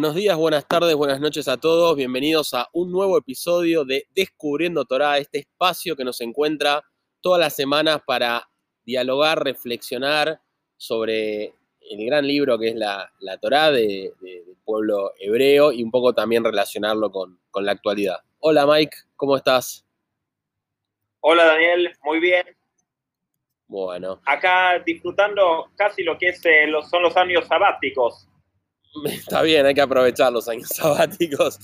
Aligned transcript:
Buenos 0.00 0.16
días, 0.16 0.34
buenas 0.34 0.66
tardes, 0.66 0.94
buenas 0.96 1.20
noches 1.20 1.46
a 1.46 1.58
todos. 1.58 1.94
Bienvenidos 1.94 2.54
a 2.54 2.66
un 2.72 2.90
nuevo 2.90 3.18
episodio 3.18 3.84
de 3.84 4.06
Descubriendo 4.14 4.86
Torah, 4.86 5.18
este 5.18 5.40
espacio 5.40 5.94
que 5.94 6.04
nos 6.04 6.22
encuentra 6.22 6.82
todas 7.20 7.38
las 7.38 7.54
semanas 7.54 8.00
para 8.06 8.48
dialogar, 8.82 9.44
reflexionar 9.44 10.40
sobre 10.78 11.52
el 11.82 12.06
gran 12.06 12.26
libro 12.26 12.58
que 12.58 12.68
es 12.68 12.76
la, 12.76 13.12
la 13.18 13.36
Torah 13.36 13.70
de- 13.70 14.14
de- 14.22 14.42
del 14.46 14.56
pueblo 14.64 15.12
hebreo 15.20 15.70
y 15.70 15.82
un 15.82 15.90
poco 15.90 16.14
también 16.14 16.44
relacionarlo 16.44 17.12
con, 17.12 17.38
con 17.50 17.66
la 17.66 17.72
actualidad. 17.72 18.20
Hola 18.38 18.66
Mike, 18.66 18.96
¿cómo 19.16 19.36
estás? 19.36 19.84
Hola 21.20 21.44
Daniel, 21.44 21.92
muy 22.04 22.20
bien. 22.20 22.46
Bueno, 23.68 24.22
Acá 24.24 24.78
disfrutando 24.78 25.68
casi 25.76 26.02
lo 26.04 26.16
que 26.16 26.28
es, 26.30 26.42
eh, 26.46 26.66
los, 26.68 26.88
son 26.88 27.02
los 27.02 27.14
años 27.18 27.46
sabáticos. 27.46 28.26
está 29.04 29.42
bien, 29.42 29.66
hay 29.66 29.74
que 29.74 29.80
aprovechar 29.80 30.32
los 30.32 30.48
años 30.48 30.68
sabáticos. 30.74 31.58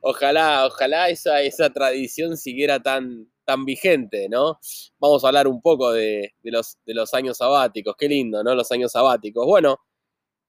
Ojalá, 0.00 0.66
ojalá 0.66 1.08
esa, 1.08 1.42
esa 1.42 1.70
tradición 1.70 2.36
siguiera 2.36 2.80
tan, 2.80 3.30
tan 3.44 3.64
vigente, 3.64 4.28
¿no? 4.28 4.58
Vamos 4.98 5.24
a 5.24 5.28
hablar 5.28 5.48
un 5.48 5.60
poco 5.60 5.92
de, 5.92 6.34
de 6.42 6.50
los, 6.50 6.78
de 6.86 6.94
los 6.94 7.12
años 7.14 7.38
sabáticos. 7.38 7.94
Qué 7.98 8.08
lindo, 8.08 8.42
¿no? 8.42 8.54
Los 8.54 8.70
años 8.72 8.92
sabáticos. 8.92 9.46
Bueno, 9.46 9.78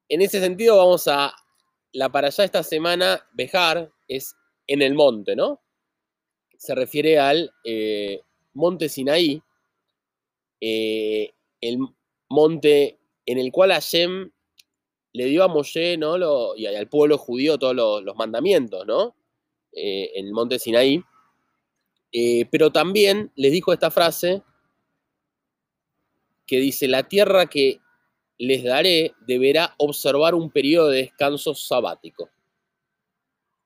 en 0.09 0.21
ese 0.21 0.39
sentido 0.39 0.77
vamos 0.77 1.07
a... 1.07 1.33
La 1.91 2.09
para 2.11 2.27
allá 2.27 2.43
esta 2.43 2.61
semana, 2.61 3.25
Bejar, 3.31 3.89
es 4.09 4.35
en 4.67 4.81
el 4.81 4.95
monte, 4.95 5.33
¿no? 5.33 5.61
Se 6.57 6.75
refiere 6.75 7.19
al 7.19 7.53
eh, 7.63 8.21
monte 8.53 8.89
Sinaí, 8.89 9.41
eh, 10.59 11.31
el 11.61 11.77
monte 12.27 12.99
en 13.25 13.37
el 13.37 13.49
cual 13.51 13.71
Hashem 13.71 14.29
le 15.15 15.25
dio 15.25 15.43
a 15.43 15.47
Moshe 15.47 15.97
¿no? 15.97 16.55
Y 16.55 16.65
al 16.65 16.89
pueblo 16.89 17.17
judío 17.17 17.57
todos 17.57 17.73
los, 17.73 18.15
mandamientos, 18.15 18.85
¿no? 18.85 19.15
Eh, 19.71 20.11
en 20.15 20.27
el 20.27 20.33
monte 20.33 20.59
Sinaí. 20.59 21.01
Eh, 22.11 22.45
pero 22.51 22.71
también 22.71 23.31
les 23.35 23.51
dijo 23.53 23.71
esta 23.71 23.91
frase 23.91 24.43
que 26.45 26.59
dice, 26.59 26.87
la 26.87 27.07
tierra 27.07 27.47
que 27.47 27.79
les 28.37 28.63
daré 28.63 29.13
deberá 29.25 29.73
observar 29.77 30.35
un 30.35 30.51
periodo 30.51 30.89
de 30.89 30.97
descanso 30.97 31.55
sabático. 31.55 32.29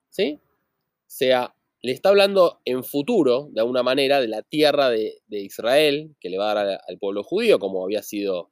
¿Sí? 0.10 0.40
O 0.42 1.04
sea, 1.08 1.56
le 1.82 1.92
está 1.92 2.10
hablando 2.10 2.60
en 2.64 2.84
futuro, 2.84 3.50
de 3.52 3.62
alguna 3.62 3.82
manera, 3.82 4.22
de 4.22 4.28
la 4.28 4.44
tierra 4.44 4.90
de, 4.90 5.20
Israel, 5.30 6.16
que 6.20 6.30
le 6.30 6.38
va 6.38 6.52
a 6.52 6.64
dar 6.64 6.82
al 6.88 7.00
pueblo 7.00 7.24
judío, 7.24 7.58
como 7.58 7.84
había 7.84 8.04
sido 8.04 8.52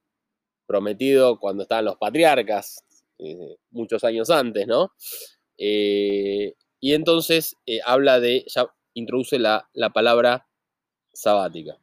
prometido 0.66 1.40
cuando 1.40 1.64
estaban 1.64 1.86
los 1.86 1.98
patriarcas, 1.98 2.84
eh, 3.20 3.58
muchos 3.72 4.04
años 4.04 4.30
antes, 4.30 4.68
¿no? 4.68 4.92
Eh, 5.58 6.54
y 6.80 6.94
entonces 6.94 7.56
eh, 7.66 7.80
habla 7.84 8.20
de, 8.20 8.44
ya 8.48 8.68
introduce 8.94 9.40
la, 9.40 9.68
la 9.74 9.90
palabra 9.90 10.46
sabática. 11.14 11.76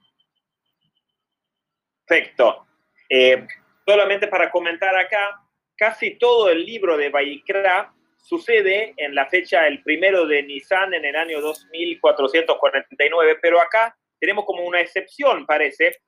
Perfecto. 2.07 2.67
Solamente 3.87 4.29
para 4.29 4.51
comentar 4.51 4.97
acá, 4.97 5.41
casi 5.77 6.17
todo 6.17 6.51
el 6.51 6.65
libro 6.65 6.97
de 6.97 7.11
Vayikra 7.11 7.93
sucede 8.25 8.95
en 8.97 9.15
la 9.15 9.27
fecha 9.27 9.67
el 9.67 9.83
primero 9.83 10.27
de 10.27 10.43
Nisan 10.43 10.95
en 10.95 11.05
el 11.05 11.15
año 11.15 11.41
2449, 11.41 13.39
pero 13.43 13.61
acá 13.61 13.97
tenemos 14.19 14.45
como 14.47 14.65
una 14.65 14.81
excepción, 14.81 15.45
parece, 15.47 15.99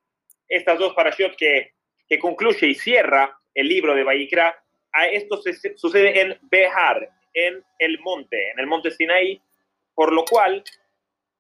estas 0.49 0.79
dos 0.79 0.95
parashot 0.95 1.37
que, 1.37 1.73
que 2.09 2.19
concluye 2.19 2.67
y 2.69 2.75
cierra 2.75 3.39
el 3.55 3.69
libro 3.69 3.95
de 3.95 4.05
Vayikra, 4.05 4.49
a 4.49 4.57
esto 5.05 5.41
sucede 5.77 6.21
en 6.21 6.39
Behar, 6.43 7.09
en 7.35 7.63
el 7.79 7.99
monte, 8.01 8.51
en 8.51 8.59
el 8.59 8.67
monte 8.67 8.91
Sinaí, 8.91 9.41
por 9.95 10.13
lo 10.13 10.25
cual 10.25 10.65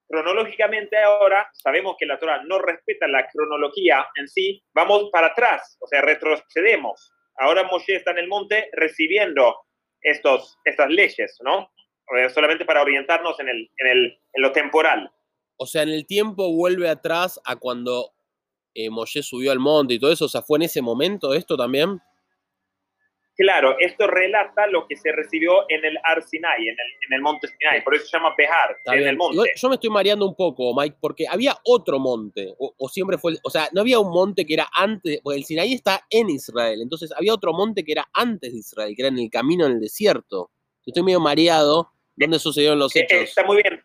cronológicamente 0.09 0.97
ahora 0.99 1.50
sabemos 1.53 1.97
que 1.99 2.06
la 2.06 2.19
Torah 2.19 2.43
no 2.45 2.59
respeta 2.59 3.09
la 3.09 3.27
cronología 3.28 4.06
en 4.16 4.28
sí, 4.28 4.62
vamos 4.75 5.09
para 5.11 5.28
atrás, 5.28 5.77
o 5.81 5.87
sea, 5.87 6.03
retrocedemos. 6.03 7.12
Ahora 7.39 7.65
Moshe 7.65 7.97
está 7.97 8.12
en 8.12 8.19
el 8.19 8.28
monte 8.28 8.69
recibiendo 8.72 9.56
estos, 10.00 10.59
estas 10.65 10.89
leyes, 10.91 11.39
¿no? 11.45 11.71
Eh, 12.16 12.31
Solamente 12.31 12.65
para 12.65 12.83
orientarnos 12.83 13.39
en, 13.41 13.49
el, 13.49 13.71
en, 13.78 13.87
el, 13.89 14.05
en 14.33 14.43
lo 14.43 14.53
temporal. 14.53 15.11
O 15.59 15.66
sea, 15.66 15.83
en 15.83 15.89
el 15.89 16.06
tiempo 16.06 16.53
vuelve 16.53 16.89
atrás 16.89 17.41
a 17.45 17.56
cuando 17.56 18.12
eh, 18.75 18.91
Moshe 18.91 19.22
subió 19.22 19.50
al 19.53 19.59
monte 19.59 19.95
y 19.95 19.99
todo 19.99 20.12
eso. 20.12 20.27
O 20.27 20.28
sea, 20.28 20.43
¿fue 20.43 20.59
en 20.59 20.62
ese 20.62 20.83
momento 20.83 21.34
esto 21.34 21.56
también? 21.56 21.99
Claro, 23.36 23.76
esto 23.78 24.06
relata 24.06 24.66
lo 24.66 24.86
que 24.86 24.97
se 24.97 25.12
recibió 25.12 25.66
en 25.69 25.84
el 25.84 25.98
Ar 26.04 26.22
Sinai, 26.22 26.56
en 26.62 26.70
el, 26.74 26.92
en 27.06 27.12
el 27.16 27.20
monte 27.20 27.48
Sinai, 27.48 27.84
por 27.84 27.94
eso 27.94 28.06
se 28.06 28.16
llama 28.16 28.34
Behar, 28.36 28.76
Está 28.78 28.92
en 28.94 28.98
bien. 28.98 29.10
el 29.10 29.16
monte. 29.19 29.34
Igual 29.34 29.50
yo 29.54 29.69
me 29.69 29.74
estoy 29.74 29.91
mareando 29.91 30.26
un 30.26 30.34
poco, 30.34 30.74
Mike, 30.74 30.97
porque 31.00 31.26
había 31.28 31.54
otro 31.64 31.98
monte, 31.98 32.54
o, 32.58 32.74
o 32.78 32.88
siempre 32.88 33.19
fue, 33.19 33.32
el- 33.32 33.41
o 33.42 33.50
sea, 33.50 33.69
no 33.72 33.82
había 33.82 33.98
un 34.00 34.10
monte 34.10 34.47
que 34.47 34.54
era 34.54 34.69
antes, 34.72 35.20
porque 35.22 35.38
el 35.38 35.44
Sinaí 35.44 35.74
está 35.74 36.00
en 36.08 36.30
Israel, 36.30 36.80
entonces 36.80 37.12
había 37.12 37.34
otro 37.34 37.52
monte 37.52 37.84
que 37.84 37.92
era 37.92 38.08
antes 38.14 38.52
de 38.52 38.58
Israel, 38.58 38.94
que 38.97 39.02
era 39.02 39.08
en 39.10 39.19
el 39.19 39.28
camino 39.30 39.66
en 39.66 39.72
el 39.72 39.80
desierto. 39.80 40.50
Estoy 40.86 41.03
medio 41.03 41.20
mareado. 41.20 41.91
¿Dónde 42.14 42.38
sucedieron 42.38 42.78
los 42.78 42.94
eh, 42.97 43.00
hechos? 43.00 43.18
Está 43.28 43.44
muy 43.44 43.60
bien. 43.62 43.82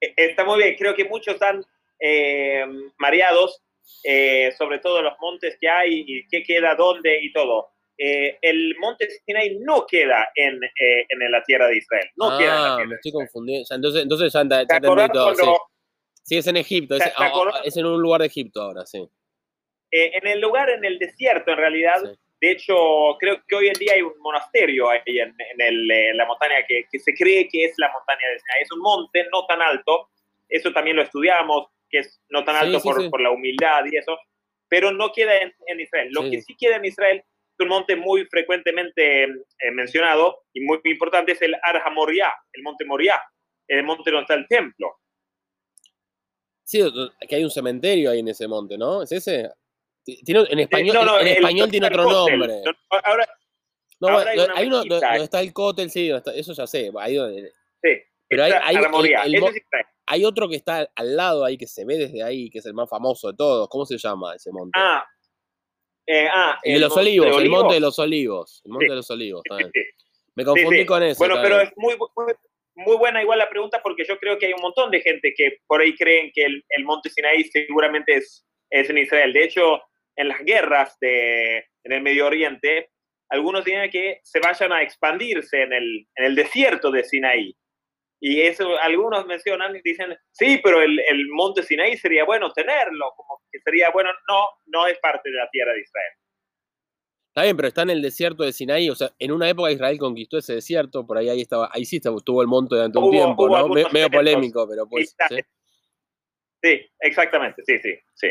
Eh, 0.00 0.14
Está 0.16 0.44
muy 0.44 0.56
bien. 0.62 0.76
Creo 0.78 0.94
que 0.94 1.04
muchos 1.04 1.34
están 1.34 1.62
eh, 2.00 2.64
mareados, 2.96 3.60
eh, 4.04 4.50
sobre 4.56 4.78
todo 4.78 5.02
los 5.02 5.12
montes 5.20 5.58
que 5.60 5.68
hay 5.68 6.04
y 6.06 6.26
qué 6.28 6.42
queda 6.42 6.74
dónde 6.74 7.18
y 7.22 7.32
todo. 7.32 7.68
Eh, 7.98 8.38
el 8.42 8.74
monte 8.80 9.08
Sinai 9.24 9.58
no 9.60 9.86
queda 9.86 10.28
en, 10.34 10.62
eh, 10.64 11.06
en 11.08 11.30
la 11.30 11.42
tierra 11.44 11.66
de 11.68 11.76
Israel. 11.76 12.08
No 12.16 12.36
queda 12.38 12.56
en 12.56 12.62
la 12.62 12.72
ah, 12.72 12.76
tierra 12.76 12.88
me 12.88 12.94
estoy 12.96 13.12
confundiendo. 13.12 13.66
Ya, 13.68 13.76
entonces, 13.76 14.02
entonces 14.02 14.32
ya, 14.32 14.40
ent- 14.40 14.50
ya 14.50 14.56
¿Te 14.66 14.74
entendí 14.76 14.86
acordás 14.86 15.12
todo. 15.12 15.34
Sí. 15.34 15.44
Sí, 16.24 16.36
es 16.38 16.46
en 16.46 16.56
Egipto, 16.56 16.94
es, 16.96 17.02
¿Te- 17.04 17.10
te 17.10 17.14
ah, 17.16 17.24
ah, 17.24 17.26
acordás? 17.28 17.60
es 17.64 17.76
en 17.76 17.86
un 17.86 18.00
lugar 18.00 18.20
de 18.20 18.28
Egipto 18.28 18.62
ahora, 18.62 18.86
sí. 18.86 19.08
eh, 19.90 20.10
en 20.14 20.26
el 20.26 20.40
lugar, 20.40 20.70
en 20.70 20.84
el 20.84 20.98
desierto, 20.98 21.50
en 21.52 21.58
realidad, 21.58 22.00
Sí. 22.02 22.18
de 22.40 22.50
hecho, 22.52 22.74
creo 23.20 23.42
que 23.46 23.56
hoy 23.56 23.68
en 23.68 23.74
día 23.74 23.92
hay 23.94 24.02
un 24.02 24.14
monasterio 24.20 24.88
ahí 24.88 25.00
en, 25.06 25.34
en 25.52 25.60
el, 25.60 25.90
eh, 25.90 26.08
en 26.10 26.16
la 26.16 26.24
montaña 26.26 26.56
que, 26.66 26.84
que 26.90 26.98
se 26.98 27.12
cree 27.14 27.46
que 27.48 27.64
es 27.66 27.74
la 27.76 27.90
montaña 27.92 28.26
de 28.32 28.38
Sinai. 28.38 28.62
Es 28.62 28.72
un 28.72 28.80
monte 28.80 29.26
no 29.32 29.44
tan 29.46 29.60
alto, 29.62 30.08
eso 30.48 30.72
también 30.72 30.96
lo 30.96 31.02
estudiamos, 31.02 31.66
que 31.90 31.98
es 31.98 32.20
no 32.30 32.42
tan 32.44 32.56
alto 32.56 32.80
sí, 32.80 32.88
por, 32.88 33.10
por 33.10 33.20
la 33.20 33.30
humildad 33.30 33.84
y 33.90 33.96
eso, 33.96 34.16
pero 34.68 34.92
no 34.92 35.12
queda 35.12 35.36
en, 35.38 35.52
en 35.66 35.80
Israel. 35.80 36.08
Lo 36.12 36.22
que 36.30 36.40
sí 36.40 36.56
queda 36.58 36.76
en 36.76 36.84
Israel 36.86 37.22
un 37.62 37.68
monte 37.68 37.96
muy 37.96 38.24
frecuentemente 38.26 39.24
eh, 39.24 39.70
mencionado 39.72 40.44
y 40.52 40.60
muy 40.60 40.80
importante, 40.84 41.32
es 41.32 41.42
el 41.42 41.54
Ar 41.62 41.76
HaMoriah, 41.84 42.32
el 42.52 42.62
monte 42.62 42.84
Moriah, 42.84 43.20
el 43.68 43.82
monte 43.84 44.10
donde 44.10 44.22
está 44.22 44.34
el 44.34 44.46
templo. 44.48 44.98
Sí, 46.64 46.80
que 47.28 47.36
hay 47.36 47.44
un 47.44 47.50
cementerio 47.50 48.10
ahí 48.10 48.20
en 48.20 48.28
ese 48.28 48.46
monte, 48.48 48.78
¿no? 48.78 49.02
¿Es 49.02 49.12
ese? 49.12 49.50
Ti- 50.04 50.22
Tiene, 50.24 50.40
en 50.50 50.58
Eh, 50.58 50.62
español, 50.62 50.94
no, 50.96 51.04
no, 51.04 51.20
en 51.20 51.26
español 51.28 51.70
tiene 51.70 51.86
otro 51.86 52.04
nombre. 52.04 52.62
No, 52.64 52.72
ahora, 53.04 53.26
No, 54.00 54.08
ahora 54.08 54.30
hay 54.30 54.38
hay 54.54 54.66
uno 54.66 54.78
donde 54.84 55.22
está 55.22 55.40
el 55.40 55.52
cótel, 55.52 55.90
sí, 55.90 56.10
está- 56.10 56.34
eso 56.34 56.52
ya 56.54 56.66
sé. 56.66 56.90
Ahí 56.98 57.14
donde- 57.14 57.52
sí, 57.82 57.90
Pero 58.28 58.44
hay- 58.44 58.52
hay 58.52 58.76
el- 58.76 59.34
el 59.34 59.44
hay 60.06 60.24
otro 60.24 60.48
que 60.48 60.56
está 60.56 60.90
al 60.96 61.16
lado 61.16 61.44
ahí, 61.44 61.56
que 61.56 61.66
se 61.66 61.84
ve 61.84 61.96
desde 61.98 62.22
ahí, 62.22 62.50
que 62.50 62.58
es 62.58 62.66
el 62.66 62.74
más 62.74 62.88
famoso 62.90 63.30
de 63.30 63.36
todos. 63.36 63.68
¿Cómo 63.68 63.86
se 63.86 63.96
llama 63.98 64.34
ese 64.34 64.50
monte? 64.50 64.72
Ah, 64.76 65.04
eh, 66.06 66.28
ah, 66.30 66.58
el 66.62 66.74
de 66.74 66.80
los 66.80 66.90
Monte 66.90 67.00
olivos, 67.08 67.26
el 67.28 67.32
Olivos. 67.34 67.58
monte 67.60 67.74
de 67.74 67.80
los 67.80 67.98
olivos. 67.98 68.62
El 68.64 68.70
monte 68.72 68.84
Sí. 68.86 68.90
de 68.90 68.96
los 68.96 69.10
olivos, 69.10 69.42
está 69.44 69.56
Sí, 69.58 69.64
bien. 69.72 69.72
sí. 69.74 70.04
Me 70.34 70.44
confundí 70.44 70.86
con 70.86 71.02
ese. 71.02 71.18
Bueno, 71.18 71.36
pero 71.42 71.60
es 71.60 71.70
muy, 71.76 71.94
muy, 72.16 72.32
muy 72.74 72.96
buena 72.96 73.20
igual 73.22 73.38
la 73.38 73.48
pregunta 73.50 73.80
porque 73.82 74.04
yo 74.08 74.18
creo 74.18 74.38
que 74.38 74.46
hay 74.46 74.52
un 74.54 74.62
montón 74.62 74.90
de 74.90 75.00
gente 75.00 75.34
que 75.36 75.58
por 75.66 75.80
ahí 75.82 75.94
creen 75.94 76.30
que 76.34 76.42
el, 76.44 76.64
el 76.70 76.84
monte 76.84 77.10
Sinaí 77.10 77.44
seguramente 77.44 78.14
es, 78.16 78.44
es 78.70 78.88
en 78.88 78.98
Israel. 78.98 79.32
De 79.32 79.44
hecho, 79.44 79.82
en 80.16 80.28
las 80.28 80.42
guerras 80.44 80.96
de, 81.00 81.58
en 81.84 81.92
el 81.92 82.02
Medio 82.02 82.26
Oriente, 82.26 82.88
algunos 83.28 83.64
tienen 83.64 83.90
que 83.90 84.20
se 84.22 84.40
vayan 84.40 84.72
a 84.72 84.82
expandirse 84.82 85.62
en 85.62 85.72
el, 85.74 86.06
en 86.16 86.24
el 86.24 86.34
desierto 86.34 86.90
de 86.90 87.04
Sinaí. 87.04 87.54
Y 88.24 88.40
eso 88.40 88.78
algunos 88.78 89.26
mencionan 89.26 89.74
y 89.74 89.80
dicen, 89.82 90.16
sí, 90.30 90.60
pero 90.62 90.80
el, 90.80 90.96
el 91.08 91.26
monte 91.30 91.64
Sinaí 91.64 91.96
sería 91.96 92.24
bueno 92.24 92.52
tenerlo, 92.52 93.12
como 93.16 93.40
que 93.50 93.58
sería 93.58 93.90
bueno. 93.90 94.10
No, 94.28 94.44
no 94.66 94.86
es 94.86 94.96
parte 95.00 95.28
de 95.28 95.36
la 95.36 95.48
tierra 95.50 95.72
de 95.72 95.80
Israel. 95.80 96.12
Está 97.30 97.42
bien, 97.42 97.56
pero 97.56 97.66
está 97.68 97.82
en 97.82 97.90
el 97.90 98.00
desierto 98.02 98.44
de 98.44 98.52
Sinaí. 98.52 98.88
O 98.90 98.94
sea, 98.94 99.10
en 99.18 99.32
una 99.32 99.48
época 99.48 99.72
Israel 99.72 99.98
conquistó 99.98 100.38
ese 100.38 100.54
desierto, 100.54 101.04
por 101.04 101.18
ahí, 101.18 101.30
ahí 101.30 101.40
estaba, 101.40 101.68
ahí 101.72 101.84
sí 101.84 101.96
estaba- 101.96 102.16
estuvo 102.18 102.42
el 102.42 102.46
monte 102.48 102.76
durante 102.76 102.96
un 102.98 103.04
Hubo- 103.04 103.10
tiempo, 103.10 103.44
hubo 103.46 103.58
¿no? 103.58 103.68
Me- 103.68 103.88
medio 103.92 104.08
polémico, 104.10 104.68
pero 104.68 104.86
pues. 104.86 105.16
¿sí? 105.28 105.40
Sí, 106.62 106.90
exactamente, 107.00 107.62
sí, 107.66 107.78
sí, 107.80 107.98
sí. 108.14 108.28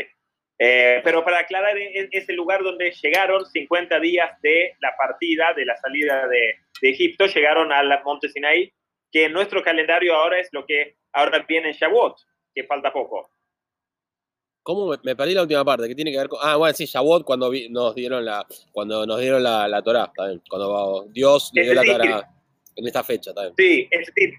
Eh, 0.58 1.00
pero 1.04 1.22
para 1.24 1.40
aclarar, 1.40 1.76
es, 1.76 2.08
es 2.12 2.28
el 2.28 2.36
lugar 2.36 2.62
donde 2.62 2.92
llegaron 3.02 3.44
50 3.44 3.98
días 4.00 4.40
de 4.40 4.74
la 4.80 4.94
partida, 4.96 5.52
de 5.54 5.66
la 5.66 5.76
salida 5.76 6.26
de, 6.28 6.54
de 6.80 6.88
Egipto, 6.90 7.26
llegaron 7.26 7.72
al 7.72 8.02
monte 8.04 8.28
Sinaí, 8.28 8.72
que 9.12 9.26
en 9.26 9.32
nuestro 9.32 9.62
calendario 9.62 10.14
ahora 10.14 10.40
es 10.40 10.48
lo 10.52 10.64
que 10.66 10.96
ahora 11.12 11.44
viene 11.46 11.68
en 11.68 11.74
Shavuot, 11.74 12.16
que 12.54 12.64
falta 12.64 12.92
poco. 12.92 13.30
¿Cómo 14.62 14.96
me, 15.02 15.16
perdí 15.16 15.34
la 15.34 15.42
última 15.42 15.64
parte? 15.64 15.88
¿Qué 15.88 15.94
tiene 15.94 16.12
que 16.12 16.18
ver 16.18 16.28
con.? 16.28 16.38
Ah, 16.42 16.56
bueno, 16.56 16.72
sí, 16.74 16.86
Shavuot 16.86 17.24
cuando 17.24 17.52
nos 17.70 17.94
dieron 17.94 18.24
la. 18.24 18.46
Cuando 18.72 19.04
nos 19.06 19.20
dieron 19.20 19.42
la, 19.42 19.68
la 19.68 19.82
Torah, 19.82 20.10
también. 20.14 20.40
Cuando 20.48 21.06
Dios 21.10 21.50
le 21.52 21.64
dio 21.64 21.74
la 21.74 21.82
Torah 21.82 22.28
en 22.76 22.86
esta 22.86 23.04
fecha 23.04 23.34
también. 23.34 23.54
Sí, 23.58 23.88
es 23.90 24.06
decir, 24.06 24.34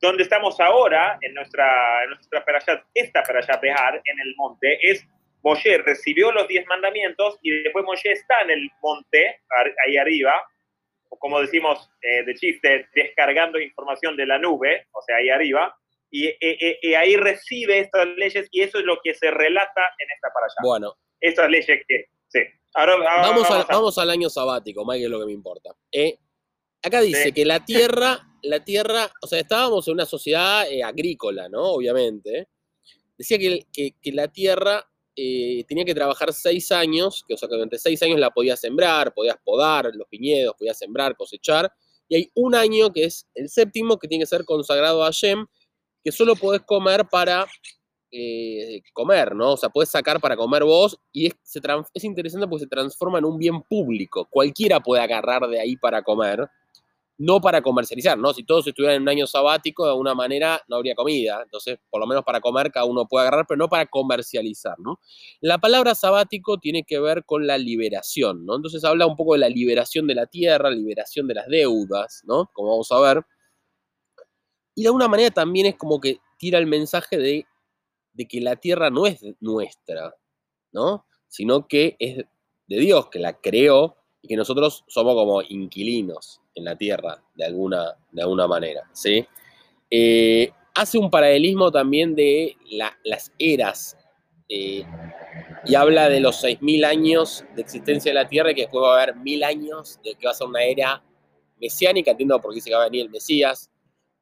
donde 0.00 0.22
estamos 0.22 0.58
ahora, 0.60 1.18
en 1.20 1.34
nuestra, 1.34 2.04
en 2.04 2.10
nuestra 2.10 2.44
perashat, 2.44 2.82
esta 2.94 3.22
perashat 3.22 3.60
Behar, 3.60 4.00
en 4.04 4.20
el 4.20 4.34
monte, 4.36 4.78
es 4.82 5.06
Moshe 5.42 5.78
recibió 5.78 6.32
los 6.32 6.48
diez 6.48 6.66
mandamientos 6.66 7.38
y 7.42 7.50
después 7.62 7.84
Moshe 7.84 8.12
está 8.12 8.40
en 8.42 8.50
el 8.50 8.70
monte, 8.82 9.40
ahí 9.86 9.96
arriba, 9.96 10.42
o 11.08 11.18
como 11.18 11.40
decimos 11.40 11.90
eh, 12.02 12.24
de 12.24 12.34
chiste, 12.34 12.88
descargando 12.94 13.60
información 13.60 14.16
de 14.16 14.26
la 14.26 14.38
nube, 14.38 14.86
o 14.92 15.02
sea, 15.02 15.16
ahí 15.16 15.30
arriba, 15.30 15.76
y, 16.10 16.28
y, 16.40 16.94
ahí 16.94 17.16
recibe 17.16 17.80
estas 17.80 18.06
leyes 18.16 18.48
y 18.50 18.62
eso 18.62 18.78
es 18.78 18.84
lo 18.84 18.98
que 19.02 19.14
se 19.14 19.30
relata 19.30 19.82
en 19.98 20.08
esta 20.14 20.28
para 20.32 20.46
allá. 20.46 20.54
Bueno. 20.62 20.94
Estas 21.20 21.50
leyes 21.50 21.82
que, 21.86 22.06
sí. 22.28 22.40
Ahora, 22.74 22.96
vamos, 22.96 23.48
vamos, 23.68 23.98
al 23.98 24.10
año 24.10 24.30
sabático, 24.30 24.86
Mike, 24.86 25.04
es 25.04 25.10
lo 25.10 25.20
que 25.20 25.26
me 25.26 25.32
importa. 25.32 25.70
Eh, 25.92 26.18
acá 26.82 27.00
dice 27.00 27.32
que 27.32 27.44
la 27.44 27.64
tierra, 27.64 28.20
la 28.42 28.64
tierra, 28.64 29.10
o 29.20 29.26
sea, 29.26 29.40
estábamos 29.40 29.86
en 29.88 29.94
una 29.94 30.06
sociedad 30.06 30.70
eh, 30.70 30.82
agrícola, 30.82 31.48
¿no? 31.48 31.62
Obviamente. 31.72 32.48
Decía 33.16 33.36
que, 33.38 33.66
que, 33.72 33.94
que 34.00 34.12
la 34.12 34.28
tierra 34.28 34.88
eh, 35.20 35.64
tenía 35.66 35.84
que 35.84 35.96
trabajar 35.96 36.32
seis 36.32 36.70
años, 36.70 37.24
que 37.26 37.34
o 37.34 37.36
sea 37.36 37.48
que 37.48 37.56
durante 37.56 37.76
seis 37.76 38.00
años 38.04 38.20
la 38.20 38.30
podías 38.30 38.60
sembrar, 38.60 39.12
podías 39.12 39.36
podar 39.44 39.90
los 39.92 40.08
viñedos, 40.08 40.54
podías 40.56 40.78
sembrar, 40.78 41.16
cosechar, 41.16 41.72
y 42.06 42.14
hay 42.14 42.30
un 42.36 42.54
año 42.54 42.92
que 42.92 43.04
es 43.04 43.26
el 43.34 43.48
séptimo 43.48 43.98
que 43.98 44.06
tiene 44.06 44.22
que 44.22 44.28
ser 44.28 44.44
consagrado 44.44 45.02
a 45.02 45.10
Shem, 45.10 45.44
que 46.04 46.12
solo 46.12 46.36
podés 46.36 46.62
comer 46.62 47.04
para 47.10 47.46
eh, 48.12 48.80
comer, 48.92 49.34
¿no? 49.34 49.54
O 49.54 49.56
sea, 49.56 49.70
podés 49.70 49.88
sacar 49.88 50.20
para 50.20 50.36
comer 50.36 50.62
vos 50.62 50.96
y 51.12 51.26
es, 51.26 51.34
es 51.94 52.04
interesante 52.04 52.46
porque 52.46 52.64
se 52.64 52.70
transforma 52.70 53.18
en 53.18 53.24
un 53.24 53.38
bien 53.38 53.60
público. 53.62 54.28
Cualquiera 54.30 54.78
puede 54.78 55.02
agarrar 55.02 55.48
de 55.48 55.60
ahí 55.60 55.76
para 55.76 56.02
comer 56.02 56.48
no 57.18 57.40
para 57.40 57.60
comercializar, 57.62 58.16
¿no? 58.16 58.32
Si 58.32 58.44
todos 58.44 58.66
estuvieran 58.68 58.96
en 58.96 59.02
un 59.02 59.08
año 59.08 59.26
sabático, 59.26 59.84
de 59.84 59.90
alguna 59.90 60.14
manera 60.14 60.62
no 60.68 60.76
habría 60.76 60.94
comida. 60.94 61.40
Entonces, 61.42 61.78
por 61.90 62.00
lo 62.00 62.06
menos 62.06 62.22
para 62.24 62.40
comer 62.40 62.70
cada 62.70 62.86
uno 62.86 63.08
puede 63.08 63.26
agarrar, 63.26 63.44
pero 63.46 63.58
no 63.58 63.68
para 63.68 63.86
comercializar, 63.86 64.78
¿no? 64.78 65.00
La 65.40 65.58
palabra 65.58 65.96
sabático 65.96 66.58
tiene 66.58 66.84
que 66.84 67.00
ver 67.00 67.24
con 67.24 67.46
la 67.46 67.58
liberación, 67.58 68.46
¿no? 68.46 68.54
Entonces 68.54 68.84
habla 68.84 69.06
un 69.06 69.16
poco 69.16 69.32
de 69.32 69.40
la 69.40 69.48
liberación 69.48 70.06
de 70.06 70.14
la 70.14 70.26
tierra, 70.26 70.70
liberación 70.70 71.26
de 71.26 71.34
las 71.34 71.48
deudas, 71.48 72.22
¿no? 72.24 72.48
Como 72.52 72.70
vamos 72.70 72.92
a 72.92 73.00
ver. 73.00 73.24
Y 74.76 74.82
de 74.82 74.88
alguna 74.88 75.08
manera 75.08 75.30
también 75.30 75.66
es 75.66 75.76
como 75.76 76.00
que 76.00 76.18
tira 76.38 76.58
el 76.58 76.66
mensaje 76.66 77.16
de, 77.18 77.46
de 78.12 78.28
que 78.28 78.40
la 78.40 78.54
tierra 78.56 78.90
no 78.90 79.06
es 79.06 79.20
nuestra, 79.40 80.14
¿no? 80.72 81.06
Sino 81.28 81.66
que 81.66 81.96
es 81.98 82.18
de 82.68 82.78
Dios, 82.78 83.08
que 83.08 83.18
la 83.18 83.40
creó 83.40 83.96
y 84.22 84.28
que 84.28 84.36
nosotros 84.36 84.84
somos 84.88 85.14
como 85.14 85.42
inquilinos 85.42 86.40
en 86.58 86.64
la 86.64 86.76
Tierra, 86.76 87.22
de 87.34 87.44
alguna, 87.44 87.96
de 88.10 88.22
alguna 88.22 88.46
manera, 88.46 88.88
¿sí? 88.92 89.26
Eh, 89.90 90.50
hace 90.74 90.98
un 90.98 91.10
paralelismo 91.10 91.70
también 91.70 92.14
de 92.14 92.56
las 93.04 93.32
eras 93.38 93.96
eh, 94.48 94.84
y 95.64 95.74
habla 95.74 96.08
de 96.08 96.20
los 96.20 96.42
6.000 96.42 96.84
años 96.84 97.44
de 97.54 97.62
existencia 97.62 98.10
de 98.10 98.14
la 98.14 98.28
Tierra 98.28 98.52
y 98.52 98.54
que 98.54 98.62
después 98.62 98.82
va 98.82 98.98
a 98.98 99.02
haber 99.02 99.16
mil 99.16 99.42
años 99.44 99.98
de 100.04 100.14
que 100.14 100.26
va 100.26 100.32
a 100.32 100.34
ser 100.34 100.46
una 100.46 100.62
era 100.62 101.02
mesiánica, 101.60 102.12
entiendo 102.12 102.40
por 102.40 102.52
qué 102.52 102.56
dice 102.56 102.70
que 102.70 102.76
va 102.76 102.84
venir 102.84 103.02
el 103.02 103.10
Mesías. 103.10 103.70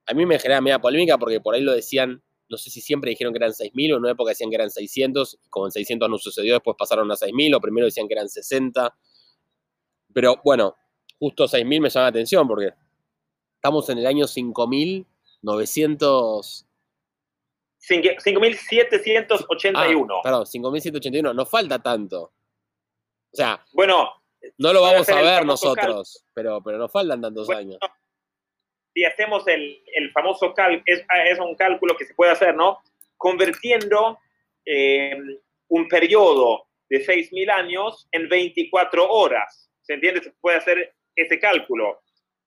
A 0.07 0.15
mí 0.15 0.25
me 0.25 0.39
genera 0.39 0.61
media 0.61 0.79
polémica 0.79 1.19
porque 1.19 1.41
por 1.41 1.55
ahí 1.55 1.63
lo 1.63 1.73
decían, 1.73 2.23
no 2.49 2.57
sé 2.57 2.71
si 2.71 2.81
siempre 2.81 3.11
dijeron 3.11 3.33
que 3.33 3.39
eran 3.39 3.53
6.000 3.53 3.93
o 3.93 3.97
en 3.97 4.03
una 4.03 4.13
época 4.13 4.31
decían 4.31 4.51
que 4.51 4.57
eran 4.57 4.71
600, 4.71 5.39
como 5.51 5.67
en 5.67 5.73
600 5.73 6.09
no 6.09 6.19
sucedió, 6.19 6.55
después 6.55 6.77
pasaron 6.79 7.11
a 7.11 7.15
6.000 7.15 7.57
o 7.57 7.61
primero 7.61 7.87
decían 7.87 8.09
que 8.09 8.15
eran 8.15 8.29
60. 8.29 8.97
Pero 10.13 10.41
bueno, 10.45 10.77
justo 11.19 11.45
6.000 11.45 11.81
me 11.81 11.91
llama 11.91 12.05
la 12.05 12.09
atención 12.09 12.49
porque 12.49 12.73
estamos 13.57 13.89
en 13.91 13.99
el 13.99 14.07
año 14.07 14.25
5.900... 14.27 16.65
5.781. 17.89 19.77
Ah, 19.77 19.87
perdón, 20.23 20.45
5.781. 20.45 21.35
Nos 21.35 21.49
falta 21.49 21.79
tanto. 21.79 22.23
O 22.23 23.37
sea, 23.37 23.65
bueno, 23.73 24.11
no 24.59 24.73
lo 24.73 24.83
vamos 24.83 25.09
a 25.09 25.21
ver 25.21 25.45
nosotros, 25.45 26.25
pero, 26.35 26.61
pero 26.63 26.79
nos 26.79 26.91
faltan 26.91 27.21
tantos 27.21 27.49
años. 27.51 27.79
Si 28.95 29.05
hacemos 29.05 29.47
el, 29.47 29.81
famoso 30.13 30.55
cálculo, 30.55 30.83
es, 30.87 31.39
un 31.39 31.55
cálculo 31.55 31.97
que 31.97 32.07
se 32.07 32.15
puede 32.15 32.33
hacer, 32.33 32.57
¿no? 32.57 32.81
Convirtiendo 33.17 34.19
eh, 34.65 35.17
un 35.69 35.89
periodo 35.89 36.67
de 36.89 37.05
6.000 37.05 37.51
años 37.51 38.09
en 38.11 38.29
24 38.29 39.09
horas. 39.09 39.71
¿Se 39.83 39.95
entiende? 39.95 40.23
Se 40.23 40.33
puede 40.41 40.57
hacer 40.57 40.96
ese 41.17 41.41
cálculo. 41.41 42.01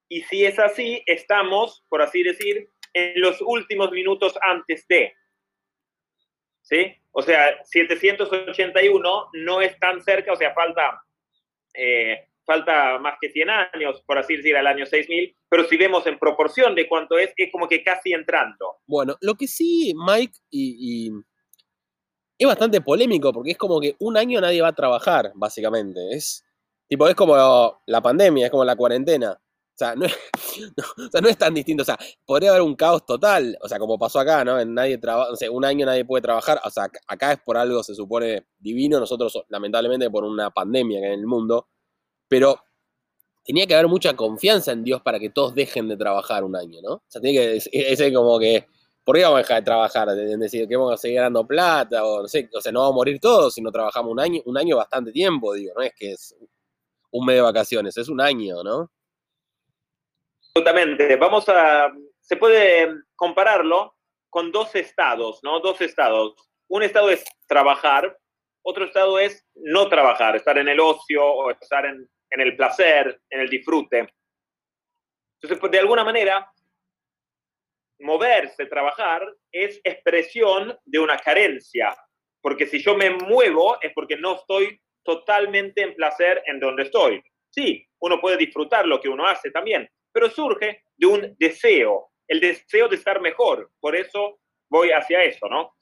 Y 0.08 0.22
si 0.22 0.44
es 0.44 0.58
así, 0.58 1.02
estamos, 1.06 1.84
por 1.88 2.02
así 2.02 2.22
decir, 2.22 2.70
en 2.94 3.20
los 3.20 3.40
últimos 3.40 3.90
minutos 3.92 4.34
antes 4.42 4.86
de. 4.88 5.12
¿Sí? 6.62 6.94
O 7.12 7.22
sea, 7.22 7.62
781 7.64 9.30
no 9.32 9.60
es 9.60 9.78
tan 9.78 10.00
cerca, 10.02 10.32
o 10.32 10.36
sea, 10.36 10.54
falta, 10.54 11.02
eh, 11.74 12.28
falta 12.44 12.98
más 12.98 13.16
que 13.20 13.30
100 13.30 13.50
años, 13.50 14.02
por 14.06 14.18
así 14.18 14.36
decir, 14.36 14.56
al 14.56 14.66
año 14.66 14.86
6000, 14.86 15.36
pero 15.48 15.64
si 15.64 15.76
vemos 15.76 16.06
en 16.06 16.18
proporción 16.18 16.74
de 16.74 16.88
cuánto 16.88 17.18
es, 17.18 17.32
es 17.36 17.50
como 17.50 17.68
que 17.68 17.82
casi 17.82 18.12
entrando. 18.12 18.76
Bueno, 18.86 19.16
lo 19.20 19.34
que 19.34 19.48
sí, 19.48 19.92
Mike, 19.96 20.34
y, 20.50 21.08
y 21.08 21.10
es 22.38 22.46
bastante 22.46 22.80
polémico, 22.80 23.32
porque 23.32 23.50
es 23.50 23.58
como 23.58 23.80
que 23.80 23.96
un 23.98 24.16
año 24.16 24.40
nadie 24.40 24.62
va 24.62 24.68
a 24.68 24.74
trabajar, 24.74 25.32
básicamente. 25.34 26.00
Es, 26.12 26.44
Tipo, 26.90 27.06
es 27.06 27.14
como 27.14 27.80
la 27.86 28.02
pandemia, 28.02 28.46
es 28.46 28.50
como 28.50 28.64
la 28.64 28.74
cuarentena. 28.74 29.40
O 29.80 29.82
sea, 29.82 29.94
no 29.94 31.28
es, 31.30 31.38
tan 31.38 31.54
distinto. 31.54 31.82
O 31.82 31.86
sea, 31.86 31.98
podría 32.26 32.50
haber 32.50 32.60
un 32.60 32.74
caos 32.74 33.06
total. 33.06 33.56
O 33.62 33.68
sea, 33.68 33.78
como 33.78 33.98
pasó 33.98 34.20
acá, 34.20 34.44
¿no? 34.44 34.62
Nadie 34.62 34.98
trabaja, 34.98 35.30
o 35.30 35.36
sea, 35.36 35.50
un 35.50 35.64
año 35.64 35.86
nadie 35.86 36.04
puede 36.04 36.20
trabajar. 36.20 36.60
O 36.64 36.68
sea, 36.68 36.90
acá 37.06 37.32
es 37.32 37.38
por 37.40 37.56
algo, 37.56 37.82
se 37.82 37.94
supone, 37.94 38.46
divino. 38.58 39.00
Nosotros, 39.00 39.42
lamentablemente, 39.48 40.10
por 40.10 40.24
una 40.24 40.50
pandemia 40.50 41.00
que 41.00 41.06
hay 41.06 41.14
en 41.14 41.20
el 41.20 41.26
mundo. 41.26 41.68
Pero 42.28 42.60
tenía 43.42 43.66
que 43.66 43.74
haber 43.74 43.88
mucha 43.88 44.14
confianza 44.14 44.72
en 44.72 44.84
Dios 44.84 45.00
para 45.00 45.18
que 45.18 45.30
todos 45.30 45.54
dejen 45.54 45.88
de 45.88 45.96
trabajar 45.96 46.44
un 46.44 46.56
año, 46.56 46.80
¿no? 46.82 46.92
O 46.94 47.04
sea, 47.08 47.22
tiene 47.22 47.38
que, 47.38 47.56
ese 47.72 48.12
como 48.12 48.38
que, 48.38 48.66
¿por 49.02 49.16
qué 49.16 49.22
vamos 49.22 49.36
a 49.36 49.42
dejar 49.42 49.56
de 49.60 49.64
trabajar? 49.64 50.08
Decir 50.08 50.68
que 50.68 50.76
vamos 50.76 50.92
a 50.92 50.96
seguir 50.98 51.16
ganando 51.16 51.46
plata, 51.46 52.04
o 52.04 52.22
no 52.22 52.28
sé, 52.28 52.50
o 52.52 52.60
sea, 52.60 52.70
no 52.70 52.80
vamos 52.80 52.92
a 52.92 52.96
morir 52.96 53.18
todos 53.18 53.54
si 53.54 53.62
no 53.62 53.72
trabajamos 53.72 54.12
un 54.12 54.20
año, 54.20 54.42
un 54.44 54.58
año 54.58 54.76
bastante 54.76 55.10
tiempo, 55.10 55.54
digo, 55.54 55.72
no 55.74 55.82
es 55.82 55.92
que 55.96 56.12
es 56.12 56.34
un 57.10 57.26
mes 57.26 57.36
de 57.36 57.42
vacaciones, 57.42 57.96
es 57.96 58.08
un 58.08 58.20
año, 58.20 58.62
¿no? 58.62 58.90
Absolutamente. 60.54 61.16
Vamos 61.16 61.48
a, 61.48 61.92
se 62.20 62.36
puede 62.36 62.92
compararlo 63.16 63.94
con 64.28 64.52
dos 64.52 64.74
estados, 64.74 65.40
¿no? 65.42 65.60
Dos 65.60 65.80
estados. 65.80 66.34
Un 66.68 66.82
estado 66.82 67.10
es 67.10 67.24
trabajar, 67.46 68.16
otro 68.62 68.84
estado 68.84 69.18
es 69.18 69.44
no 69.54 69.88
trabajar, 69.88 70.36
estar 70.36 70.56
en 70.58 70.68
el 70.68 70.80
ocio 70.80 71.24
o 71.24 71.50
estar 71.50 71.86
en, 71.86 72.08
en 72.30 72.40
el 72.40 72.56
placer, 72.56 73.20
en 73.30 73.40
el 73.40 73.48
disfrute. 73.48 74.08
Entonces, 75.36 75.58
pues, 75.58 75.72
de 75.72 75.78
alguna 75.78 76.04
manera, 76.04 76.50
moverse, 78.00 78.66
trabajar, 78.66 79.26
es 79.52 79.80
expresión 79.84 80.78
de 80.84 80.98
una 80.98 81.18
carencia, 81.18 81.94
porque 82.40 82.66
si 82.66 82.82
yo 82.82 82.96
me 82.96 83.10
muevo 83.10 83.80
es 83.80 83.92
porque 83.94 84.16
no 84.16 84.36
estoy 84.36 84.80
totalmente 85.02 85.82
en 85.82 85.94
placer 85.94 86.42
en 86.46 86.60
donde 86.60 86.84
estoy. 86.84 87.22
Sí, 87.50 87.86
uno 88.00 88.20
puede 88.20 88.36
disfrutar 88.36 88.86
lo 88.86 89.00
que 89.00 89.08
uno 89.08 89.26
hace 89.26 89.50
también, 89.50 89.88
pero 90.12 90.30
surge 90.30 90.82
de 90.96 91.06
un 91.06 91.36
deseo, 91.38 92.10
el 92.28 92.40
deseo 92.40 92.88
de 92.88 92.96
estar 92.96 93.20
mejor. 93.20 93.70
Por 93.80 93.96
eso 93.96 94.38
voy 94.68 94.90
hacia 94.90 95.24
eso, 95.24 95.48
¿no? 95.48 95.74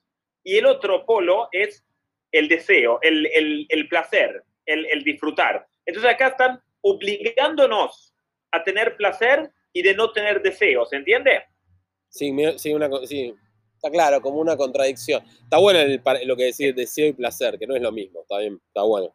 Y 0.43 0.57
el 0.57 0.67
otro 0.67 1.05
polo 1.05 1.49
es 1.53 1.85
el 2.33 2.49
deseo, 2.49 2.99
el, 3.03 3.87
placer, 3.89 4.43
el, 4.67 5.03
disfrutar. 5.05 5.67
Entonces 5.85 6.11
acá 6.11 6.29
están 6.29 6.61
obligándonos 6.81 8.15
a 8.51 8.63
tener 8.63 8.97
placer 8.97 9.51
y 9.73 9.83
de 9.83 9.95
no 9.95 10.13
tener 10.13 10.43
deseo, 10.43 10.87
¿se 10.87 10.97
entiende? 10.97 11.45
Sí, 12.09 12.35
sí, 12.57 12.73
una, 12.73 12.89
sí, 13.07 13.35
Está 13.79 13.93
claro, 13.93 14.21
como 14.21 14.41
una 14.41 14.57
contradicción. 14.57 15.23
Está 15.25 15.59
bueno 15.59 15.79
lo 16.25 16.37
que 16.37 16.45
decir 16.45 16.75
deseo 16.75 17.07
y 17.07 17.13
placer, 17.13 17.57
que 17.61 17.67
no 17.67 17.77
es 17.77 17.83
lo 17.83 17.93
mismo. 17.93 18.23
Está 18.23 18.43
está 18.43 18.83
bueno. 18.83 19.15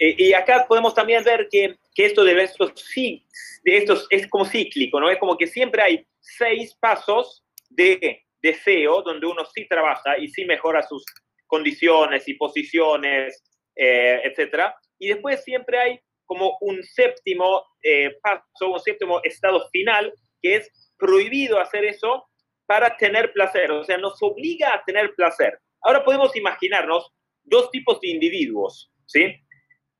y 0.00 0.32
acá 0.32 0.66
podemos 0.68 0.92
también 0.92 1.22
ver 1.22 1.48
que, 1.48 1.76
que 1.94 2.06
esto 2.06 2.24
de 2.24 2.42
estos, 2.42 2.72
de 2.96 3.76
estos 3.76 4.08
es 4.10 4.26
como 4.26 4.44
cíclico, 4.44 4.98
¿no? 4.98 5.08
Es 5.08 5.18
como 5.18 5.36
que 5.36 5.46
siempre 5.46 5.82
hay 5.82 6.06
seis 6.18 6.74
pasos 6.80 7.44
de 7.70 8.24
deseo 8.42 9.02
donde 9.02 9.26
uno 9.26 9.44
sí 9.54 9.68
trabaja 9.68 10.18
y 10.18 10.28
sí 10.28 10.44
mejora 10.44 10.82
sus 10.82 11.04
condiciones 11.46 12.26
y 12.26 12.34
posiciones, 12.34 13.44
eh, 13.76 14.20
etc. 14.24 14.72
Y 14.98 15.08
después 15.08 15.44
siempre 15.44 15.78
hay 15.78 16.00
como 16.26 16.58
un 16.60 16.82
séptimo 16.82 17.64
eh, 17.84 18.16
paso, 18.20 18.72
un 18.72 18.80
séptimo 18.80 19.20
estado 19.22 19.68
final, 19.70 20.12
que 20.42 20.56
es 20.56 20.92
prohibido 20.98 21.60
hacer 21.60 21.84
eso 21.84 22.27
para 22.68 22.94
tener 22.98 23.32
placer, 23.32 23.70
o 23.70 23.82
sea, 23.82 23.96
nos 23.96 24.22
obliga 24.22 24.74
a 24.74 24.84
tener 24.84 25.14
placer. 25.14 25.58
Ahora 25.80 26.04
podemos 26.04 26.36
imaginarnos 26.36 27.10
dos 27.42 27.70
tipos 27.70 27.98
de 28.02 28.08
individuos, 28.08 28.92
¿sí? 29.06 29.34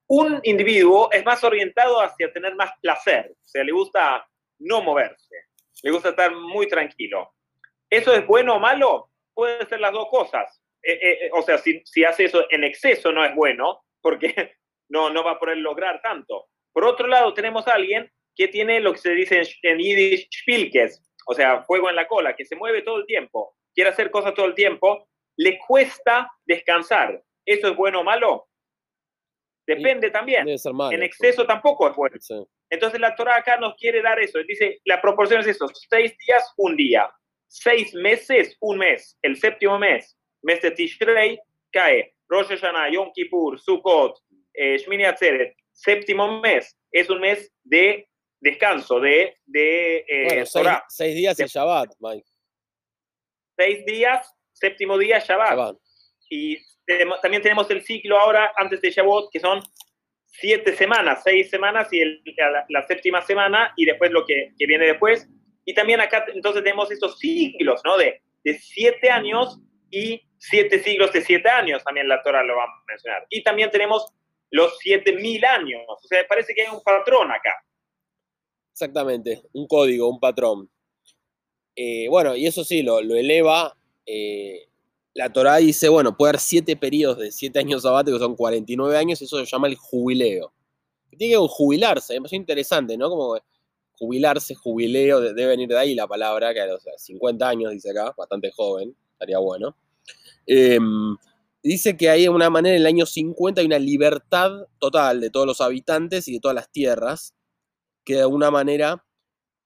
Un 0.06 0.38
individuo 0.42 1.10
es 1.10 1.24
más 1.24 1.42
orientado 1.42 1.98
hacia 2.02 2.30
tener 2.30 2.54
más 2.56 2.70
placer, 2.82 3.32
o 3.42 3.48
sea, 3.48 3.64
le 3.64 3.72
gusta 3.72 4.28
no 4.58 4.82
moverse, 4.82 5.34
le 5.82 5.90
gusta 5.90 6.10
estar 6.10 6.30
muy 6.34 6.68
tranquilo. 6.68 7.32
¿Eso 7.88 8.12
es 8.12 8.26
bueno 8.26 8.56
o 8.56 8.60
malo? 8.60 9.12
Pueden 9.32 9.66
ser 9.66 9.80
las 9.80 9.92
dos 9.92 10.08
cosas. 10.10 10.60
Eh, 10.82 10.92
eh, 10.92 11.18
eh, 11.22 11.30
o 11.32 11.40
sea, 11.40 11.56
si, 11.56 11.80
si, 11.86 12.04
hace 12.04 12.24
eso 12.24 12.44
en 12.50 12.64
exceso 12.64 13.12
no 13.12 13.24
es 13.24 13.34
bueno, 13.34 13.82
porque 14.02 14.56
no, 14.90 15.08
no 15.08 15.24
va 15.24 15.32
a 15.32 15.38
poder 15.38 15.56
lograr 15.56 16.02
tanto. 16.02 16.48
Por 16.70 16.84
otro 16.84 17.06
lado, 17.06 17.32
tenemos 17.32 17.66
a 17.66 17.72
alguien 17.72 18.12
que 18.36 18.48
tiene 18.48 18.78
lo 18.80 18.92
que 18.92 18.98
se 18.98 19.12
dice 19.12 19.42
en 19.62 19.78
Yiddish 19.78 20.28
Spielkes, 20.30 21.07
o 21.30 21.34
sea, 21.34 21.62
fuego 21.62 21.90
en 21.90 21.96
la 21.96 22.08
cola, 22.08 22.34
que 22.34 22.46
se 22.46 22.56
mueve 22.56 22.80
todo 22.80 22.96
el 22.96 23.06
tiempo, 23.06 23.54
quiere 23.74 23.90
hacer 23.90 24.10
cosas 24.10 24.32
todo 24.32 24.46
el 24.46 24.54
tiempo, 24.54 25.08
le 25.36 25.58
cuesta 25.58 26.30
descansar. 26.46 27.22
¿Eso 27.44 27.68
es 27.68 27.76
bueno 27.76 28.00
o 28.00 28.04
malo? 28.04 28.48
Depende 29.66 30.10
también. 30.10 30.48
en 30.48 31.02
exceso 31.02 31.46
tampoco 31.46 31.90
es 31.90 31.94
bueno. 31.94 32.16
Entonces 32.70 32.98
la 32.98 33.14
Torah 33.14 33.36
acá 33.36 33.58
nos 33.58 33.74
quiere 33.76 34.00
dar 34.00 34.18
eso. 34.18 34.38
Dice, 34.42 34.80
la 34.86 35.02
proporción 35.02 35.40
es 35.42 35.48
eso, 35.48 35.66
seis 35.90 36.16
días, 36.26 36.50
un 36.56 36.76
día. 36.76 37.10
Seis 37.46 37.92
meses, 37.92 38.56
un 38.60 38.78
mes. 38.78 39.18
El 39.20 39.36
séptimo 39.36 39.78
mes, 39.78 40.18
mes 40.42 40.62
de 40.62 40.70
Tishrei, 40.70 41.38
cae. 41.70 42.14
Rosh 42.30 42.48
Hashanah, 42.48 42.90
Yom 42.90 43.12
Kippur, 43.12 43.60
Sukkot, 43.60 44.18
eh, 44.54 44.78
Shmini 44.78 45.04
Atzeret. 45.04 45.54
Séptimo 45.72 46.40
mes 46.40 46.74
es 46.90 47.10
un 47.10 47.20
mes 47.20 47.52
de 47.64 48.08
descanso, 48.40 49.00
de, 49.00 49.36
de 49.46 50.04
eh, 50.08 50.44
seis, 50.88 51.14
días 51.14 51.38
y 51.40 51.44
Shabbat, 51.44 51.90
Mike. 52.00 52.26
Seis 53.56 53.84
días, 53.84 54.34
séptimo 54.52 54.96
día, 54.96 55.18
Shabbat. 55.18 55.76
Y 56.30 56.58
también 57.20 57.42
tenemos 57.42 57.70
el 57.70 57.82
ciclo 57.84 58.18
ahora, 58.18 58.52
antes 58.56 58.80
de 58.80 58.90
Shabbat, 58.90 59.30
que 59.32 59.40
son 59.40 59.60
siete 60.26 60.76
semanas, 60.76 61.22
seis 61.24 61.50
semanas 61.50 61.88
y 61.92 62.02
la, 62.68 62.86
séptima 62.86 63.22
semana 63.22 63.72
y 63.76 63.86
después 63.86 64.10
lo 64.12 64.24
que, 64.24 64.52
que, 64.58 64.66
viene 64.66 64.86
después. 64.86 65.28
Y 65.64 65.74
también 65.74 66.00
acá 66.00 66.24
entonces 66.32 66.62
tenemos 66.62 66.90
estos 66.90 67.18
siglos, 67.18 67.80
¿no? 67.84 67.96
De, 67.96 68.22
de 68.44 68.54
siete 68.58 69.10
años 69.10 69.60
y 69.90 70.22
siete 70.38 70.78
siglos 70.78 71.12
de 71.12 71.22
siete 71.22 71.48
años, 71.48 71.82
también 71.82 72.08
la 72.08 72.22
Torah 72.22 72.42
lo 72.42 72.56
va 72.56 72.64
a 72.64 72.82
mencionar. 72.86 73.26
Y 73.30 73.42
también 73.42 73.70
tenemos 73.70 74.14
los 74.50 74.78
siete 74.78 75.12
mil 75.12 75.44
años, 75.44 75.82
o 75.86 75.98
sea, 76.06 76.26
parece 76.26 76.54
que 76.54 76.62
hay 76.62 76.68
un 76.74 76.82
patrón 76.82 77.30
acá. 77.30 77.54
Exactamente, 78.78 79.42
un 79.54 79.66
código, 79.66 80.08
un 80.08 80.20
patrón. 80.20 80.70
Eh, 81.74 82.06
bueno, 82.08 82.36
y 82.36 82.46
eso 82.46 82.62
sí, 82.62 82.84
lo, 82.84 83.00
eleva 83.00 83.76
eh, 84.06 84.68
la 85.14 85.32
Torah 85.32 85.56
dice, 85.56 85.88
bueno, 85.88 86.16
puede 86.16 86.30
haber 86.30 86.40
siete 86.40 86.76
periodos 86.76 87.18
de 87.18 87.32
siete 87.32 87.58
años 87.58 87.82
sabáticos, 87.82 88.20
son 88.20 88.36
49 88.36 88.96
años, 88.96 89.20
eso 89.20 89.44
se 89.44 89.46
llama 89.46 89.66
el 89.66 89.74
jubileo. 89.74 90.52
Tiene 91.16 91.34
que 91.34 91.48
jubilarse, 91.48 92.20
es 92.24 92.32
interesante, 92.32 92.96
¿no? 92.96 93.10
Como 93.10 93.36
jubilarse, 93.98 94.54
jubileo, 94.54 95.22
debe 95.22 95.46
venir 95.46 95.70
de 95.70 95.78
ahí 95.78 95.96
la 95.96 96.06
palabra, 96.06 96.54
que 96.54 96.60
a 96.60 96.66
los 96.68 96.84
50 96.98 97.48
años, 97.48 97.72
dice 97.72 97.90
acá, 97.90 98.14
bastante 98.16 98.52
joven, 98.52 98.94
estaría 99.14 99.38
bueno. 99.38 99.76
Em, 100.46 101.16
dice 101.64 101.96
que 101.96 102.10
hay 102.10 102.28
una 102.28 102.48
manera, 102.48 102.76
en 102.76 102.82
el 102.82 102.86
año 102.86 103.06
50 103.06 103.60
hay 103.60 103.66
una 103.66 103.80
libertad 103.80 104.52
total 104.78 105.20
de 105.20 105.30
todos 105.30 105.48
los 105.48 105.60
habitantes 105.60 106.28
y 106.28 106.34
de 106.34 106.40
todas 106.40 106.54
las 106.54 106.70
tierras, 106.70 107.34
que 108.08 108.14
de 108.14 108.22
alguna 108.22 108.50
manera 108.50 109.04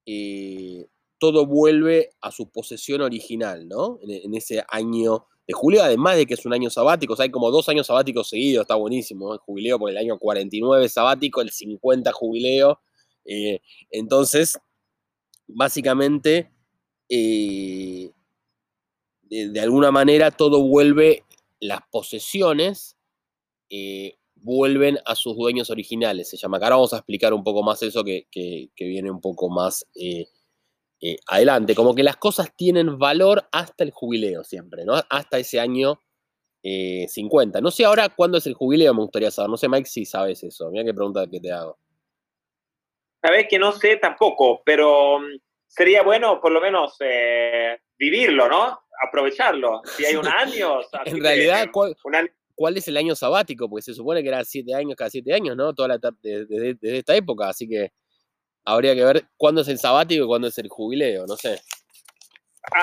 eh, 0.05 0.89
todo 1.21 1.47
vuelve 1.47 2.11
a 2.21 2.33
su 2.33 2.51
posesión 2.51 3.01
original, 3.01 3.69
¿no? 3.69 4.01
en 4.03 4.35
ese 4.35 4.65
año 4.69 5.29
de 5.47 5.55
julio, 5.55 5.81
además 5.81 6.17
de 6.17 6.27
que 6.27 6.35
es 6.35 6.45
un 6.45 6.53
año 6.53 6.69
sabático, 6.69 7.13
o 7.13 7.17
sea, 7.17 7.23
hay 7.23 7.31
como 7.31 7.53
dos 7.53 7.69
años 7.69 7.87
sabáticos 7.87 8.29
seguidos, 8.29 8.63
está 8.63 8.75
buenísimo, 8.75 9.33
el 9.33 9.39
jubileo 9.39 9.79
por 9.79 9.91
el 9.91 9.97
año 9.97 10.19
49 10.19 10.89
sabático, 10.89 11.41
el 11.41 11.53
50 11.53 12.11
jubileo. 12.11 12.81
Eh, 13.25 13.61
entonces, 13.93 14.59
básicamente, 15.47 16.51
eh, 17.09 18.11
de, 19.23 19.61
alguna 19.61 19.93
manera 19.93 20.33
todo 20.33 20.67
vuelve, 20.67 21.23
las 21.61 21.83
posesiones 21.93 22.97
eh, 23.71 24.17
vuelven 24.43 24.99
a 25.05 25.15
sus 25.15 25.37
dueños 25.37 25.71
originales, 25.71 26.29
se 26.29 26.37
llama. 26.37 26.59
Ahora 26.59 26.77
vamos 26.77 26.93
a 26.93 26.99
explicar 26.99 27.33
un 27.33 27.45
poco 27.45 27.63
más 27.63 27.83
eso 27.83 28.05
que, 28.05 28.27
que 28.31 28.85
viene 28.85 29.11
un 29.11 29.21
poco 29.21 29.49
más 29.49 29.87
eh, 31.05 31.17
adelante, 31.27 31.75
como 31.75 31.97
que 31.97 32.05
las 32.05 32.17
cosas 32.17 32.55
tienen 32.55 32.97
valor 32.97 33.49
hasta 33.51 33.83
el 33.83 33.91
jubileo 33.91 34.45
siempre, 34.45 34.85
¿no? 34.85 34.95
Hasta 35.11 35.37
ese 35.37 35.59
año 35.59 36.01
50. 36.63 37.59
Eh, 37.59 37.63
no 37.63 37.73
sé 37.73 37.85
ahora 37.85 38.09
cuándo 38.09 38.39
es 38.39 38.47
el 38.47 38.55
jubileo, 38.55 38.95
me 38.95 39.01
gustaría 39.01 39.33
saber. 39.33 39.51
No 39.51 39.57
sé, 39.57 39.69
Mike, 39.69 39.89
si 39.89 40.05
sabes 40.05 40.45
eso. 40.45 40.71
Mira 40.71 40.85
qué 40.85 40.95
pregunta 40.95 41.27
que 41.29 41.41
te 41.41 41.51
hago. 41.51 41.77
Sabes 43.21 43.47
que 43.51 43.59
no 43.59 43.73
sé 43.73 43.97
tampoco, 43.97 44.63
pero 44.65 45.19
mm, 45.19 45.41
sería 45.67 46.05
bueno 46.05 46.41
por 46.41 46.53
lo 46.53 46.61
menos 46.61 46.95
eh, 47.01 47.81
vivirlo, 47.99 48.49
¿no? 48.49 48.83
Aprovecharlo. 49.05 49.83
Si 49.85 50.05
hay 50.05 50.15
un 50.15 50.27
año. 50.29 50.83
en 51.05 51.21
realidad, 51.21 51.67
¿cuál, 51.73 51.97
es 52.77 52.89
el 52.89 52.97
año 52.97 53.15
sabático? 53.15 53.69
Porque 53.69 53.83
se 53.83 53.95
supone 53.95 54.23
que 54.23 54.29
era 54.29 54.45
siete 54.45 54.75
años 54.75 54.95
cada 54.97 55.11
siete 55.11 55.33
años, 55.33 55.57
¿no? 55.57 55.75
Toda 55.75 55.89
la 55.89 55.99
desde 56.23 56.99
esta 56.99 57.15
época, 57.15 57.49
así 57.49 57.69
que 57.69 57.91
habría 58.65 58.95
que 58.95 59.05
ver 59.05 59.25
cuándo 59.37 59.63
es 59.63 59.69
el 59.69 59.79
sabático 59.79 60.25
y 60.25 60.27
cuándo 60.27 60.49
es 60.49 60.59
el 60.59 60.69
jubileo, 60.69 61.27
no 61.27 61.37
sé. 61.37 61.61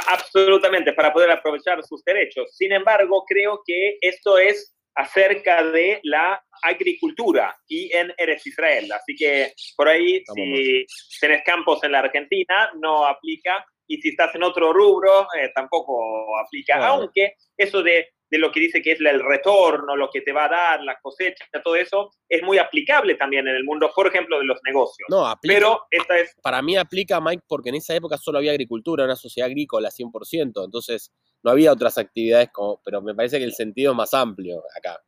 Absolutamente, 0.07 0.91
para 0.93 1.13
poder 1.13 1.31
aprovechar 1.31 1.81
sus 1.83 2.03
derechos. 2.03 2.53
Sin 2.55 2.73
embargo, 2.73 3.23
creo 3.25 3.61
que 3.65 3.97
esto 4.01 4.37
es 4.37 4.75
acerca 4.95 5.63
de 5.63 6.01
la 6.03 6.43
agricultura 6.63 7.55
y 7.67 7.95
en 7.95 8.13
Eres 8.17 8.45
Israel. 8.45 8.91
Así 8.91 9.15
que 9.15 9.53
por 9.77 9.87
ahí, 9.87 10.21
si 10.35 10.85
tenés 11.21 11.43
campos 11.45 11.81
en 11.83 11.93
la 11.93 11.99
Argentina, 11.99 12.71
no 12.75 13.05
aplica. 13.05 13.65
Y 13.87 14.01
si 14.01 14.09
estás 14.09 14.35
en 14.35 14.43
otro 14.43 14.73
rubro, 14.73 15.23
eh, 15.39 15.49
tampoco 15.55 16.37
aplica. 16.37 16.85
Aunque 16.85 17.35
eso 17.57 17.81
de 17.81 18.09
de 18.29 18.37
lo 18.37 18.51
que 18.51 18.59
dice 18.59 18.81
que 18.81 18.91
es 18.91 18.99
el 18.99 19.23
retorno, 19.23 19.95
lo 19.95 20.09
que 20.09 20.21
te 20.21 20.31
va 20.31 20.45
a 20.45 20.49
dar, 20.49 20.83
la 20.83 20.99
cosecha, 21.01 21.45
todo 21.63 21.75
eso, 21.75 22.11
es 22.27 22.43
muy 22.43 22.57
aplicable 22.57 23.15
también 23.15 23.47
en 23.47 23.55
el 23.55 23.63
mundo, 23.63 23.91
por 23.95 24.07
ejemplo, 24.07 24.39
de 24.39 24.45
los 24.45 24.59
negocios. 24.65 25.07
No, 25.09 25.25
aplica, 25.25 25.55
Pero 25.55 25.81
esta 25.89 26.17
es... 26.17 26.35
Para 26.41 26.61
mí 26.61 26.77
aplica, 26.77 27.19
Mike, 27.19 27.43
porque 27.47 27.69
en 27.69 27.75
esa 27.75 27.95
época 27.95 28.17
solo 28.17 28.37
había 28.37 28.51
agricultura, 28.51 29.05
una 29.05 29.15
sociedad 29.15 29.47
agrícola 29.47 29.89
100%, 29.89 30.65
entonces 30.65 31.11
no 31.43 31.51
había 31.51 31.71
otras 31.71 31.97
actividades, 31.97 32.49
como, 32.51 32.81
pero 32.83 33.01
me 33.01 33.15
parece 33.15 33.39
que 33.39 33.45
el 33.45 33.53
sentido 33.53 33.91
es 33.91 33.97
más 33.97 34.13
amplio 34.13 34.63
acá. 34.77 35.01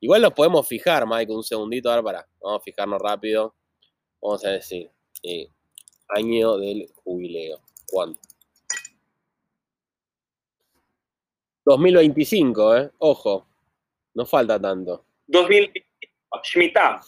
Igual 0.00 0.22
nos 0.22 0.32
podemos 0.32 0.66
fijar, 0.66 1.06
Mike, 1.06 1.32
un 1.32 1.44
segundito, 1.44 1.88
ahora 1.88 2.02
para, 2.02 2.28
vamos 2.40 2.60
a 2.60 2.64
fijarnos 2.64 3.00
rápido. 3.00 3.54
Vamos 4.20 4.44
a 4.44 4.50
decir, 4.50 4.90
eh, 5.22 5.48
año 6.08 6.56
del 6.56 6.88
jubileo. 7.04 7.60
¿Cuándo? 7.86 8.18
2025, 11.64 12.76
¿eh? 12.76 12.90
Ojo, 12.98 13.46
no 14.14 14.26
falta 14.26 14.60
tanto. 14.60 15.04
2025, 15.26 15.92
Shemitah. 16.42 17.00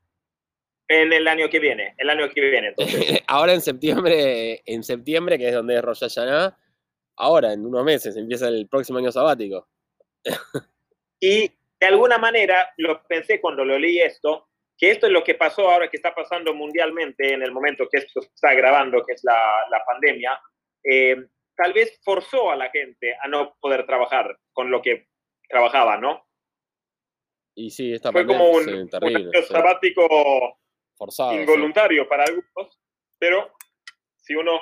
En 0.88 1.12
el 1.12 1.29
año 1.29 1.49
que 1.49 1.61
viene, 1.61 1.95
el 1.99 2.11
año 2.11 2.29
que 2.31 2.40
viene. 2.40 2.75
ahora 3.29 3.55
en 3.55 3.61
septiembre, 3.61 4.61
en 4.67 4.83
septiembre, 4.83 5.38
que 5.38 5.47
es 5.49 5.55
donde 5.55 5.76
es 5.76 5.83
Rosh 5.83 6.00
Hashanah, 6.00 6.59
ahora 7.17 7.52
en 7.52 7.64
unos 7.64 7.85
meses 7.85 8.17
empieza 8.17 8.49
el 8.49 8.67
próximo 8.69 8.99
año 8.99 9.12
sabático. 9.12 9.69
y 11.21 11.49
de 11.81 11.87
alguna 11.87 12.19
manera, 12.19 12.73
lo 12.76 13.02
pensé 13.05 13.40
cuando 13.40 13.64
lo 13.64 13.79
leí 13.79 14.00
esto, 14.00 14.49
que 14.76 14.90
esto 14.90 15.07
es 15.07 15.12
lo 15.12 15.23
que 15.23 15.35
pasó 15.35 15.71
ahora 15.71 15.88
que 15.88 15.97
está 15.97 16.12
pasando 16.14 16.52
mundialmente 16.55 17.35
en 17.35 17.43
el 17.43 17.52
momento 17.52 17.88
que 17.90 17.99
esto 17.99 18.21
se 18.21 18.29
está 18.35 18.52
grabando, 18.55 19.05
que 19.07 19.12
es 19.12 19.23
la, 19.23 19.38
la 19.71 19.85
pandemia. 19.85 20.40
Eh, 20.83 21.17
tal 21.61 21.73
vez 21.75 22.00
forzó 22.02 22.50
a 22.50 22.57
la 22.57 22.71
gente 22.71 23.14
a 23.21 23.29
no 23.29 23.55
poder 23.61 23.85
trabajar 23.85 24.38
con 24.52 24.71
lo 24.71 24.81
que 24.81 25.09
trabajaba, 25.49 25.99
¿no? 25.99 26.26
Y 27.55 27.71
sí, 27.71 27.93
esta 27.93 28.12
Fue 28.12 28.26
como 28.26 28.49
un, 28.50 28.88
sabático 29.47 30.59
Forzado, 30.97 31.35
involuntario 31.35 32.09
para 32.09 32.25
algunos, 32.25 32.81
pero 33.19 33.52
si 34.17 34.35
uno 34.35 34.61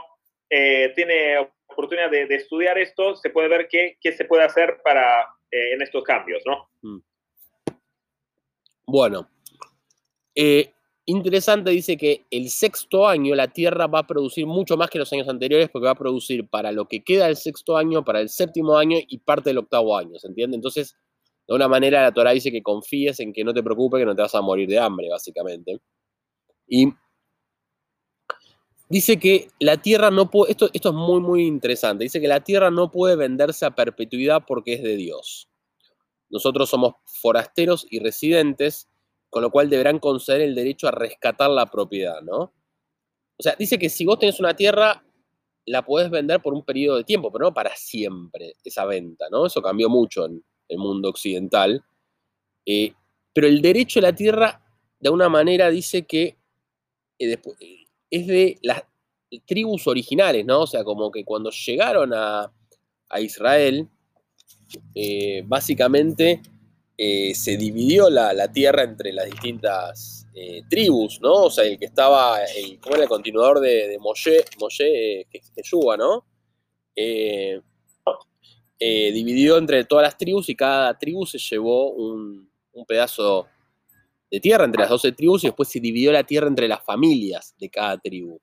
eh, 0.50 0.92
tiene 0.96 1.38
oportunidad 1.66 2.10
de, 2.10 2.34
estudiar 2.34 2.78
esto, 2.78 3.14
se 3.14 3.30
puede 3.30 3.48
ver 3.48 3.68
qué, 3.68 3.96
qué, 4.00 4.12
se 4.12 4.24
puede 4.24 4.42
hacer 4.42 4.80
para 4.82 5.22
eh, 5.50 5.74
en 5.74 5.82
estos 5.82 6.02
cambios, 6.02 6.42
¿no? 6.46 6.68
Mm. 6.82 6.98
Bueno, 8.86 9.28
eh, 10.34 10.72
interesante 11.08 11.70
dice 11.70 11.96
que 11.96 12.26
el 12.30 12.50
sexto 12.50 13.08
año 13.08 13.34
la 13.34 13.48
Tierra 13.48 13.86
va 13.86 14.00
a 14.00 14.06
producir 14.06 14.46
mucho 14.46 14.76
más 14.76 14.90
que 14.90 14.98
los 14.98 15.10
años 15.12 15.28
anteriores 15.28 15.70
porque 15.70 15.86
va 15.86 15.92
a 15.92 15.98
producir 15.98 16.46
para 16.48 16.70
lo 16.70 16.86
que 16.86 17.02
queda 17.02 17.26
del 17.26 17.36
sexto 17.36 17.78
año, 17.78 18.04
para 18.04 18.20
el 18.20 18.28
séptimo 18.28 18.76
año 18.76 18.98
y 19.08 19.18
parte 19.18 19.50
del 19.50 19.58
octavo 19.58 19.96
año, 19.96 20.18
¿se 20.18 20.28
entiende? 20.28 20.56
Entonces, 20.56 20.96
de 21.46 21.54
una 21.54 21.66
manera 21.66 22.02
la 22.02 22.12
Torah 22.12 22.32
dice 22.32 22.52
que 22.52 22.62
confíes 22.62 23.20
en 23.20 23.32
que 23.32 23.42
no 23.42 23.54
te 23.54 23.62
preocupes, 23.62 24.00
que 24.00 24.04
no 24.04 24.14
te 24.14 24.20
vas 24.20 24.34
a 24.34 24.42
morir 24.42 24.68
de 24.68 24.78
hambre, 24.78 25.08
básicamente. 25.08 25.80
Y 26.66 26.92
dice 28.90 29.18
que 29.18 29.48
la 29.60 29.78
Tierra 29.78 30.10
no 30.10 30.30
puede, 30.30 30.52
esto, 30.52 30.68
esto 30.74 30.90
es 30.90 30.94
muy, 30.94 31.20
muy 31.22 31.46
interesante, 31.46 32.04
dice 32.04 32.20
que 32.20 32.28
la 32.28 32.44
Tierra 32.44 32.70
no 32.70 32.90
puede 32.90 33.16
venderse 33.16 33.64
a 33.64 33.74
perpetuidad 33.74 34.44
porque 34.46 34.74
es 34.74 34.82
de 34.82 34.96
Dios. 34.96 35.48
Nosotros 36.28 36.68
somos 36.68 36.96
forasteros 37.22 37.86
y 37.88 38.00
residentes, 38.00 38.87
con 39.30 39.42
lo 39.42 39.50
cual 39.50 39.68
deberán 39.68 39.98
conceder 39.98 40.40
el 40.40 40.54
derecho 40.54 40.88
a 40.88 40.92
rescatar 40.92 41.50
la 41.50 41.66
propiedad, 41.66 42.22
¿no? 42.22 42.52
O 43.38 43.42
sea, 43.42 43.54
dice 43.58 43.78
que 43.78 43.88
si 43.88 44.04
vos 44.04 44.18
tenés 44.18 44.40
una 44.40 44.54
tierra, 44.54 45.04
la 45.66 45.84
podés 45.84 46.10
vender 46.10 46.40
por 46.40 46.54
un 46.54 46.64
periodo 46.64 46.96
de 46.96 47.04
tiempo, 47.04 47.30
pero 47.30 47.46
no 47.46 47.54
para 47.54 47.74
siempre 47.76 48.54
esa 48.64 48.84
venta, 48.84 49.26
¿no? 49.30 49.46
Eso 49.46 49.62
cambió 49.62 49.88
mucho 49.88 50.24
en 50.26 50.42
el 50.68 50.78
mundo 50.78 51.10
occidental. 51.10 51.84
Eh, 52.66 52.92
pero 53.32 53.46
el 53.46 53.62
derecho 53.62 54.00
a 54.00 54.02
la 54.02 54.14
tierra, 54.14 54.60
de 54.98 55.08
alguna 55.08 55.28
manera, 55.28 55.70
dice 55.70 56.06
que 56.06 56.36
eh, 57.18 57.38
es 58.10 58.26
de 58.26 58.58
las 58.62 58.82
tribus 59.46 59.86
originales, 59.86 60.44
¿no? 60.44 60.62
O 60.62 60.66
sea, 60.66 60.82
como 60.82 61.10
que 61.10 61.24
cuando 61.24 61.50
llegaron 61.50 62.12
a, 62.14 62.50
a 63.08 63.20
Israel, 63.20 63.88
eh, 64.94 65.42
básicamente 65.46 66.42
eh, 66.98 67.32
se 67.34 67.56
dividió 67.56 68.10
la, 68.10 68.52
tierra 68.52 68.82
entre 68.82 69.12
las 69.12 69.26
distintas 69.26 70.26
eh, 70.34 70.62
tribus, 70.68 71.20
¿no? 71.22 71.44
O 71.44 71.50
sea, 71.50 71.64
el 71.64 71.78
que 71.78 71.84
estaba, 71.86 72.42
el, 72.44 72.80
¿cómo 72.80 72.96
era 72.96 73.04
el 73.04 73.08
continuador 73.08 73.60
de, 73.60 73.88
de 73.88 73.98
Moshe, 73.98 74.44
Moshe 74.60 75.26
Yeshua, 75.56 75.96
¿no? 75.96 76.24
dividió 78.80 79.58
entre 79.58 79.84
todas 79.84 80.02
las 80.02 80.18
tribus 80.18 80.48
y 80.48 80.56
cada 80.56 80.98
tribu 80.98 81.24
se 81.24 81.38
llevó 81.38 81.92
un, 81.92 82.50
un 82.72 82.86
pedazo 82.86 83.46
de 84.30 84.40
tierra 84.40 84.64
entre 84.64 84.80
las 84.82 84.90
12 84.90 85.12
tribus 85.12 85.44
y 85.44 85.46
después 85.46 85.68
se 85.68 85.80
dividió 85.80 86.12
la 86.12 86.24
tierra 86.24 86.48
entre 86.48 86.68
las 86.68 86.84
familias 86.84 87.54
de 87.58 87.70
cada 87.70 87.98
tribu. 87.98 88.40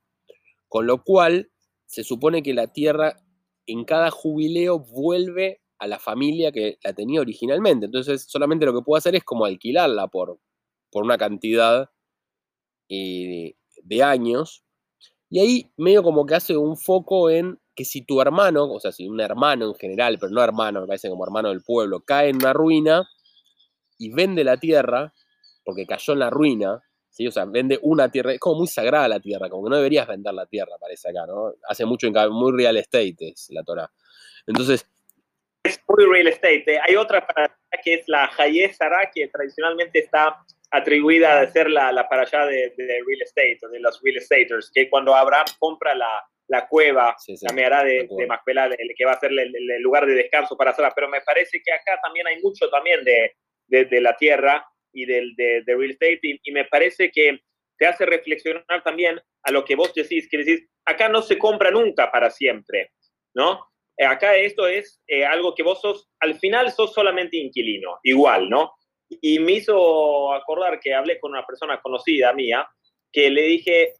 Con 0.68 0.86
lo 0.86 1.02
cual, 1.04 1.50
se 1.86 2.02
supone 2.02 2.42
que 2.42 2.52
la 2.52 2.72
tierra 2.72 3.16
en 3.66 3.84
cada 3.84 4.10
jubileo 4.10 4.80
vuelve 4.80 5.60
a 5.78 5.86
la 5.86 5.98
familia 5.98 6.52
que 6.52 6.78
la 6.82 6.92
tenía 6.92 7.20
originalmente. 7.20 7.86
Entonces, 7.86 8.24
solamente 8.28 8.66
lo 8.66 8.74
que 8.74 8.82
puedo 8.82 8.98
hacer 8.98 9.14
es 9.14 9.24
como 9.24 9.44
alquilarla 9.44 10.08
por, 10.08 10.38
por 10.90 11.04
una 11.04 11.18
cantidad 11.18 11.90
eh, 12.88 13.54
de 13.82 14.02
años. 14.02 14.64
Y 15.28 15.40
ahí 15.40 15.72
medio 15.76 16.02
como 16.02 16.24
que 16.24 16.34
hace 16.36 16.56
un 16.56 16.76
foco 16.76 17.30
en 17.30 17.58
que 17.74 17.84
si 17.84 18.02
tu 18.02 18.20
hermano, 18.20 18.64
o 18.72 18.80
sea, 18.80 18.92
si 18.92 19.06
un 19.06 19.20
hermano 19.20 19.66
en 19.66 19.74
general, 19.74 20.18
pero 20.18 20.32
no 20.32 20.42
hermano, 20.42 20.80
me 20.80 20.86
parece 20.86 21.10
como 21.10 21.24
hermano 21.24 21.50
del 21.50 21.62
pueblo, 21.62 22.00
cae 22.00 22.30
en 22.30 22.36
una 22.36 22.52
ruina 22.52 23.06
y 23.98 24.12
vende 24.12 24.44
la 24.44 24.56
tierra, 24.56 25.12
porque 25.64 25.86
cayó 25.86 26.14
en 26.14 26.20
la 26.20 26.30
ruina, 26.30 26.80
¿sí? 27.10 27.26
o 27.26 27.32
sea, 27.32 27.44
vende 27.44 27.78
una 27.82 28.10
tierra, 28.10 28.32
es 28.32 28.40
como 28.40 28.60
muy 28.60 28.66
sagrada 28.66 29.08
la 29.08 29.20
tierra, 29.20 29.50
como 29.50 29.64
que 29.64 29.70
no 29.70 29.76
deberías 29.76 30.06
vender 30.08 30.32
la 30.32 30.46
tierra, 30.46 30.72
parece 30.80 31.10
acá, 31.10 31.26
¿no? 31.26 31.52
Hace 31.68 31.84
mucho, 31.84 32.08
muy 32.30 32.52
real 32.52 32.76
estate 32.76 33.16
es 33.20 33.48
la 33.50 33.62
Torah. 33.62 33.90
Entonces, 34.46 34.86
es 35.66 35.80
muy 35.88 36.04
real 36.06 36.28
estate. 36.28 36.64
¿eh? 36.74 36.80
Hay 36.86 36.96
otra 36.96 37.26
que 37.82 37.94
es 37.94 38.08
la 38.08 38.30
Haye 38.38 38.72
Sara, 38.72 39.10
que 39.14 39.28
tradicionalmente 39.28 40.00
está 40.00 40.36
atribuida 40.70 41.40
a 41.40 41.50
ser 41.50 41.70
la, 41.70 41.92
la 41.92 42.08
para 42.08 42.22
allá 42.22 42.46
de, 42.46 42.72
real 42.76 43.22
estate, 43.22 43.58
de 43.70 43.80
los 43.80 44.00
real 44.02 44.16
estaters, 44.16 44.70
que 44.74 44.88
cuando 44.88 45.14
Abraham 45.14 45.46
compra 45.58 45.94
la, 45.94 46.24
la 46.48 46.66
cueva, 46.66 47.16
la 47.42 47.52
meará 47.52 47.84
de, 47.84 48.08
de 48.10 48.26
Macpela, 48.26 48.70
que 48.96 49.04
va 49.04 49.12
a 49.12 49.20
ser 49.20 49.30
el, 49.32 49.52
lugar 49.82 50.06
de 50.06 50.14
descanso 50.14 50.56
para 50.56 50.72
Sara. 50.72 50.92
Pero 50.94 51.08
me 51.08 51.20
parece 51.20 51.60
que 51.64 51.72
acá 51.72 51.98
también 52.02 52.26
hay 52.26 52.40
mucho 52.42 52.68
también 52.70 53.04
de, 53.04 53.32
de 53.68 54.00
la 54.00 54.16
tierra 54.16 54.66
y 54.92 55.04
del, 55.04 55.34
de, 55.36 55.62
real 55.66 55.90
estate, 55.90 56.20
y, 56.22 56.40
y, 56.42 56.52
me 56.52 56.64
parece 56.64 57.10
que 57.10 57.40
te 57.78 57.86
hace 57.86 58.06
reflexionar 58.06 58.82
también 58.82 59.20
a 59.42 59.50
lo 59.50 59.64
que 59.64 59.76
vos 59.76 59.92
decís, 59.92 60.26
que 60.30 60.38
decís, 60.38 60.66
acá 60.86 61.08
no 61.08 61.20
se 61.20 61.36
compra 61.36 61.70
nunca 61.70 62.10
para 62.10 62.30
siempre, 62.30 62.92
¿no? 63.34 63.66
Eh, 63.98 64.04
acá 64.04 64.36
esto 64.36 64.66
es 64.66 65.00
eh, 65.06 65.24
algo 65.24 65.54
que 65.54 65.62
vos 65.62 65.80
sos, 65.80 66.08
al 66.20 66.38
final 66.38 66.70
sos 66.70 66.92
solamente 66.92 67.36
inquilino, 67.36 67.98
igual, 68.02 68.50
¿no? 68.50 68.74
Y 69.08 69.38
me 69.38 69.52
hizo 69.52 70.32
acordar 70.32 70.80
que 70.80 70.94
hablé 70.94 71.18
con 71.18 71.32
una 71.32 71.46
persona 71.46 71.80
conocida 71.80 72.32
mía, 72.32 72.68
que 73.12 73.30
le 73.30 73.42
dije 73.42 73.94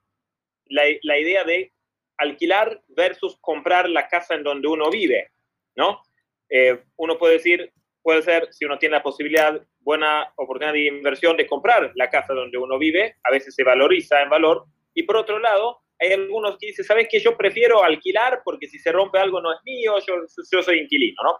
la, 0.66 0.82
la 1.02 1.18
idea 1.18 1.44
de 1.44 1.72
alquilar 2.18 2.82
versus 2.88 3.38
comprar 3.40 3.88
la 3.88 4.09
casa 4.09 4.35
en 4.35 4.42
donde 4.42 4.68
uno 4.68 4.90
vive, 4.90 5.30
¿no? 5.76 6.02
Eh, 6.48 6.82
uno 6.96 7.18
puede 7.18 7.35
decir, 7.35 7.72
puede 8.02 8.22
ser, 8.22 8.52
si 8.52 8.64
uno 8.64 8.78
tiene 8.78 8.96
la 8.96 9.02
posibilidad, 9.02 9.61
buena 9.80 10.32
oportunidad 10.37 10.72
de 10.72 10.87
inversión 10.87 11.37
de 11.37 11.46
comprar 11.46 11.92
la 11.94 12.11
casa 12.11 12.35
donde 12.35 12.59
uno 12.59 12.78
vive, 12.78 13.16
a 13.22 13.30
veces 13.30 13.54
se 13.54 13.64
valoriza 13.64 14.22
en 14.22 14.30
valor, 14.30 14.64
y 14.94 15.02
por 15.04 15.16
otro 15.16 15.38
lado, 15.38 15.82
hay 15.98 16.12
algunos 16.12 16.59
que 16.59 16.68
dicen, 16.68 16.85
¿sabes 16.85 17.09
qué? 17.11 17.20
Yo 17.20 17.37
prefiero 17.37 17.82
alquilar 17.82 18.42
porque 18.44 18.66
si 18.66 18.78
se 18.78 18.92
rompe 18.92 19.18
algo 19.18 19.40
no 19.40 19.52
es 19.52 19.61
mío, 19.64 19.94
yo, 20.06 20.14
yo 20.52 20.62
soy 20.62 20.80
inquilino, 20.80 21.22
¿no? 21.22 21.38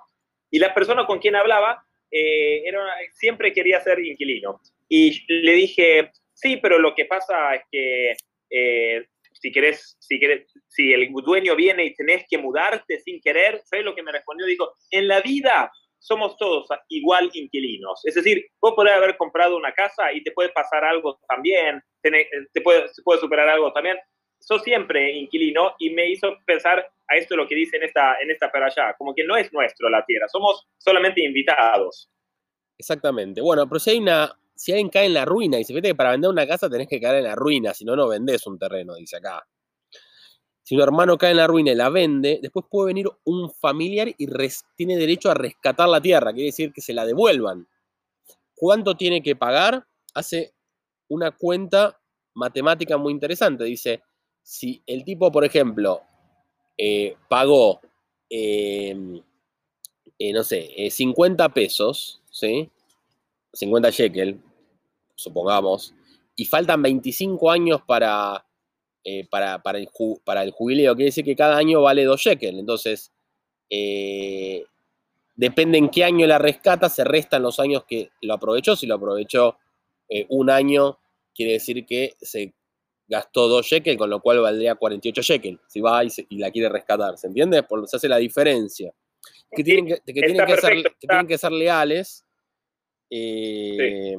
Y 0.51 0.59
la 0.59 0.73
persona 0.73 1.07
con 1.07 1.19
quien 1.19 1.37
hablaba 1.37 1.85
eh, 2.11 2.63
era, 2.67 2.81
siempre 3.13 3.53
quería 3.53 3.81
ser 3.81 3.99
inquilino. 3.99 4.61
Y 4.89 5.25
le 5.29 5.53
dije, 5.53 6.11
sí, 6.33 6.57
pero 6.59 6.79
lo 6.79 6.95
que 6.95 7.05
pasa 7.05 7.55
es 7.55 7.63
que 7.71 8.13
eh, 8.51 9.07
si 9.33 9.53
querés, 9.53 9.97
si 9.99 10.19
querés, 10.19 10.47
si 10.69 10.93
el 10.93 11.13
dueño 11.13 11.55
viene 11.57 11.85
y 11.85 11.95
tenés 11.95 12.25
que 12.29 12.39
mudarte 12.39 13.01
sin 13.01 13.21
querer, 13.21 13.61
¿sabes 13.65 13.85
lo 13.85 13.95
que 13.95 14.03
me 14.03 14.13
respondió? 14.13 14.47
Dijo, 14.47 14.73
en 14.91 15.09
la 15.09 15.21
vida 15.21 15.71
somos 15.99 16.37
todos 16.37 16.69
igual 16.89 17.31
inquilinos. 17.35 18.01
Es 18.05 18.15
decir, 18.15 18.47
vos 18.61 18.75
podés 18.75 18.95
haber 18.95 19.17
comprado 19.17 19.57
una 19.57 19.73
casa 19.73 20.13
y 20.13 20.23
te 20.23 20.33
puede 20.33 20.51
pasar 20.51 20.85
algo 20.85 21.19
también, 21.29 21.83
te 22.01 22.61
puede, 22.63 22.87
te 22.95 23.03
puede 23.03 23.21
superar 23.21 23.49
algo 23.49 23.73
también, 23.73 23.99
sos 24.47 24.63
siempre 24.63 25.13
inquilino 25.13 25.75
y 25.81 25.91
me 25.91 26.09
hizo 26.09 26.37
pensar 26.45 26.79
a 27.09 27.17
esto 27.17 27.35
lo 27.35 27.49
que 27.49 27.57
dice 27.57 27.79
en 27.79 27.83
esta, 27.83 28.17
en 28.21 28.31
esta 28.31 28.51
para 28.51 28.67
allá, 28.67 28.95
como 28.97 29.13
que 29.13 29.25
no 29.25 29.37
es 29.37 29.53
nuestro 29.53 29.91
la 29.91 30.05
tierra, 30.05 30.29
somos 30.29 30.69
solamente 30.79 31.25
invitados. 31.25 32.09
Exactamente. 32.79 33.41
Bueno, 33.41 33.69
pero 33.69 33.81
si 33.81 33.91
hay 33.91 33.99
una, 33.99 34.39
si 34.55 34.71
alguien 34.71 34.89
cae 34.89 35.07
en 35.07 35.15
la 35.15 35.25
ruina 35.25 35.59
y 35.59 35.65
se 35.65 35.75
ve 35.75 35.83
que 35.83 35.97
para 35.97 36.13
vender 36.13 36.31
una 36.31 36.47
casa 36.47 36.71
tenés 36.71 36.87
que 36.87 37.01
caer 37.01 37.17
en 37.17 37.25
la 37.25 37.35
ruina, 37.35 37.75
si 37.75 37.85
no, 37.85 37.97
no 37.97 38.07
vendés 38.07 38.47
un 38.47 38.57
terreno, 38.57 38.95
dice 38.95 39.17
acá. 39.17 39.45
Si 40.63 40.77
un 40.77 40.83
hermano 40.83 41.19
cae 41.19 41.33
en 41.33 41.39
la 41.39 41.49
ruina 41.49 41.73
y 41.73 41.75
la 41.75 41.91
vende, 41.91 42.39
después 42.41 42.67
puede 42.71 42.89
venir 42.89 43.09
un 43.25 43.51
familiar 43.51 44.09
y 44.17 44.29
tiene 44.77 44.97
derecho 44.97 45.29
a 45.29 45.35
rescatar 45.35 45.89
la 45.89 46.01
tierra, 46.01 46.33
quiere 46.33 46.47
decir 46.47 46.73
que 46.73 46.81
se 46.81 46.93
la 46.93 47.05
devuelvan. 47.05 47.67
¿Cuánto 48.55 48.97
tiene 48.97 49.23
que 49.23 49.35
pagar? 49.35 49.85
Hace 50.15 50.55
una 51.09 51.33
cuenta 51.33 52.01
matemática 52.35 52.97
muy 52.97 53.13
interesante. 53.13 53.65
Dice, 53.65 54.03
si 54.47 54.81
el 54.87 55.03
tipo, 55.03 55.33
por 55.33 55.45
ejemplo, 55.45 56.03
eh, 56.79 57.17
pagó, 57.29 57.81
em, 58.31 59.21
eh, 60.21 60.33
no 60.33 60.45
sé, 60.45 60.89
50 60.89 61.47
eh, 61.47 61.51
pesos, 61.51 62.23
¿sí? 62.31 62.71
50 63.53 63.91
shekel, 63.91 64.41
supongamos, 65.17 65.95
y 66.37 66.45
faltan 66.45 66.81
25 66.81 67.51
años 67.51 67.83
para, 67.85 68.47
para, 69.31 69.61
para, 69.65 69.79
el, 69.81 70.53
jubileo, 70.53 70.95
quiere 70.95 71.07
decir 71.07 71.25
que 71.25 71.35
cada 71.35 71.57
año 71.57 71.83
vale 71.83 72.05
2 72.05 72.21
shekel. 72.21 72.61
Entonces, 72.61 73.11
depende 75.35 75.79
en 75.79 75.89
qué 75.89 76.05
año 76.05 76.25
la 76.29 76.39
rescata, 76.39 76.89
se 76.89 77.03
restan 77.03 77.43
los 77.43 77.59
años 77.59 77.85
que 77.85 78.11
lo 78.21 78.35
aprovechó. 78.35 78.77
Si 78.77 78.87
lo 78.87 78.95
aprovechó 78.95 79.59
un 80.29 80.51
año, 80.51 80.99
quiere 81.35 81.55
decir 81.55 81.85
que 81.85 82.15
se 82.21 82.55
gastó 83.09 83.49
2 83.49 83.67
shekels, 83.67 83.99
con 83.99 84.11
lo 84.11 84.21
cual 84.21 84.41
valdría 84.41 84.75
48 84.75 85.23
shekels, 85.23 85.61
si 85.69 85.81
va 85.81 86.03
y, 86.05 86.39
la 86.39 86.51
quiere 86.51 86.69
rescatar, 86.69 87.17
¿se 87.17 87.29
entiende? 87.29 87.63
Por, 87.63 87.87
se 87.89 87.97
hace 87.97 88.09
la 88.09 88.17
diferencia. 88.17 88.93
Que 89.51 89.63
tienen 89.63 89.87
que, 89.87 90.13
tienen 90.13 90.45
que, 90.45 90.57
ser, 90.57 90.95
tienen 90.99 91.27
que 91.27 91.39
ser, 91.39 91.53
leales. 91.53 92.25
Eh, 93.09 94.17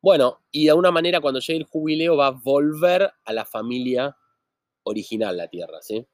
bueno, 0.00 0.40
y 0.50 0.64
de 0.64 0.70
alguna 0.70 0.90
manera 0.90 1.20
cuando 1.20 1.40
llegue 1.40 1.58
el 1.58 1.66
jubileo 1.66 2.16
va 2.16 2.28
a 2.28 2.30
volver 2.30 3.10
a 3.24 3.32
la 3.32 3.44
familia 3.44 4.16
original 4.84 5.36
la 5.36 5.48
tierra, 5.48 5.82
¿sí? 5.82 6.06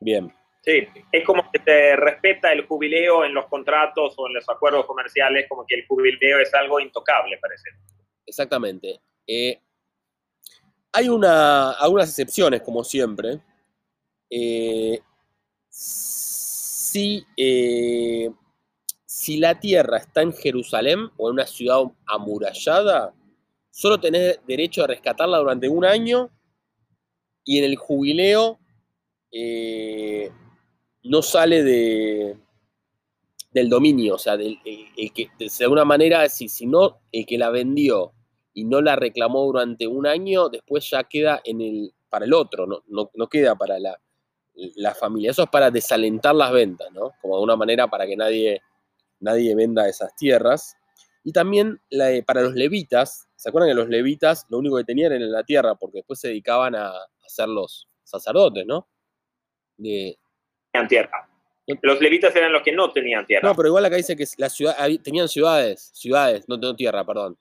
Bien. 0.00 0.32
Sí, 0.62 0.86
es 1.12 1.24
como 1.24 1.50
que 1.50 1.58
te 1.58 1.96
respeta 1.96 2.52
el 2.52 2.66
jubileo 2.66 3.24
en 3.24 3.34
los 3.34 3.46
contratos 3.46 4.14
o 4.16 4.28
en 4.28 4.34
los 4.34 4.48
acuerdos 4.48 4.86
comerciales, 4.86 5.46
como 5.48 5.66
que 5.66 5.74
el 5.74 5.86
jubileo 5.86 6.38
es 6.38 6.54
algo 6.54 6.80
intocable, 6.80 7.36
parece. 7.38 7.70
Exactamente. 8.26 9.00
Eh, 9.26 9.60
hay 10.92 11.08
una, 11.08 11.72
algunas 11.72 12.08
excepciones, 12.08 12.62
como 12.62 12.84
siempre. 12.84 13.40
Eh, 14.30 15.00
si, 15.68 17.24
eh, 17.36 18.30
si 19.04 19.38
la 19.38 19.58
tierra 19.58 19.98
está 19.98 20.22
en 20.22 20.32
Jerusalén 20.32 21.10
o 21.16 21.28
en 21.28 21.34
una 21.34 21.46
ciudad 21.46 21.82
amurallada, 22.06 23.14
solo 23.70 23.98
tenés 23.98 24.38
derecho 24.46 24.84
a 24.84 24.86
rescatarla 24.86 25.38
durante 25.38 25.68
un 25.68 25.84
año 25.84 26.30
y 27.44 27.58
en 27.58 27.64
el 27.64 27.76
jubileo 27.76 28.58
no 31.02 31.22
sale 31.22 31.64
de, 31.64 32.36
del 33.54 33.68
dominio, 33.68 34.16
o 34.16 34.18
sea, 34.18 34.36
del, 34.36 34.58
que, 34.62 35.30
de 35.38 35.64
alguna 35.64 35.84
manera, 35.84 36.28
si, 36.28 36.48
si 36.48 36.66
no, 36.66 36.98
el 37.12 37.24
que 37.24 37.38
la 37.38 37.50
vendió 37.50 38.12
y 38.52 38.64
no 38.64 38.80
la 38.80 38.96
reclamó 38.96 39.44
durante 39.44 39.86
un 39.86 40.08
año, 40.08 40.48
después 40.48 40.90
ya 40.90 41.04
queda 41.04 41.40
en 41.44 41.60
el, 41.60 41.94
para 42.10 42.24
el 42.24 42.34
otro, 42.34 42.66
no, 42.66 42.82
no, 42.88 43.26
queda 43.28 43.54
para 43.54 43.78
la, 43.78 43.96
la, 44.74 44.94
familia. 44.94 45.30
Eso 45.30 45.44
es 45.44 45.48
para 45.50 45.70
desalentar 45.70 46.34
las 46.34 46.52
ventas, 46.52 46.90
¿no? 46.92 47.12
Como 47.22 47.36
de 47.36 47.44
una 47.44 47.54
manera 47.54 47.86
para 47.86 48.06
que 48.06 48.16
nadie, 48.16 48.60
nadie 49.20 49.54
venda 49.54 49.88
esas 49.88 50.14
tierras. 50.16 50.76
Y 51.22 51.32
también 51.32 51.80
para 52.26 52.42
los 52.42 52.54
levitas, 52.54 53.28
¿se 53.36 53.48
acuerdan 53.48 53.70
que 53.70 53.76
los 53.76 53.88
levitas 53.88 54.46
lo 54.48 54.58
único 54.58 54.76
que 54.78 54.84
tenían 54.84 55.12
era 55.12 55.26
la 55.26 55.44
tierra? 55.44 55.76
Porque 55.76 55.98
después 55.98 56.18
se 56.18 56.28
dedicaban 56.28 56.74
a, 56.74 56.88
a 56.88 57.28
ser 57.28 57.48
los 57.48 57.88
sacerdotes, 58.02 58.66
¿no? 58.66 58.88
De, 59.76 60.18
tierra. 60.88 61.28
Los 61.66 62.00
levitas 62.00 62.34
eran 62.36 62.52
los 62.52 62.62
que 62.62 62.72
no 62.72 62.92
tenían 62.92 63.26
tierra. 63.26 63.48
No, 63.48 63.54
pero 63.54 63.68
igual 63.68 63.84
acá 63.84 63.96
dice 63.96 64.16
que 64.16 64.24
la 64.36 64.50
ciudad, 64.50 64.76
tenían 65.02 65.28
ciudades, 65.28 65.90
ciudades, 65.94 66.44
no, 66.48 66.56
no 66.58 66.76
tierra, 66.76 67.04
perdón. 67.06 67.38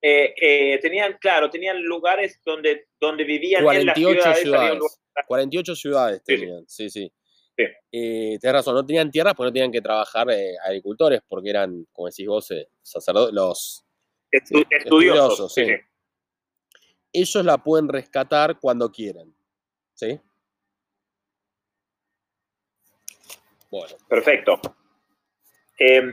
Eh, 0.00 0.34
eh, 0.40 0.78
tenían, 0.80 1.16
claro, 1.20 1.50
tenían 1.50 1.82
lugares 1.82 2.40
donde, 2.44 2.88
donde 3.00 3.24
vivían 3.24 3.64
48 3.64 4.10
en 4.10 4.16
las 4.16 4.38
ciudades. 4.38 5.00
48 5.26 5.74
ciudades 5.74 6.22
tenían, 6.22 6.64
sí, 6.68 6.88
sí. 6.88 7.12
sí. 7.56 7.64
Eh, 7.90 8.38
tienes 8.40 8.52
razón, 8.52 8.74
no 8.74 8.86
tenían 8.86 9.10
tierras 9.10 9.34
porque 9.34 9.48
no 9.48 9.52
tenían 9.52 9.72
que 9.72 9.80
trabajar 9.80 10.28
agricultores 10.64 11.22
porque 11.26 11.50
eran, 11.50 11.86
como 11.92 12.06
decís 12.06 12.26
vos, 12.26 12.52
sacerdotes, 12.82 13.34
los 13.34 13.84
estudiosos. 14.30 15.52
sí. 15.52 15.66
Ellos 17.12 17.44
la 17.44 17.56
pueden 17.56 17.88
rescatar 17.88 18.60
cuando 18.60 18.92
quieran, 18.92 19.34
¿sí? 19.94 20.20
Perfecto. 24.08 24.60
Eh, 25.78 26.12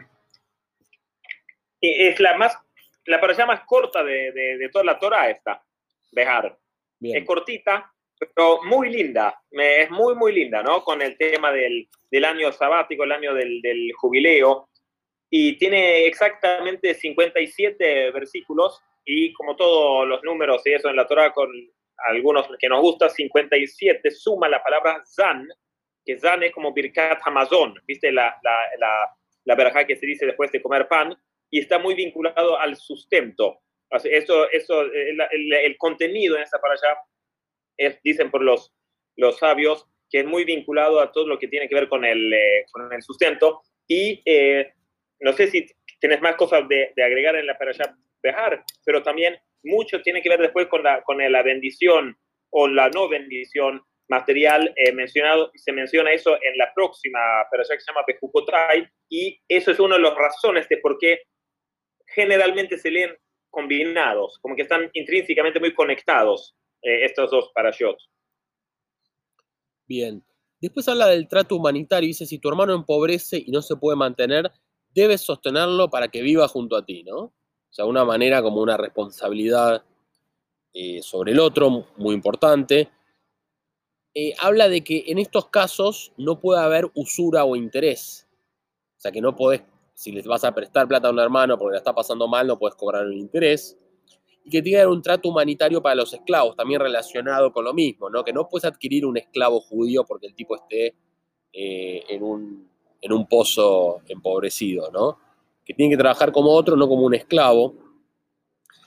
es 1.82 2.20
la 2.20 2.38
más, 2.38 2.58
la 3.06 3.20
parasha 3.20 3.46
más 3.46 3.62
corta 3.66 4.04
de, 4.04 4.70
toda 4.72 4.86
la 4.86 5.00
Torah 5.00 5.30
esta, 5.30 5.64
Bejar. 6.12 6.58
Es 7.02 7.26
cortita, 7.26 7.92
pero 8.18 8.64
muy 8.64 8.90
linda. 8.90 9.42
Es 9.52 9.90
muy, 9.92 10.16
muy 10.16 10.34
linda, 10.34 10.64
¿no? 10.64 10.84
Con 10.84 11.02
el 11.02 11.18
tema 11.18 11.52
del, 11.52 11.90
año 12.24 12.52
sabático, 12.52 13.04
el 13.04 13.12
año 13.12 13.34
del, 13.34 13.92
jubileo. 13.98 14.70
Y 15.30 15.58
tiene 15.58 16.06
exactamente 16.06 16.94
57 16.94 18.12
versículos. 18.12 18.80
Y 19.04 19.34
como 19.34 19.56
todos 19.56 20.08
los 20.08 20.24
números 20.24 20.62
y 20.66 20.74
eso 20.74 20.90
en 20.90 20.96
la 20.96 21.08
Torah, 21.08 21.34
con 21.34 21.50
algunos 22.08 22.48
que 22.58 22.70
nos 22.70 22.80
gusta, 22.80 23.10
57 23.10 24.12
suma 24.12 24.48
la 24.48 24.64
palabra 24.64 25.04
Zan, 25.06 25.48
que 26.06 26.20
Zan 26.20 26.44
es 26.44 26.52
como 26.52 26.74
Birkat 26.74 27.20
Hamazon, 27.26 27.76
¿viste? 27.88 28.12
La, 28.12 28.36
la, 28.44 29.16
la, 29.46 29.86
que 29.86 29.96
se 29.96 30.06
dice 30.06 30.26
después 30.26 30.52
de 30.52 30.62
comer 30.62 30.88
pan, 30.88 31.16
y 31.50 31.60
está 31.60 31.80
muy 31.80 31.96
vinculado 31.96 32.60
al 32.60 32.76
sustento. 32.76 33.60
eso, 34.04 34.50
eso, 34.50 34.82
el, 34.82 35.78
contenido 35.78 36.36
en 36.36 36.44
esa 36.44 36.60
para 36.60 36.74
allá, 36.74 37.98
dicen 38.04 38.32
por 38.32 38.42
los, 38.42 38.74
los 39.16 39.38
sabios, 39.38 39.88
que 40.10 40.20
es 40.20 40.26
muy 40.26 40.46
vinculado 40.46 41.00
a 41.00 41.12
todo 41.12 41.28
lo 41.28 41.40
que 41.40 41.48
tiene 41.48 41.68
que 41.68 41.76
ver 41.76 41.88
con 41.88 42.06
el, 42.06 42.34
eh, 42.34 42.66
con 42.72 42.92
el 42.92 43.02
sustento. 43.02 43.62
Y 43.88 44.22
eh, 44.26 44.74
no 45.20 45.34
sé 45.34 45.48
si 45.48 45.66
tienes 46.00 46.22
más 46.22 46.36
cosas 46.36 46.68
de, 46.68 46.92
de 46.96 47.04
agregar 47.04 47.36
en 47.36 47.48
la 47.48 47.58
para 47.58 47.72
allá 47.72 47.96
pero 48.86 49.04
también 49.04 49.38
mucho 49.64 50.02
tiene 50.02 50.22
que 50.22 50.30
ver 50.30 50.40
después 50.40 50.68
con 50.68 50.84
la, 50.84 51.02
con 51.04 51.18
la 51.18 51.44
bendición 51.44 52.18
o 52.50 52.68
la 52.68 52.90
no 52.90 53.10
bendición 53.10 53.82
material 54.10 54.74
eh, 54.76 54.92
mencionado, 54.92 55.52
se 55.56 55.72
menciona 55.72 56.12
eso 56.12 56.36
en 56.36 56.58
la 56.58 56.72
próxima 56.74 57.20
pero 57.50 57.64
que 57.64 57.80
se 57.80 57.92
llama 57.92 58.06
Pejucotai, 58.06 58.88
y 59.10 59.40
eso 59.48 59.72
es 59.72 59.80
una 59.80 59.96
de 59.96 60.02
las 60.02 60.16
razones 60.16 60.68
de 60.70 60.78
por 60.78 60.98
qué 60.98 61.22
generalmente 62.08 62.78
se 62.78 62.92
leen 62.92 63.16
combinados, 63.50 64.40
como 64.42 64.56
que 64.56 64.64
están 64.64 64.90
intrínsecamente 64.94 65.60
muy 65.60 65.74
conectados 65.74 66.56
eh, 66.82 67.06
estos 67.06 67.32
dos 67.32 67.52
parashots. 67.54 68.10
Bien. 69.86 70.24
Después 70.60 70.88
habla 70.88 71.08
del 71.08 71.28
trato 71.28 71.56
humanitario, 71.56 72.08
dice, 72.08 72.26
si 72.26 72.40
tu 72.40 72.50
hermano 72.50 72.74
empobrece 72.74 73.38
y 73.38 73.52
no 73.52 73.62
se 73.62 73.76
puede 73.76 73.98
mantener, 73.98 74.50
debes 74.94 75.22
sostenerlo 75.22 75.90
para 75.90 76.08
que 76.08 76.22
viva 76.22 76.48
junto 76.48 76.76
a 76.76 76.86
ti, 76.86 77.04
¿no? 77.04 77.18
O 77.18 77.34
sea, 77.70 77.86
una 77.86 78.06
manera 78.06 78.42
como 78.42 78.62
una 78.62 78.78
responsabilidad 78.78 79.84
eh, 80.74 81.02
sobre 81.02 81.34
el 81.34 81.40
otro, 81.40 81.88
muy 81.98 82.16
importante. 82.16 82.90
Eh, 84.16 84.34
habla 84.40 84.70
de 84.70 84.84
que 84.84 85.06
en 85.08 85.18
estos 85.18 85.50
casos 85.50 86.12
no 86.18 86.40
puede 86.40 86.62
haber 86.62 86.90
usura 86.94 87.46
o 87.46 87.56
interés. 87.56 88.28
O 88.98 89.02
sea, 89.02 89.12
que 89.12 89.22
no 89.22 89.36
podés, 89.36 89.64
si 89.96 90.12
les 90.12 90.26
vas 90.26 90.44
a 90.44 90.54
prestar 90.54 90.88
plata 90.88 91.08
a 91.08 91.12
un 91.12 91.20
hermano 91.20 91.58
porque 91.58 91.74
la 91.74 91.80
está 91.80 91.96
pasando 91.96 92.28
mal, 92.28 92.46
no 92.46 92.60
puedes 92.60 92.76
cobrar 92.76 93.06
un 93.06 93.14
interés. 93.14 93.78
Y 94.46 94.50
que 94.52 94.62
tiene 94.62 94.86
un 94.86 95.02
trato 95.02 95.30
humanitario 95.30 95.82
para 95.82 95.96
los 95.96 96.14
esclavos, 96.14 96.56
también 96.56 96.80
relacionado 96.80 97.52
con 97.52 97.64
lo 97.64 97.74
mismo, 97.74 98.10
¿no? 98.10 98.24
Que 98.24 98.34
no 98.34 98.48
puedes 98.48 98.66
adquirir 98.66 99.06
un 99.06 99.18
esclavo 99.18 99.62
judío 99.62 100.04
porque 100.04 100.28
el 100.28 100.36
tipo 100.36 100.56
esté 100.56 100.96
eh, 101.52 102.04
en, 102.10 102.24
un, 102.24 102.70
en 103.02 103.14
un 103.14 103.28
pozo 103.28 104.02
empobrecido, 104.08 104.92
¿no? 104.92 105.18
Que 105.66 105.74
tiene 105.74 105.92
que 105.94 105.98
trabajar 105.98 106.32
como 106.32 106.52
otro, 106.52 106.76
no 106.76 106.88
como 106.88 107.04
un 107.04 107.16
esclavo. 107.16 107.74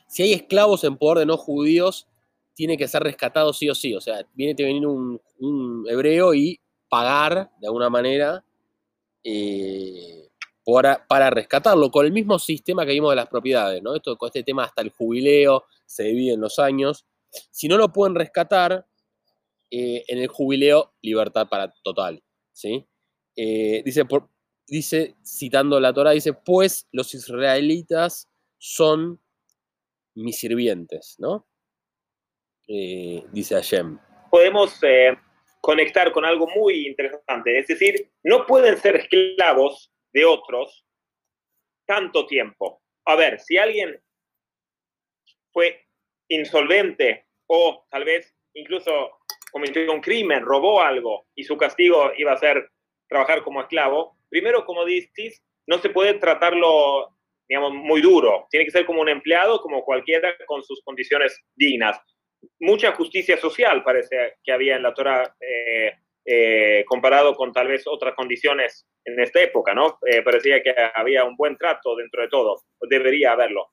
Si 0.06 0.22
hay 0.22 0.34
esclavos 0.34 0.84
en 0.84 0.96
poder 0.96 1.20
de 1.20 1.26
no 1.26 1.36
judíos, 1.36 2.06
tiene 2.56 2.78
que 2.78 2.88
ser 2.88 3.02
rescatado 3.02 3.52
sí 3.52 3.68
o 3.68 3.74
sí. 3.74 3.94
O 3.94 4.00
sea, 4.00 4.26
viene 4.32 4.52
a 4.52 4.66
venir 4.66 4.86
un, 4.86 5.20
hebreo 5.88 6.34
y 6.34 6.58
pagar 6.88 7.50
de 7.60 7.66
alguna 7.66 7.90
manera 7.90 8.42
eh, 9.22 10.28
para, 10.64 11.30
rescatarlo, 11.30 11.90
con 11.90 12.06
el 12.06 12.12
mismo 12.12 12.38
sistema 12.38 12.86
que 12.86 12.92
vimos 12.92 13.10
de 13.10 13.16
las 13.16 13.28
propiedades, 13.28 13.82
¿no? 13.82 13.94
Esto, 13.94 14.16
con 14.16 14.28
este 14.28 14.42
tema 14.42 14.64
hasta 14.64 14.82
el 14.82 14.90
jubileo, 14.90 15.64
se 15.84 16.04
divide 16.04 16.32
en 16.32 16.40
los 16.40 16.58
años. 16.58 17.04
Si 17.50 17.68
no 17.68 17.76
lo 17.76 17.92
pueden 17.92 18.14
rescatar, 18.14 18.86
eh, 19.70 20.04
en 20.08 20.18
el 20.18 20.28
jubileo, 20.28 20.94
libertad 21.02 21.48
para 21.48 21.72
total, 21.82 22.22
¿sí? 22.52 22.86
Eh, 23.36 23.82
dice, 23.84 24.04
dice, 24.66 25.14
citando 25.22 25.78
la 25.78 25.92
Torah, 25.92 26.12
dice, 26.12 26.32
pues 26.32 26.88
los 26.90 27.12
israelitas 27.14 28.28
son 28.58 29.20
mis 30.14 30.38
sirvientes, 30.38 31.16
¿no? 31.18 31.46
Eh, 32.68 33.22
dice 33.32 33.54
Hashem. 33.54 33.98
Podemos 34.30 34.78
eh, 34.82 35.16
conectar 35.60 36.10
con 36.12 36.24
algo 36.24 36.48
muy 36.48 36.86
interesante, 36.86 37.58
es 37.58 37.66
decir, 37.68 38.10
no 38.24 38.46
pueden 38.46 38.76
ser 38.76 38.96
esclavos 38.96 39.92
de 40.12 40.24
otros 40.24 40.84
tanto 41.86 42.26
tiempo. 42.26 42.82
A 43.04 43.14
ver, 43.14 43.38
si 43.40 43.56
alguien 43.56 44.00
fue 45.52 45.86
insolvente 46.28 47.26
o 47.46 47.86
tal 47.90 48.04
vez 48.04 48.34
incluso 48.54 49.18
cometió 49.52 49.92
un 49.92 50.00
crimen, 50.00 50.42
robó 50.42 50.82
algo 50.82 51.26
y 51.34 51.44
su 51.44 51.56
castigo 51.56 52.10
iba 52.16 52.32
a 52.32 52.38
ser 52.38 52.68
trabajar 53.08 53.42
como 53.44 53.60
esclavo, 53.60 54.18
primero, 54.28 54.64
como 54.64 54.84
dices, 54.84 55.42
no 55.66 55.78
se 55.78 55.90
puede 55.90 56.14
tratarlo, 56.14 57.16
digamos, 57.48 57.72
muy 57.74 58.00
duro. 58.00 58.46
Tiene 58.50 58.66
que 58.66 58.72
ser 58.72 58.86
como 58.86 59.00
un 59.00 59.08
empleado, 59.08 59.60
como 59.60 59.84
cualquiera, 59.84 60.34
con 60.46 60.62
sus 60.64 60.82
condiciones 60.82 61.40
dignas 61.54 62.00
mucha 62.60 62.92
justicia 62.92 63.36
social 63.36 63.82
parece 63.82 64.34
que 64.42 64.52
había 64.52 64.76
en 64.76 64.82
la 64.82 64.94
Torah 64.94 65.34
eh, 65.40 65.92
eh, 66.24 66.84
comparado 66.86 67.34
con 67.34 67.52
tal 67.52 67.68
vez 67.68 67.86
otras 67.86 68.14
condiciones 68.14 68.86
en 69.04 69.20
esta 69.20 69.40
época, 69.40 69.74
¿no? 69.74 69.98
Eh, 70.06 70.22
parecía 70.22 70.62
que 70.62 70.74
había 70.94 71.24
un 71.24 71.36
buen 71.36 71.56
trato 71.56 71.94
dentro 71.94 72.22
de 72.22 72.28
todo, 72.28 72.62
debería 72.88 73.32
haberlo. 73.32 73.68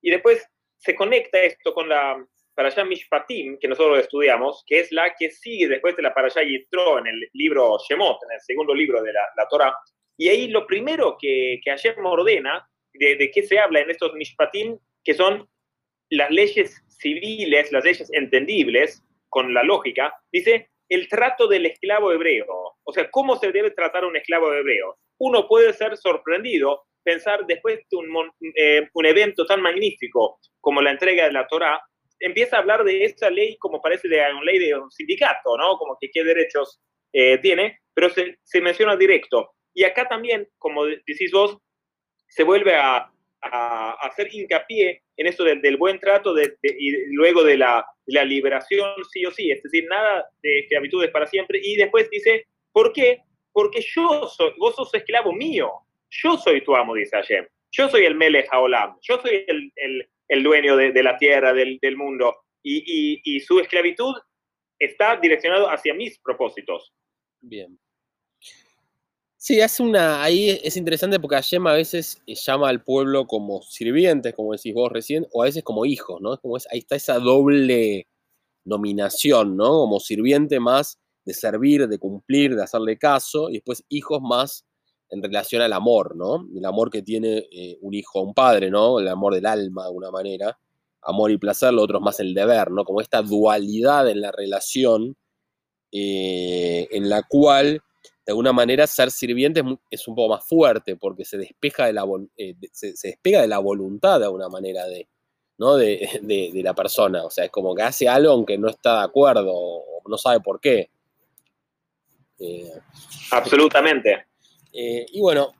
Y 0.00 0.10
después 0.10 0.46
se 0.76 0.94
conecta 0.94 1.42
esto 1.42 1.74
con 1.74 1.88
la 1.88 2.24
Parashá 2.54 2.84
Mishpatim, 2.84 3.58
que 3.58 3.68
nosotros 3.68 3.98
estudiamos, 3.98 4.62
que 4.66 4.80
es 4.80 4.92
la 4.92 5.14
que 5.14 5.30
sigue 5.30 5.68
después 5.68 5.96
de 5.96 6.02
la 6.02 6.14
Parashá 6.14 6.42
Yitro 6.42 6.98
en 6.98 7.08
el 7.08 7.28
libro 7.32 7.76
Shemot, 7.88 8.22
en 8.22 8.34
el 8.34 8.40
segundo 8.40 8.74
libro 8.74 9.02
de 9.02 9.12
la, 9.12 9.28
la 9.36 9.48
Torah. 9.48 9.74
Y 10.16 10.28
ahí 10.28 10.48
lo 10.48 10.66
primero 10.66 11.16
que, 11.20 11.60
que 11.62 11.70
Hashem 11.70 12.06
ordena, 12.06 12.66
de, 12.94 13.16
de 13.16 13.30
qué 13.30 13.42
se 13.42 13.58
habla 13.58 13.80
en 13.80 13.90
estos 13.90 14.14
Mishpatim, 14.14 14.78
que 15.04 15.14
son 15.14 15.48
las 16.10 16.30
leyes 16.30 16.82
civiles, 16.98 17.72
las 17.72 17.84
leyes 17.84 18.10
entendibles, 18.12 19.02
con 19.28 19.52
la 19.52 19.62
lógica, 19.62 20.14
dice 20.32 20.70
el 20.88 21.08
trato 21.08 21.48
del 21.48 21.66
esclavo 21.66 22.12
hebreo. 22.12 22.46
O 22.84 22.92
sea, 22.92 23.10
¿cómo 23.10 23.36
se 23.36 23.52
debe 23.52 23.70
tratar 23.70 24.04
a 24.04 24.06
un 24.06 24.16
esclavo 24.16 24.52
hebreo? 24.52 24.96
Uno 25.18 25.46
puede 25.48 25.72
ser 25.72 25.96
sorprendido, 25.96 26.84
pensar 27.02 27.44
después 27.46 27.80
de 27.90 27.96
un, 27.96 28.30
eh, 28.56 28.88
un 28.92 29.06
evento 29.06 29.44
tan 29.46 29.60
magnífico 29.60 30.38
como 30.60 30.80
la 30.80 30.92
entrega 30.92 31.24
de 31.24 31.32
la 31.32 31.46
Torá, 31.46 31.80
empieza 32.20 32.56
a 32.56 32.60
hablar 32.60 32.84
de 32.84 33.04
esa 33.04 33.30
ley 33.30 33.56
como 33.58 33.80
parece 33.80 34.08
de 34.08 34.20
una 34.20 34.42
ley 34.42 34.58
de 34.58 34.74
un 34.74 34.90
sindicato, 34.90 35.56
¿no? 35.56 35.76
Como 35.76 35.96
que 36.00 36.08
qué 36.10 36.24
derechos 36.24 36.80
eh, 37.12 37.38
tiene, 37.38 37.80
pero 37.94 38.10
se, 38.10 38.38
se, 38.42 38.60
menciona 38.60 38.96
directo. 38.96 39.54
Y 39.74 39.84
acá 39.84 40.08
también, 40.08 40.48
como 40.58 40.86
decís 40.86 41.30
vos, 41.32 41.58
se 42.28 42.42
vuelve 42.42 42.74
a, 42.74 43.10
a, 43.42 43.90
hacer 44.06 44.28
hincapié 44.32 45.02
en 45.16 45.26
eso 45.26 45.44
del, 45.44 45.60
del 45.62 45.76
buen 45.76 45.98
trato 45.98 46.34
de, 46.34 46.56
y 46.62 47.14
luego 47.14 47.42
de 47.42 47.56
la, 47.56 47.86
la, 48.06 48.24
liberación 48.24 48.90
sí 49.10 49.24
o 49.24 49.30
sí, 49.30 49.50
es 49.50 49.62
decir, 49.62 49.86
nada 49.88 50.26
de 50.42 50.60
esclavitudes 50.60 51.10
para 51.10 51.26
siempre. 51.26 51.60
Y 51.62 51.76
después 51.76 52.08
dice, 52.10 52.46
¿por 52.72 52.92
qué? 52.92 53.20
Porque 53.52 53.80
yo 53.80 54.26
soy, 54.28 54.52
vos 54.58 54.74
sos 54.74 54.92
esclavo 54.94 55.32
mío, 55.32 55.70
yo 56.10 56.36
soy 56.36 56.62
tu 56.62 56.76
amo, 56.76 56.94
dice 56.94 57.16
Hashem. 57.16 57.46
Yo 57.72 57.88
soy 57.88 58.04
el 58.04 58.14
Melech 58.14 58.48
Haolam, 58.50 58.96
yo 59.02 59.20
soy 59.20 59.44
el, 59.46 59.72
el, 60.28 60.42
dueño 60.42 60.76
de, 60.76 60.92
de, 60.92 61.02
la 61.02 61.18
tierra, 61.18 61.52
del, 61.52 61.78
del 61.80 61.96
mundo. 61.96 62.36
Y, 62.62 62.82
y, 62.86 63.20
y, 63.24 63.40
su 63.40 63.60
esclavitud 63.60 64.14
está 64.78 65.16
direccionado 65.16 65.68
hacia 65.68 65.94
mis 65.94 66.18
propósitos. 66.20 66.92
Bien. 67.40 67.78
Sí, 69.46 69.60
hace 69.60 69.80
una. 69.84 70.24
Ahí 70.24 70.58
es 70.64 70.76
interesante 70.76 71.20
porque 71.20 71.36
Hashem 71.36 71.68
a 71.68 71.72
veces 71.74 72.20
llama 72.26 72.68
al 72.68 72.82
pueblo 72.82 73.28
como 73.28 73.62
sirvientes, 73.62 74.34
como 74.34 74.50
decís 74.50 74.74
vos 74.74 74.90
recién, 74.90 75.24
o 75.32 75.40
a 75.40 75.44
veces 75.44 75.62
como 75.62 75.86
hijos, 75.86 76.20
¿no? 76.20 76.34
Es 76.34 76.40
como 76.40 76.56
es, 76.56 76.66
ahí 76.72 76.80
está 76.80 76.96
esa 76.96 77.20
doble 77.20 78.08
nominación, 78.64 79.56
¿no? 79.56 79.68
Como 79.68 80.00
sirviente 80.00 80.58
más 80.58 80.98
de 81.24 81.32
servir, 81.32 81.86
de 81.86 81.96
cumplir, 81.96 82.56
de 82.56 82.64
hacerle 82.64 82.98
caso, 82.98 83.48
y 83.48 83.54
después 83.54 83.84
hijos 83.88 84.20
más 84.20 84.64
en 85.10 85.22
relación 85.22 85.62
al 85.62 85.74
amor, 85.74 86.16
¿no? 86.16 86.44
El 86.52 86.64
amor 86.64 86.90
que 86.90 87.02
tiene 87.02 87.46
eh, 87.52 87.78
un 87.82 87.94
hijo 87.94 88.18
a 88.18 88.22
un 88.22 88.34
padre, 88.34 88.68
¿no? 88.68 88.98
El 88.98 89.06
amor 89.06 89.32
del 89.32 89.46
alma, 89.46 89.82
de 89.82 89.88
alguna 89.90 90.10
manera. 90.10 90.58
Amor 91.02 91.30
y 91.30 91.38
placer, 91.38 91.72
lo 91.72 91.82
otro 91.84 91.98
es 91.98 92.04
más 92.04 92.18
el 92.18 92.34
deber, 92.34 92.72
¿no? 92.72 92.84
Como 92.84 93.00
esta 93.00 93.22
dualidad 93.22 94.10
en 94.10 94.22
la 94.22 94.32
relación 94.32 95.16
eh, 95.92 96.88
en 96.90 97.08
la 97.08 97.22
cual, 97.22 97.80
de 98.26 98.32
alguna 98.32 98.52
manera, 98.52 98.88
ser 98.88 99.12
sirviente 99.12 99.60
es, 99.60 99.66
es, 99.88 100.08
un 100.08 100.16
poco 100.16 100.34
más 100.34 100.44
fuerte 100.44 100.96
porque 100.96 101.24
se 101.24 101.38
despeja 101.38 101.86
de 101.86 101.92
la, 101.92 102.04
eh, 102.36 102.56
se, 102.72 102.96
se, 102.96 103.08
despega 103.08 103.40
de 103.40 103.46
la 103.46 103.60
voluntad, 103.60 104.18
de 104.18 104.24
alguna 104.24 104.48
manera, 104.48 104.84
de, 104.86 105.06
¿no? 105.58 105.76
De, 105.76 106.08
de, 106.22 106.50
de, 106.52 106.62
la 106.64 106.74
persona. 106.74 107.24
O 107.24 107.30
sea, 107.30 107.44
es 107.44 107.52
como 107.52 107.72
que 107.72 107.82
hace 107.82 108.08
algo 108.08 108.32
aunque 108.32 108.58
no 108.58 108.68
está 108.68 108.98
de 108.98 109.04
acuerdo 109.04 109.52
o 109.54 110.02
no 110.08 110.18
sabe 110.18 110.40
por 110.40 110.58
qué. 110.60 110.90
Eh, 112.40 112.72
Absolutamente. 113.30 114.26
Eh, 114.72 115.06
y 115.12 115.20
bueno, 115.20 115.52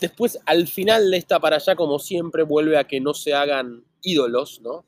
después 0.00 0.40
al 0.46 0.66
final 0.66 1.10
de 1.10 1.18
esta 1.18 1.38
para 1.38 1.56
allá, 1.56 1.76
como 1.76 1.98
siempre, 1.98 2.44
vuelve 2.44 2.78
a 2.78 2.84
que 2.84 2.98
no 2.98 3.12
se 3.12 3.34
hagan 3.34 3.84
ídolos, 4.00 4.62
¿no? 4.62 4.86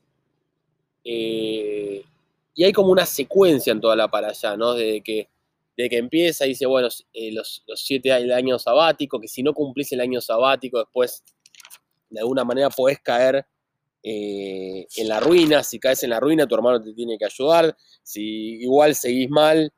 Y 1.05 2.65
hay 2.65 2.73
como 2.73 2.91
una 2.91 3.05
secuencia 3.05 3.71
en 3.71 3.83
toda 3.83 3.95
la 3.95 4.09
para 4.09 4.29
allá, 4.29 4.57
¿no? 4.57 4.73
De 4.73 5.03
que, 5.03 5.29
de 5.77 5.89
que 5.89 5.99
empieza 5.99 6.45
dice, 6.45 6.67
bueno, 6.67 6.89
eh, 7.13 7.33
los, 7.33 7.63
los, 7.67 7.81
siete 7.81 8.11
del 8.11 8.33
año 8.33 8.59
sabático, 8.59 9.21
que 9.21 9.29
si 9.29 9.43
no 9.43 9.53
cumplís 9.53 9.93
el 9.93 10.01
año 10.01 10.21
sabático, 10.21 10.79
después 10.79 11.23
de 12.11 12.21
alguna 12.21 12.45
manera 12.45 12.71
podés 12.71 13.01
caer 13.01 13.47
eh, 14.09 14.87
en 14.97 15.09
la 15.09 15.19
ruina. 15.19 15.65
Si 15.65 15.81
caes 15.81 16.05
en 16.05 16.11
la 16.11 16.21
ruina, 16.21 16.47
tu 16.47 16.55
hermano 16.55 16.81
te 16.81 16.93
tiene 16.93 17.19
que 17.19 17.25
ayudar. 17.25 17.77
Si 18.05 18.23
igual 18.63 18.95
seguís 18.95 19.29
mal, 19.29 19.73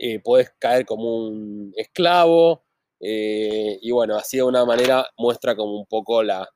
eh, 0.00 0.18
podés 0.18 0.52
caer 0.58 0.84
como 0.84 1.28
un 1.28 1.72
esclavo. 1.76 2.64
Eh, 2.98 3.78
y 3.80 3.92
bueno, 3.92 4.16
así 4.16 4.38
de 4.38 4.42
una 4.42 4.64
manera 4.64 5.06
muestra 5.18 5.54
como 5.54 5.78
un 5.78 5.86
poco 5.86 6.22
la, 6.24 6.48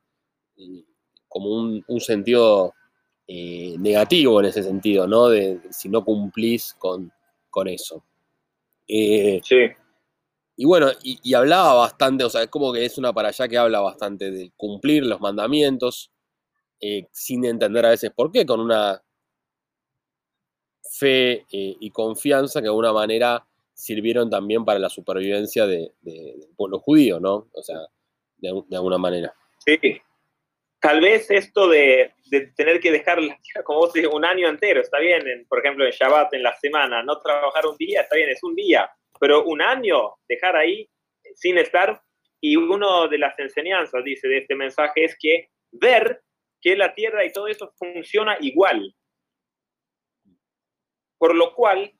como 1.28 1.50
un, 1.50 1.84
un 1.86 2.00
sentido 2.00 2.74
negativo 3.28 4.40
en 4.40 4.46
ese 4.46 4.62
sentido, 4.62 5.06
¿no? 5.06 5.28
De 5.28 5.60
si 5.70 5.88
no 5.88 6.04
cumplís 6.04 6.74
con, 6.78 7.12
con 7.50 7.68
eso. 7.68 8.02
Eh, 8.88 9.40
sí. 9.44 9.68
Y 10.56 10.64
bueno, 10.64 10.90
y, 11.02 11.20
y, 11.22 11.34
hablaba 11.34 11.74
bastante, 11.74 12.24
o 12.24 12.30
sea, 12.30 12.42
es 12.42 12.48
como 12.48 12.72
que 12.72 12.84
es 12.84 12.98
una 12.98 13.12
para 13.12 13.28
allá 13.28 13.46
que 13.46 13.58
habla 13.58 13.80
bastante 13.80 14.30
de 14.32 14.50
cumplir 14.56 15.04
los 15.06 15.20
mandamientos, 15.20 16.10
eh, 16.80 17.06
sin 17.12 17.44
entender 17.44 17.86
a 17.86 17.90
veces 17.90 18.10
por 18.10 18.32
qué, 18.32 18.44
con 18.44 18.60
una 18.60 19.00
fe 20.90 21.46
y 21.50 21.90
confianza 21.90 22.60
que 22.60 22.64
de 22.64 22.70
alguna 22.70 22.92
manera 22.92 23.46
sirvieron 23.72 24.28
también 24.28 24.64
para 24.64 24.80
la 24.80 24.88
supervivencia 24.88 25.64
de, 25.66 25.92
de, 26.00 26.34
del 26.38 26.48
pueblo 26.56 26.80
judío, 26.80 27.20
¿no? 27.20 27.48
O 27.52 27.62
sea, 27.62 27.78
de, 28.38 28.62
de 28.66 28.76
alguna 28.76 28.98
manera. 28.98 29.32
Sí, 29.64 29.78
tal 30.80 31.00
vez 31.00 31.30
esto 31.30 31.68
de, 31.68 32.12
tener 32.56 32.80
que 32.80 32.92
dejar, 32.92 33.18
como 33.64 33.80
vos 33.80 33.92
dices, 33.92 34.10
un 34.12 34.24
año 34.24 34.48
entero, 34.48 34.80
está 34.80 34.98
bien, 34.98 35.26
en, 35.26 35.46
por 35.46 35.58
ejemplo, 35.58 35.84
en 35.84 35.90
Shabbat, 35.90 36.32
en 36.34 36.42
la 36.42 36.54
semana, 36.56 37.02
no 37.02 37.20
trabajar 37.20 37.66
un 37.66 37.76
día, 37.76 38.02
está 38.02 38.16
bien, 38.16 38.28
es 38.28 38.42
un 38.42 38.54
día, 38.54 38.90
pero 39.18 39.44
un 39.44 39.62
año 39.62 40.14
dejar 40.28 40.56
ahí 40.56 40.88
sin 41.34 41.58
estar, 41.58 42.00
y 42.40 42.56
una 42.56 43.08
de 43.08 43.18
las 43.18 43.38
enseñanzas, 43.38 44.04
dice, 44.04 44.28
de 44.28 44.38
este 44.38 44.54
mensaje 44.54 45.04
es 45.04 45.16
que 45.18 45.50
ver 45.72 46.22
que 46.60 46.76
la 46.76 46.94
tierra 46.94 47.24
y 47.24 47.32
todo 47.32 47.48
eso 47.48 47.72
funciona 47.76 48.36
igual. 48.40 48.94
Por 51.18 51.34
lo 51.34 51.54
cual, 51.54 51.92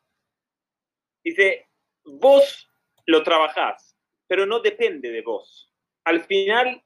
dice, 1.25 1.69
vos 2.05 2.71
lo 3.07 3.23
trabajás, 3.23 3.97
pero 4.29 4.47
no 4.47 4.61
depende 4.61 5.11
de 5.11 5.23
vos. 5.23 5.73
Al 6.05 6.25
final, 6.25 6.83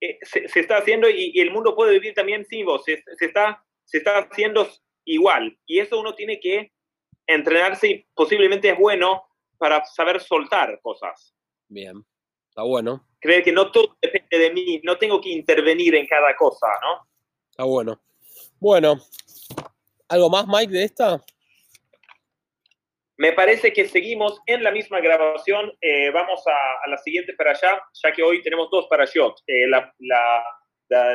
eh, 0.00 0.18
se, 0.22 0.48
se, 0.48 0.60
está 0.60 0.78
haciendo 0.78 1.08
y, 1.08 1.32
y, 1.34 1.40
el 1.40 1.50
mundo 1.50 1.74
puede 1.74 1.92
vivir 1.92 2.14
también 2.14 2.44
sin 2.46 2.66
vos, 2.66 2.84
se, 2.84 3.02
se, 3.16 3.24
está, 3.24 3.64
se 3.84 3.98
está 3.98 4.18
haciendo 4.18 4.68
igual. 5.04 5.58
Y 5.66 5.78
eso 5.78 5.98
uno 5.98 6.14
tiene 6.14 6.38
que 6.38 6.72
entrenarse 7.26 7.88
y 7.88 8.06
posiblemente 8.14 8.70
es 8.70 8.78
bueno 8.78 9.24
para 9.58 9.84
saber 9.84 10.20
soltar 10.20 10.78
cosas. 10.82 11.34
Bien, 11.68 12.04
está 12.48 12.62
bueno. 12.62 13.06
Creer 13.20 13.42
que 13.42 13.52
no 13.52 13.70
todo 13.70 13.96
depende 14.00 14.38
de 14.38 14.52
mí, 14.52 14.80
no 14.84 14.98
tengo 14.98 15.20
que 15.20 15.30
intervenir 15.30 15.94
en 15.94 16.06
cada 16.06 16.36
cosa, 16.36 16.66
¿no? 16.82 17.08
Está 17.50 17.64
bueno. 17.64 18.00
Bueno, 18.60 18.98
¿algo 20.08 20.30
más, 20.30 20.46
Mike, 20.46 20.72
de 20.72 20.84
esta? 20.84 21.24
Me 23.18 23.32
parece 23.32 23.72
que 23.72 23.88
seguimos 23.88 24.40
en 24.46 24.62
la 24.62 24.70
misma 24.70 25.00
grabación. 25.00 25.72
Eh, 25.80 26.10
vamos 26.10 26.42
a, 26.46 26.90
la 26.90 26.98
siguiente 26.98 27.32
para 27.34 27.52
allá, 27.52 27.80
ya 28.02 28.12
que 28.12 28.22
hoy 28.22 28.42
tenemos 28.42 28.68
dos 28.70 28.86
para 28.88 29.04
eh, 29.04 29.66
la, 29.68 29.92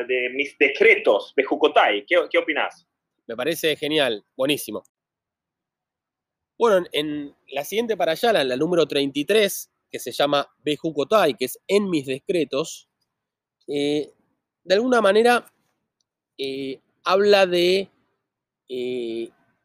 de 0.08 0.30
mis 0.34 0.58
decretos 0.58 1.34
de 1.36 1.44
Jucotay. 1.44 2.06
¿Qué, 2.06 2.18
¿Qué 2.30 2.38
opinas? 2.38 2.88
Me 3.28 3.36
parece 3.36 3.76
genial, 3.76 4.26
buenísimo. 4.36 4.84
Bueno, 6.62 6.86
en 6.92 7.36
la 7.48 7.64
siguiente 7.64 7.98
para 7.98 8.12
allá, 8.12 8.32
la, 8.34 8.56
número 8.56 8.88
33, 8.88 9.72
que 9.90 9.98
se 9.98 10.12
llama 10.12 10.48
Bejucotay, 10.60 11.34
que 11.34 11.46
es 11.46 11.60
en 11.68 11.90
mis 11.90 12.06
decretos, 12.06 12.88
eh, 13.68 14.12
de 14.64 14.76
alguna 14.76 15.02
manera 15.02 15.52
eh, 16.38 16.80
habla 17.04 17.48
de 17.48 17.90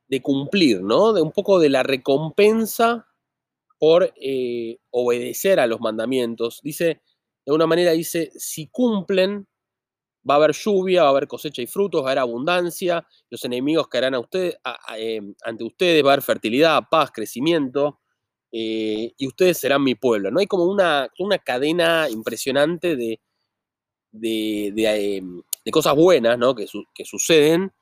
de 0.09 0.23
cumplir, 0.23 0.83
¿no? 0.83 1.13
De 1.13 1.23
un 1.23 1.33
poco 1.33 1.59
de 1.59 1.69
la 1.69 1.83
recompensa 1.83 3.07
por 3.79 4.13
eh, 4.17 4.79
obedecer 4.91 5.61
a 5.61 5.67
los 5.67 5.81
mandamientos. 5.81 6.61
Dice, 6.63 7.03
de 7.45 7.53
una 7.53 7.67
manera 7.67 7.93
dice, 7.93 8.31
si 8.37 8.69
cumplen, 8.69 9.47
va 10.29 10.35
a 10.35 10.37
haber 10.39 10.53
lluvia, 10.53 11.03
va 11.03 11.09
a 11.09 11.11
haber 11.11 11.29
cosecha 11.29 11.63
y 11.63 11.67
frutos, 11.67 12.03
va 12.03 12.09
a 12.09 12.11
haber 12.11 12.19
abundancia, 12.21 13.07
los 13.31 13.45
enemigos 13.45 13.89
caerán 13.89 14.15
a 14.15 14.21
usted, 14.21 14.55
a, 14.65 14.99
eh, 14.99 15.21
ante 15.45 15.65
ustedes, 15.65 16.05
va 16.05 16.11
a 16.11 16.13
haber 16.15 16.25
fertilidad, 16.25 16.83
paz, 16.91 17.11
crecimiento, 17.13 18.01
eh, 18.51 19.13
y 19.17 19.27
ustedes 19.27 19.59
serán 19.59 19.85
mi 19.85 19.95
pueblo. 19.95 20.31
¿no? 20.31 20.41
Hay 20.41 20.47
como 20.47 20.65
una, 20.65 21.09
una 21.19 21.39
cadena 21.39 22.09
impresionante 22.11 22.97
de, 22.97 23.21
de, 24.13 24.73
de, 24.75 25.17
em, 25.17 25.43
cosas 25.71 25.95
buenas 25.95 26.39
¿no? 26.39 26.55
que 26.55 26.67
suceden, 27.05 27.73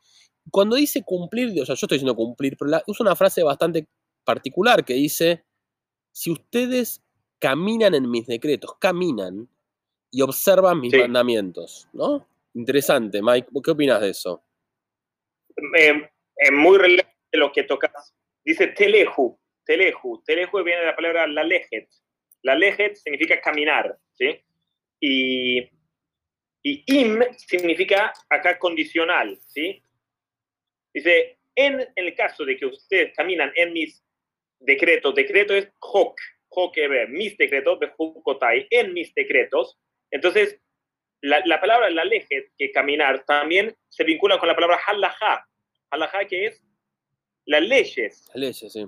cuando 0.50 0.76
dice 0.76 1.02
cumplir, 1.04 1.48
o 1.60 1.66
sea, 1.66 1.74
yo 1.74 1.86
estoy 1.86 1.96
diciendo 1.96 2.14
cumplir, 2.14 2.56
pero 2.58 2.70
la, 2.70 2.82
usa 2.86 3.04
una 3.04 3.16
frase 3.16 3.42
bastante 3.42 3.86
particular 4.24 4.84
que 4.84 4.94
dice, 4.94 5.44
si 6.12 6.30
ustedes 6.30 7.02
caminan 7.38 7.94
en 7.94 8.10
mis 8.10 8.26
decretos, 8.26 8.74
caminan 8.78 9.48
y 10.10 10.22
observan 10.22 10.80
mis 10.80 10.92
sí. 10.92 10.98
mandamientos, 10.98 11.88
¿no? 11.92 12.26
Interesante, 12.54 13.20
Mike, 13.20 13.48
¿qué 13.62 13.70
opinas 13.70 14.00
de 14.00 14.10
eso? 14.10 14.44
Eh, 15.76 16.08
es 16.36 16.52
muy 16.52 16.78
relevante 16.78 17.14
lo 17.32 17.50
que 17.52 17.64
tocas. 17.64 18.14
Dice 18.44 18.68
teleju, 18.68 19.38
teleju, 19.64 20.22
teleju 20.24 20.62
viene 20.62 20.80
de 20.80 20.86
la 20.86 20.96
palabra 20.96 21.26
la 21.26 21.42
lejet. 21.42 21.88
La 22.42 22.54
lejet 22.54 22.96
significa 22.96 23.40
caminar, 23.40 23.98
¿sí? 24.12 24.40
Y, 25.00 25.58
y 26.62 26.84
im 26.86 27.22
significa 27.36 28.12
acá 28.30 28.58
condicional, 28.58 29.38
¿sí? 29.46 29.82
Dice, 30.94 31.38
en, 31.56 31.86
el 31.96 32.14
caso 32.14 32.44
de 32.44 32.56
que 32.56 32.66
ustedes 32.66 33.12
caminan 33.14 33.52
en 33.56 33.72
mis 33.72 34.02
decretos, 34.60 35.14
decreto 35.14 35.54
es 35.54 35.68
hok, 35.80 36.18
hok, 36.48 36.76
mis 37.08 37.36
decretos, 37.36 37.78
en 38.70 38.94
mis 38.94 39.12
decretos, 39.14 39.76
entonces 40.10 40.60
la, 41.20 41.42
la 41.46 41.60
palabra 41.60 41.90
la 41.90 42.04
leje, 42.04 42.52
que 42.56 42.70
caminar, 42.70 43.24
también 43.24 43.74
se 43.88 44.04
vincula 44.04 44.38
con 44.38 44.48
la 44.48 44.54
palabra 44.54 44.78
halajá, 44.86 45.46
halajá 45.90 46.26
que 46.26 46.46
es 46.46 46.62
las 47.46 47.62
leyes. 47.62 48.26
Las 48.28 48.36
leyes, 48.36 48.72
sí. 48.72 48.86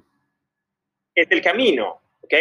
es 1.15 1.31
el 1.31 1.43
camino, 1.43 2.01
¿ok? 2.21 2.35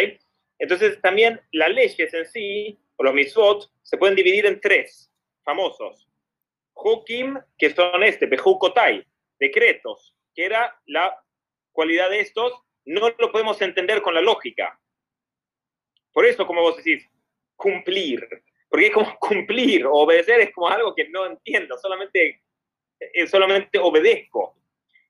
Entonces 0.58 1.00
también 1.00 1.40
las 1.52 1.70
leyes 1.70 2.14
en 2.14 2.26
sí, 2.26 2.78
o 2.96 3.02
los 3.02 3.14
mitzvot, 3.14 3.70
se 3.82 3.98
pueden 3.98 4.14
dividir 4.14 4.46
en 4.46 4.60
tres 4.60 5.10
famosos. 5.44 6.08
Hukim, 6.74 7.38
que 7.58 7.74
son 7.74 8.02
este, 8.02 8.26
Bejukotai, 8.26 9.04
decretos, 9.38 10.14
que 10.34 10.44
era 10.44 10.78
la 10.86 11.18
cualidad 11.72 12.10
de 12.10 12.20
estos, 12.20 12.52
no 12.84 13.08
lo 13.18 13.32
podemos 13.32 13.60
entender 13.60 14.00
con 14.00 14.14
la 14.14 14.20
lógica. 14.20 14.78
Por 16.12 16.24
eso, 16.24 16.46
como 16.46 16.62
vos 16.62 16.76
decís, 16.76 17.06
cumplir. 17.56 18.26
Porque 18.68 18.86
es 18.86 18.92
como 18.92 19.16
cumplir, 19.20 19.86
obedecer 19.86 20.40
es 20.40 20.52
como 20.52 20.68
algo 20.68 20.94
que 20.94 21.08
no 21.08 21.26
entiendo, 21.26 21.76
solamente, 21.78 22.42
eh, 23.00 23.26
solamente 23.26 23.78
obedezco. 23.78 24.56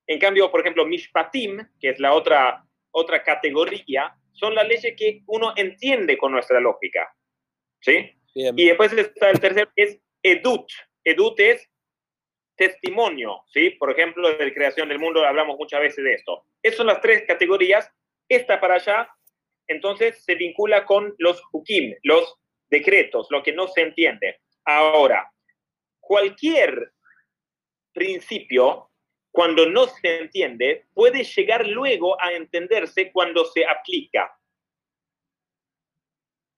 En 0.07 0.19
cambio, 0.19 0.51
por 0.51 0.61
ejemplo, 0.61 0.87
Mishpatim, 0.87 1.59
que 1.81 1.91
es 1.91 1.99
la 1.99 2.15
otra, 2.15 2.65
otra 2.93 3.23
categoría, 3.23 4.17
son 4.33 4.55
las 4.55 4.69
leyes 4.69 4.95
que 4.97 5.23
uno 5.27 5.53
entiende 5.57 6.17
con 6.17 6.33
nuestra 6.33 6.61
lógica. 6.61 7.13
¿Sí? 7.81 8.13
Y 8.35 8.67
después 8.67 8.93
está 8.93 9.31
el 9.31 9.41
tercer, 9.41 9.69
que 9.75 9.83
es 9.83 10.01
Edut. 10.23 10.71
Edut 11.05 11.41
es 11.41 11.69
testimonio, 12.57 13.43
¿sí? 13.53 13.71
Por 13.71 13.91
ejemplo, 13.91 14.29
de 14.29 14.47
la 14.47 14.55
creación 14.55 14.89
del 14.89 14.99
mundo 14.99 15.25
hablamos 15.25 15.57
muchas 15.59 15.81
veces 15.81 16.05
de 16.05 16.15
esto. 16.15 16.45
Esas 16.63 16.79
son 16.79 16.87
las 16.87 17.01
tres 17.01 17.25
categorías. 17.27 17.91
Esta 18.29 18.61
para 18.61 18.75
allá, 18.75 19.09
entonces, 19.69 20.23
se 20.25 20.35
vincula 20.35 20.85
con 20.85 21.15
los 21.19 21.43
hukim, 21.53 21.95
los 22.03 22.37
decretos, 22.69 23.29
lo 23.31 23.43
que 23.43 23.53
no 23.53 23.69
se 23.69 23.83
entiende. 23.83 24.41
Ahora, 24.65 25.31
cualquier 26.01 26.93
principio, 27.93 28.91
cuando 29.31 29.67
no 29.67 29.87
se 29.87 30.21
entiende, 30.21 30.87
puede 30.95 31.25
llegar 31.25 31.67
luego 31.67 32.21
a 32.21 32.33
entenderse 32.33 33.13
cuando 33.13 33.45
se 33.45 33.65
aplica. 33.67 34.33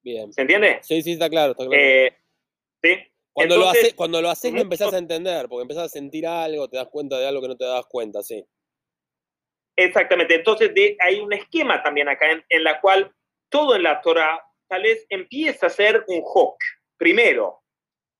Bien. 0.02 0.32
¿Se 0.32 0.42
entiende? 0.42 0.78
Sí, 0.82 1.02
sí, 1.02 1.12
está 1.12 1.28
claro. 1.28 1.52
Está 1.52 1.66
claro. 1.66 1.82
Eh, 1.82 2.16
¿sí? 2.82 3.12
Cuando, 3.32 3.56
lo 3.56 3.68
haces, 3.68 3.94
cuando 3.94 4.20
lo 4.20 4.30
haces, 4.30 4.52
lo 4.52 4.60
empezás 4.60 4.92
a 4.92 4.98
entender, 4.98 5.48
porque 5.48 5.62
empezás 5.62 5.84
a 5.84 5.88
sentir 5.88 6.26
algo, 6.26 6.68
te 6.68 6.76
das 6.76 6.88
cuenta 6.88 7.18
de 7.18 7.26
algo 7.28 7.40
que 7.40 7.48
no 7.48 7.56
te 7.56 7.64
das 7.64 7.86
cuenta, 7.86 8.22
sí. 8.22 8.44
Exactamente. 9.76 10.34
Entonces, 10.34 10.74
de, 10.74 10.96
hay 11.00 11.20
un 11.20 11.32
esquema 11.32 11.82
también 11.82 12.08
acá 12.08 12.32
en, 12.32 12.44
en, 12.48 12.64
la 12.64 12.80
cual 12.80 13.12
todo 13.48 13.76
en 13.76 13.84
la 13.84 14.00
Torah 14.00 14.42
tal 14.68 14.82
vez 14.82 15.06
empieza 15.08 15.66
a 15.66 15.70
ser 15.70 16.04
un 16.08 16.20
hook, 16.22 16.56
primero. 16.96 17.62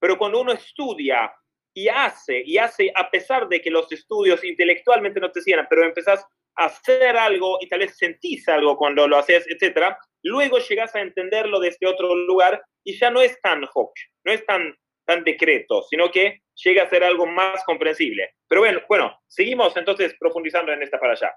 Pero 0.01 0.17
cuando 0.17 0.41
uno 0.41 0.53
estudia 0.53 1.33
y 1.75 1.89
hace, 1.89 2.43
y 2.45 2.59
hace 2.59 2.93
a 2.95 3.11
pesar 3.11 3.49
de 3.49 3.61
que 3.61 3.71
los 3.71 3.91
estudios 3.93 4.43
intelectualmente 4.45 5.21
no 5.21 5.31
te 5.31 5.43
sirven, 5.43 5.67
pero 5.69 5.85
empezás 5.85 6.25
a 6.57 6.65
hacer 6.65 7.17
algo 7.17 7.59
y 7.61 7.69
tal 7.69 7.81
vez 7.81 7.97
sentís 7.97 8.49
algo 8.49 8.77
cuando 8.77 9.07
lo 9.07 9.17
haces, 9.17 9.47
etcétera, 9.49 9.97
luego 10.25 10.59
llegas 10.59 10.95
a 10.95 11.01
entenderlo 11.01 11.61
desde 11.61 11.87
otro 11.87 12.15
lugar 12.15 12.63
y 12.85 12.99
ya 12.99 13.11
no 13.11 13.21
es 13.21 13.41
tan 13.41 13.65
hook, 13.67 13.93
no 14.25 14.33
es 14.33 14.45
tan 14.45 14.75
tan 15.09 15.25
decreto, 15.25 15.83
sino 15.89 16.11
que 16.11 16.43
llega 16.63 16.83
a 16.83 16.91
ser 16.91 17.03
algo 17.03 17.25
más 17.25 17.65
comprensible. 17.65 18.35
Pero 18.47 18.61
bueno, 18.61 18.81
bueno, 18.87 19.19
seguimos 19.27 19.75
entonces 19.75 20.15
profundizando 20.21 20.71
en 20.71 20.83
esta 20.83 21.01
para 21.01 21.15
allá. 21.15 21.33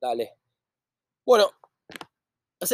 Dale. 0.00 0.30
Bueno, 1.26 1.50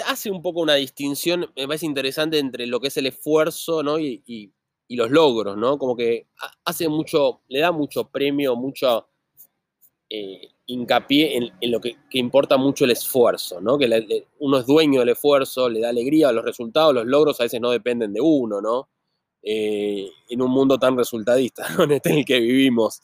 hace 0.07 0.31
un 0.31 0.41
poco 0.41 0.61
una 0.61 0.77
distinción, 0.77 1.51
me 1.57 1.67
parece 1.67 1.87
interesante, 1.87 2.39
entre 2.39 2.69
lo 2.69 2.79
que 2.79 2.89
es 2.89 2.97
el 2.97 3.07
esfuerzo 3.07 3.83
¿no? 3.83 3.99
y, 3.99 4.53
los 4.89 5.11
logros, 5.11 5.57
¿no? 5.57 5.77
Como 5.77 5.97
que 5.97 6.29
hace 6.65 6.89
mucho, 6.89 7.41
le 7.49 7.59
da 7.59 7.73
mucho 7.73 8.09
premio, 8.09 8.55
mucho 8.55 9.09
eh, 10.09 10.53
hincapié 10.67 11.37
en, 11.61 11.73
lo 11.73 11.81
que, 11.81 11.97
importa 12.13 12.57
mucho 12.57 12.85
el 12.85 12.93
esfuerzo, 12.93 13.61
¿no? 13.61 13.77
Que 13.77 14.25
uno 14.39 14.59
es 14.59 14.67
dueño 14.67 15.01
del 15.01 15.09
esfuerzo, 15.09 15.69
le 15.69 15.81
da 15.81 15.89
alegría 15.89 16.29
a 16.29 16.33
los 16.33 16.45
resultados, 16.45 16.95
los 16.95 17.07
logros 17.07 17.41
a 17.41 17.43
veces 17.43 17.61
no 17.61 17.73
dependen 17.73 18.13
de 18.13 18.21
uno, 18.21 18.61
¿no? 18.61 18.89
Eh, 19.47 20.11
en 20.31 20.41
un 20.41 20.51
mundo 20.51 20.79
tan 20.79 20.97
resultadista, 20.97 21.69
¿no? 21.77 21.85
en 21.85 22.01
el 22.05 22.25
que 22.25 22.41
vivimos. 22.41 23.03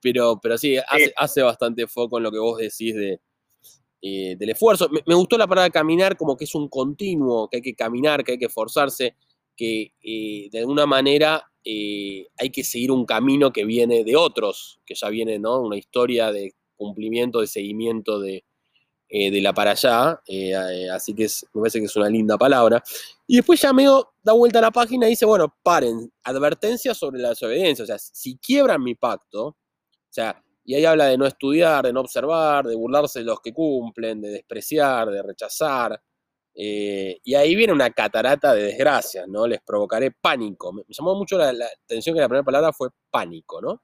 Pero, 0.00 0.40
pero 0.42 0.56
sí, 0.56 0.76
hace, 1.16 1.42
bastante 1.42 1.86
foco 1.86 2.16
en 2.16 2.24
lo 2.24 2.32
que 2.32 2.38
vos 2.38 2.56
decís 2.56 2.94
de, 2.94 3.20
eh, 4.00 4.36
del 4.38 4.50
esfuerzo. 4.50 4.88
Me, 4.88 5.14
gustó 5.14 5.36
la 5.36 5.46
palabra 5.46 5.68
caminar 5.68 6.16
como 6.16 6.34
que 6.34 6.44
es 6.44 6.54
un 6.54 6.68
continuo, 6.68 7.48
que 7.50 7.58
hay 7.58 7.62
que 7.62 7.74
caminar, 7.74 8.24
que 8.24 8.32
hay 8.32 8.38
que 8.38 8.46
esforzarse, 8.46 9.16
que 9.54 9.92
eh, 10.02 10.48
de 10.50 10.58
alguna 10.60 10.86
manera 10.86 11.44
hay 11.64 12.50
que 12.50 12.64
seguir 12.64 12.90
un 12.90 13.04
camino 13.04 13.52
que 13.52 13.64
viene 13.64 14.02
de 14.02 14.16
otros, 14.16 14.80
que 14.84 14.94
ya 14.94 15.10
viene, 15.10 15.38
¿no? 15.38 15.60
Una 15.60 15.76
historia 15.76 16.32
de 16.32 16.54
cumplimiento, 16.74 17.40
de 17.40 17.46
seguimiento 17.46 18.18
de, 18.18 18.44
eh, 19.14 19.30
de 19.30 19.42
la 19.42 19.52
para 19.52 19.72
allá, 19.72 20.22
eh, 20.26 20.52
eh, 20.52 20.88
así 20.90 21.14
que 21.14 21.26
me 21.52 21.60
parece 21.60 21.80
que 21.80 21.84
es 21.84 21.96
una 21.96 22.08
linda 22.08 22.38
palabra. 22.38 22.82
Y 23.26 23.36
después 23.36 23.60
ya 23.60 23.70
medio 23.74 24.14
da 24.22 24.32
vuelta 24.32 24.58
a 24.58 24.62
la 24.62 24.70
página 24.70 25.06
y 25.06 25.10
dice, 25.10 25.26
bueno, 25.26 25.54
paren, 25.62 26.10
advertencia 26.24 26.94
sobre 26.94 27.20
la 27.20 27.28
desobediencia, 27.28 27.82
o 27.82 27.86
sea, 27.86 27.98
si 27.98 28.38
quiebran 28.38 28.82
mi 28.82 28.94
pacto, 28.94 29.48
o 29.48 29.56
sea, 30.08 30.42
y 30.64 30.76
ahí 30.76 30.86
habla 30.86 31.04
de 31.08 31.18
no 31.18 31.26
estudiar, 31.26 31.84
de 31.84 31.92
no 31.92 32.00
observar, 32.00 32.64
de 32.64 32.74
burlarse 32.74 33.18
de 33.18 33.26
los 33.26 33.38
que 33.42 33.52
cumplen, 33.52 34.22
de 34.22 34.30
despreciar, 34.30 35.10
de 35.10 35.22
rechazar, 35.22 36.02
y 36.54 37.34
ahí 37.34 37.54
viene 37.54 37.74
una 37.74 37.90
catarata 37.90 38.54
de 38.54 38.62
desgracias, 38.62 39.28
¿no? 39.28 39.46
Les 39.46 39.60
provocaré 39.60 40.10
pánico. 40.12 40.72
Me, 40.72 40.84
llamó 40.88 41.14
mucho 41.16 41.36
la, 41.36 41.52
la, 41.52 41.66
atención 41.84 42.14
que 42.14 42.20
la 42.22 42.28
primera 42.28 42.44
palabra 42.44 42.72
fue 42.72 42.88
pánico, 43.10 43.60
¿no? 43.60 43.82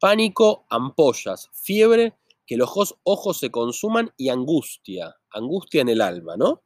Pánico, 0.00 0.66
ampollas, 0.68 1.48
fiebre 1.52 2.19
que 2.50 2.56
los 2.56 2.96
ojos 3.04 3.38
se 3.38 3.48
consuman 3.52 4.12
y 4.16 4.28
angustia, 4.28 5.14
angustia 5.30 5.82
en 5.82 5.88
el 5.88 6.00
alma, 6.00 6.36
¿no? 6.36 6.64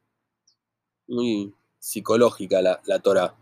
Muy 1.07 1.53
psicológica 1.77 2.59
la, 2.59 2.81
la 2.87 2.97
Torah. 2.97 3.37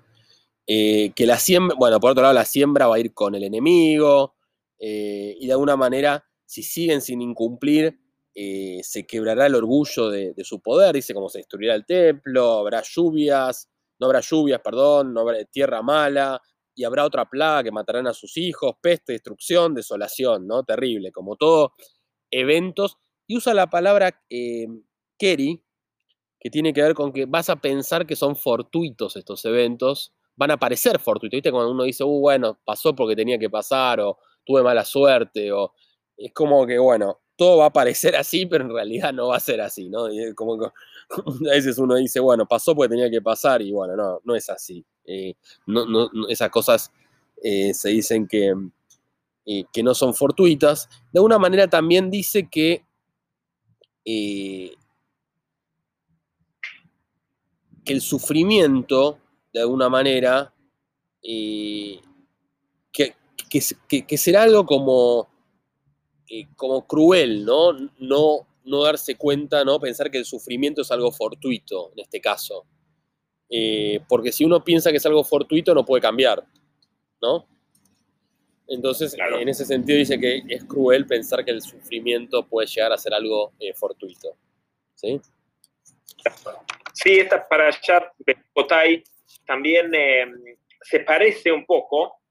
Eh, 0.67 1.13
que 1.15 1.25
la 1.25 1.39
siembra, 1.39 1.77
bueno, 1.79 2.01
por 2.01 2.12
otro 2.12 2.21
lado, 2.21 2.34
la 2.34 2.43
siembra 2.43 2.88
va 2.88 2.97
a 2.97 2.99
ir 2.99 3.13
con 3.13 3.34
el 3.34 3.45
enemigo, 3.45 4.36
eh, 4.77 5.38
y 5.39 5.47
de 5.47 5.53
alguna 5.53 5.77
manera, 5.77 6.21
si 6.45 6.63
siguen 6.63 6.99
sin 6.99 7.21
incumplir, 7.21 7.97
eh, 8.36 8.82
se 8.84 9.08
quebrará 9.08 9.45
el 9.45 9.56
orgullo 9.56 10.10
de, 10.10 10.36
su 10.43 10.60
poder, 10.60 10.95
dice 10.95 11.13
cómo 11.13 11.29
se 11.29 11.38
destruirá 11.38 11.75
el 11.75 11.86
templo, 11.86 12.58
habrá 12.58 12.84
lluvias, 12.84 13.69
no 13.99 14.08
habrá 14.08 14.19
lluvias, 14.19 14.60
perdón, 14.62 15.13
no 15.13 15.21
habrá 15.21 15.45
tierra 15.45 15.82
mala, 15.82 16.41
y 16.75 16.84
habrá 16.84 17.06
otra 17.06 17.23
plaga 17.23 17.63
que 17.63 17.71
matarán 17.71 18.08
a 18.08 18.13
sus 18.13 18.36
hijos, 18.36 18.75
peste, 18.82 19.13
destrucción, 19.13 19.73
desolación, 19.73 20.45
¿no? 20.45 20.63
Terrible, 20.65 21.10
como 21.13 21.38
todo 21.38 21.71
eventos 22.33 22.97
y 23.27 23.37
usa 23.37 23.53
la 23.53 23.69
palabra 23.69 24.21
eh, 24.29 24.67
que 25.17 26.49
tiene 26.51 26.73
que 26.73 26.81
ver 26.81 26.93
con 26.93 27.13
que 27.13 27.25
vas 27.25 27.49
a 27.49 27.55
pensar 27.55 28.05
que 28.05 28.15
son 28.15 28.35
fortuitos 28.35 29.15
estos 29.15 29.45
eventos, 29.45 30.13
van 30.35 30.51
a 30.51 30.57
parecer 30.57 30.99
fortuitos, 30.99 31.37
¿viste? 31.37 31.51
Cuando 31.51 31.71
uno 31.71 31.83
dice, 31.83 32.03
uh, 32.03 32.19
bueno, 32.19 32.59
pasó 32.65 32.93
porque 32.95 33.15
tenía 33.15 33.39
que 33.39 33.49
pasar, 33.49 34.01
o 34.01 34.19
tuve 34.45 34.61
mala 34.63 34.83
suerte, 34.83 35.51
o 35.51 35.73
es 36.17 36.33
como 36.33 36.65
que, 36.67 36.77
bueno, 36.77 37.21
todo 37.37 37.59
va 37.59 37.67
a 37.67 37.73
parecer 37.73 38.15
así, 38.17 38.45
pero 38.45 38.65
en 38.65 38.73
realidad 38.73 39.13
no 39.13 39.29
va 39.29 39.37
a 39.37 39.39
ser 39.39 39.61
así, 39.61 39.89
¿no? 39.89 40.11
Y 40.11 40.33
como 40.33 40.59
que 40.59 40.65
a 41.49 41.53
veces 41.55 41.77
uno 41.77 41.95
dice, 41.95 42.19
bueno, 42.19 42.45
pasó 42.45 42.75
porque 42.75 42.89
tenía 42.89 43.09
que 43.09 43.21
pasar, 43.21 43.61
y 43.61 43.71
bueno, 43.71 43.95
no, 43.95 44.19
no 44.23 44.35
es 44.35 44.49
así. 44.49 44.85
Eh, 45.05 45.35
no, 45.67 45.85
no, 45.85 46.09
esas 46.27 46.49
cosas 46.49 46.91
eh, 47.41 47.73
se 47.73 47.89
dicen 47.89 48.27
que, 48.27 48.53
eh, 49.45 49.65
que 49.73 49.84
no 49.84 49.93
son 49.93 50.13
fortuitas, 50.13 50.88
de 51.12 51.19
alguna 51.19 51.38
manera 51.38 51.67
también 51.67 52.10
dice 52.10 52.47
que, 52.49 52.86
eh, 54.06 54.73
que 57.84 57.91
el 57.93 57.99
sufrimiento, 57.99 59.19
de 59.53 59.60
alguna 59.60 59.89
manera, 59.89 60.53
eh, 61.22 61.99
que, 62.91 64.17
será 64.17 64.43
algo 64.43 64.65
como, 64.65 65.28
como 66.55 66.88
cruel, 66.88 67.43
¿no? 67.45 67.74
¿no? 67.99 68.47
No 68.63 68.84
darse 68.84 69.15
cuenta, 69.15 69.63
¿no? 69.65 69.80
Pensar 69.80 70.09
que 70.09 70.17
el 70.17 70.26
sufrimiento 70.26 70.82
es 70.82 70.91
algo 70.91 71.11
fortuito, 71.11 71.91
en 71.91 71.99
este 71.99 72.22
caso. 72.22 72.65
porque 74.07 74.32
si 74.32 74.45
uno 74.45 74.63
piensa 74.63 74.89
que 74.89 74.97
es 74.97 75.05
algo 75.05 75.24
fortuito, 75.24 75.76
no 75.76 75.86
puede 75.86 76.01
cambiar, 76.01 76.47
¿no? 77.22 77.53
Entonces, 78.68 79.16
en 79.18 79.49
ese 79.49 79.66
sentido 79.66 79.99
dice 79.99 80.20
que 80.20 80.41
es 80.47 80.64
cruel 80.64 81.05
pensar 81.05 81.43
que 81.43 81.51
el 81.51 81.61
sufrimiento 81.61 82.47
puede 82.47 82.68
llegar 82.68 82.93
a 82.93 82.97
ser 82.97 83.14
algo 83.14 83.53
eh, 83.59 83.74
fortuito. 83.74 84.36
¿Sí? 84.95 85.20
Sí, 86.93 87.20
esta 87.20 87.47
para 87.47 87.70
Botay 88.55 89.03
también 89.45 89.93
em, 89.93 90.34
se 90.82 91.01
parece 91.01 91.51
un 91.51 91.66
poco, 91.66 92.22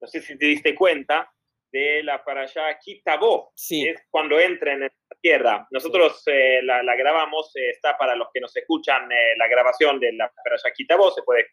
no 0.00 0.08
sé 0.08 0.20
si 0.20 0.36
te 0.36 0.46
diste 0.46 0.74
cuenta, 0.74 1.30
de 1.70 2.02
la 2.02 2.22
allá 2.26 2.78
Kitabo, 2.82 3.52
sí. 3.54 3.86
es 3.86 4.02
cuando 4.10 4.40
entra 4.40 4.72
en 4.72 4.80
la 4.80 4.90
tierra. 5.20 5.68
Nosotros 5.70 6.22
eh, 6.26 6.60
la, 6.62 6.96
grabamos, 6.96 7.54
eh, 7.56 7.70
está 7.70 7.96
para 7.96 8.16
los 8.16 8.28
que 8.32 8.40
nos 8.40 8.56
escuchan 8.56 9.06
la 9.36 9.48
grabación 9.48 10.00
de 10.00 10.14
la 10.14 10.24
allá 10.24 10.72
Kitabo, 10.74 11.10
se 11.10 11.22
puede 11.22 11.46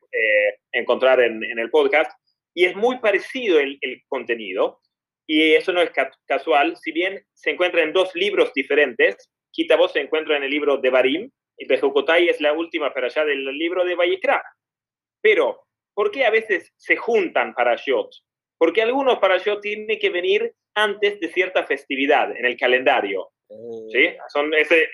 encontrar 0.71 1.19
en, 1.19 1.43
en, 1.43 1.59
el 1.59 1.69
podcast 1.69 2.11
y 2.55 2.65
es 2.65 2.75
muy 2.75 2.99
parecido 2.99 3.59
el, 3.59 3.77
contenido, 4.07 4.79
y 5.27 5.53
eso 5.53 5.73
no 5.73 5.81
es 5.81 5.91
casual, 6.25 6.77
si 6.77 6.91
bien 6.91 7.23
se 7.33 7.51
encuentra 7.51 7.83
en 7.83 7.93
dos 7.93 8.15
libros 8.15 8.51
diferentes, 8.53 9.29
Kitabó 9.51 9.87
se 9.87 10.01
encuentra 10.01 10.35
en 10.37 10.43
el 10.43 10.49
libro 10.49 10.77
de 10.77 10.89
Barim 10.89 11.31
y 11.57 11.65
Bejucotai 11.65 12.27
es 12.27 12.41
la 12.41 12.53
última 12.53 12.93
para 12.93 13.07
allá 13.07 13.23
del 13.23 13.45
libro 13.57 13.85
de 13.85 13.95
Vallecra. 13.95 14.43
Pero, 15.21 15.63
¿por 15.93 16.11
qué 16.11 16.25
a 16.25 16.29
veces 16.29 16.73
se 16.75 16.97
juntan 16.97 17.53
parashot? 17.53 18.09
Porque 18.57 18.81
algunos 18.81 19.19
parashot 19.19 19.61
tienen 19.61 19.97
que 19.97 20.09
venir 20.09 20.53
antes 20.75 21.19
de 21.19 21.29
cierta 21.29 21.65
festividad 21.65 22.35
en 22.35 22.45
el 22.45 22.57
calendario. 22.57 23.29
¿sí? 23.47 24.07
Oh. 24.07 24.29
Son 24.29 24.53
ese 24.53 24.89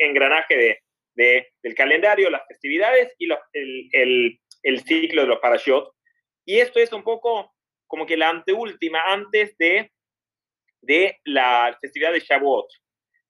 engranaje 0.00 0.80
de, 1.14 1.48
del 1.62 1.74
calendario, 1.74 2.30
las 2.30 2.46
festividades 2.48 3.14
y 3.18 3.28
el, 3.52 4.38
el, 4.62 4.80
ciclo 4.80 5.22
de 5.22 5.28
los 5.28 5.40
parashot. 5.40 5.92
Y 6.46 6.60
esto 6.60 6.78
es 6.78 6.92
un 6.92 7.02
poco 7.02 7.54
como 7.86 8.06
que 8.06 8.16
la 8.16 8.30
anteúltima 8.30 9.02
antes 9.06 9.56
de, 9.58 9.92
de 10.80 11.18
la 11.24 11.76
festividad 11.80 12.12
de 12.12 12.20
Shavuot. 12.20 12.66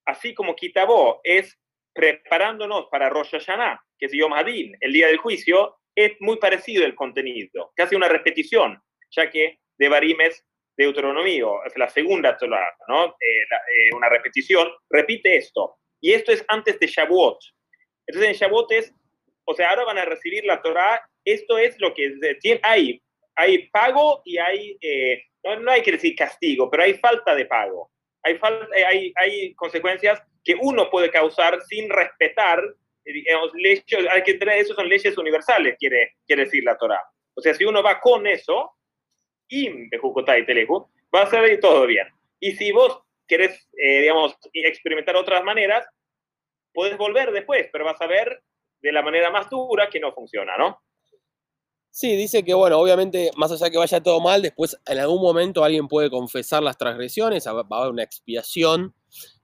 Así 0.04 0.34
como 0.34 0.54
Kitabó 0.54 1.20
es 1.24 1.58
preparándonos 1.92 2.86
para 2.90 3.08
Rosh 3.08 3.30
Hashanah, 3.30 3.82
que 3.98 4.06
es 4.06 4.12
Yom 4.12 4.34
Hadin, 4.34 4.76
el 4.80 4.92
día 4.92 5.08
del 5.08 5.16
juicio, 5.16 5.78
es 5.94 6.12
muy 6.20 6.36
parecido 6.36 6.84
el 6.84 6.94
contenido, 6.94 7.72
casi 7.74 7.96
una 7.96 8.08
repetición, 8.08 8.78
ya 9.10 9.30
que 9.30 9.58
de 9.78 9.88
Barim 9.88 10.20
es 10.20 10.44
Deuteronomio, 10.76 11.64
es 11.64 11.76
la 11.78 11.88
segunda 11.88 12.36
Torah, 12.36 12.76
¿no? 12.88 13.06
Eh, 13.06 13.42
eh, 13.42 13.94
una 13.94 14.10
repetición, 14.10 14.70
repite 14.90 15.36
esto. 15.36 15.78
Y 16.02 16.12
esto 16.12 16.32
es 16.32 16.44
antes 16.48 16.78
de 16.78 16.86
Shavuot. 16.86 17.38
Entonces 18.06 18.30
en 18.30 18.36
Shavuot 18.36 18.72
es, 18.72 18.94
o 19.46 19.54
sea, 19.54 19.70
ahora 19.70 19.84
van 19.84 19.98
a 19.98 20.04
recibir 20.04 20.44
la 20.44 20.60
Torah, 20.60 21.00
esto 21.24 21.56
es 21.56 21.80
lo 21.80 21.94
que 21.94 22.12
hay, 22.62 23.02
hay 23.36 23.68
pago 23.68 24.22
y 24.24 24.38
hay, 24.38 24.76
eh, 24.80 25.22
no, 25.60 25.70
hay 25.70 25.82
que 25.82 25.92
decir 25.92 26.16
castigo, 26.16 26.70
pero 26.70 26.82
hay 26.82 26.94
falta 26.94 27.34
de 27.34 27.46
pago. 27.46 27.90
Hay, 28.22 28.36
falta, 28.38 28.66
hay, 28.74 29.12
hay 29.16 29.54
consecuencias 29.54 30.20
que 30.42 30.56
uno 30.60 30.90
puede 30.90 31.10
causar 31.10 31.60
sin 31.62 31.88
respetar 31.88 32.60
digamos, 33.12 33.50
leyes, 33.54 33.84
hay 34.10 34.22
que 34.22 34.34
tener, 34.34 34.58
eso 34.58 34.74
son 34.74 34.88
leyes 34.88 35.16
universales, 35.16 35.76
quiere, 35.78 36.16
quiere 36.26 36.44
decir 36.44 36.64
la 36.64 36.76
Torah. 36.76 37.00
O 37.34 37.40
sea, 37.40 37.54
si 37.54 37.64
uno 37.64 37.82
va 37.82 38.00
con 38.00 38.26
eso, 38.26 38.72
y 39.48 39.68
y 39.68 40.46
Teleju, 40.46 40.90
va 41.14 41.22
a 41.22 41.26
salir 41.26 41.60
todo 41.60 41.86
bien. 41.86 42.08
Y 42.40 42.52
si 42.52 42.72
vos 42.72 43.02
querés, 43.28 43.68
eh, 43.76 44.02
digamos, 44.02 44.36
experimentar 44.52 45.16
otras 45.16 45.44
maneras, 45.44 45.86
puedes 46.72 46.96
volver 46.96 47.30
después, 47.32 47.68
pero 47.72 47.84
vas 47.84 48.00
a 48.00 48.06
ver 48.06 48.42
de 48.80 48.92
la 48.92 49.02
manera 49.02 49.30
más 49.30 49.48
dura 49.48 49.88
que 49.88 50.00
no 50.00 50.12
funciona, 50.12 50.56
¿no? 50.56 50.82
Sí, 51.98 52.14
dice 52.14 52.44
que, 52.44 52.52
bueno, 52.52 52.78
obviamente, 52.78 53.30
más 53.38 53.50
allá 53.50 53.64
de 53.64 53.70
que 53.70 53.78
vaya 53.78 54.02
todo 54.02 54.20
mal, 54.20 54.42
después 54.42 54.78
en 54.84 54.98
algún 54.98 55.22
momento 55.22 55.64
alguien 55.64 55.88
puede 55.88 56.10
confesar 56.10 56.62
las 56.62 56.76
transgresiones, 56.76 57.46
va 57.46 57.64
a 57.70 57.80
haber 57.80 57.90
una 57.90 58.02
expiación, 58.02 58.94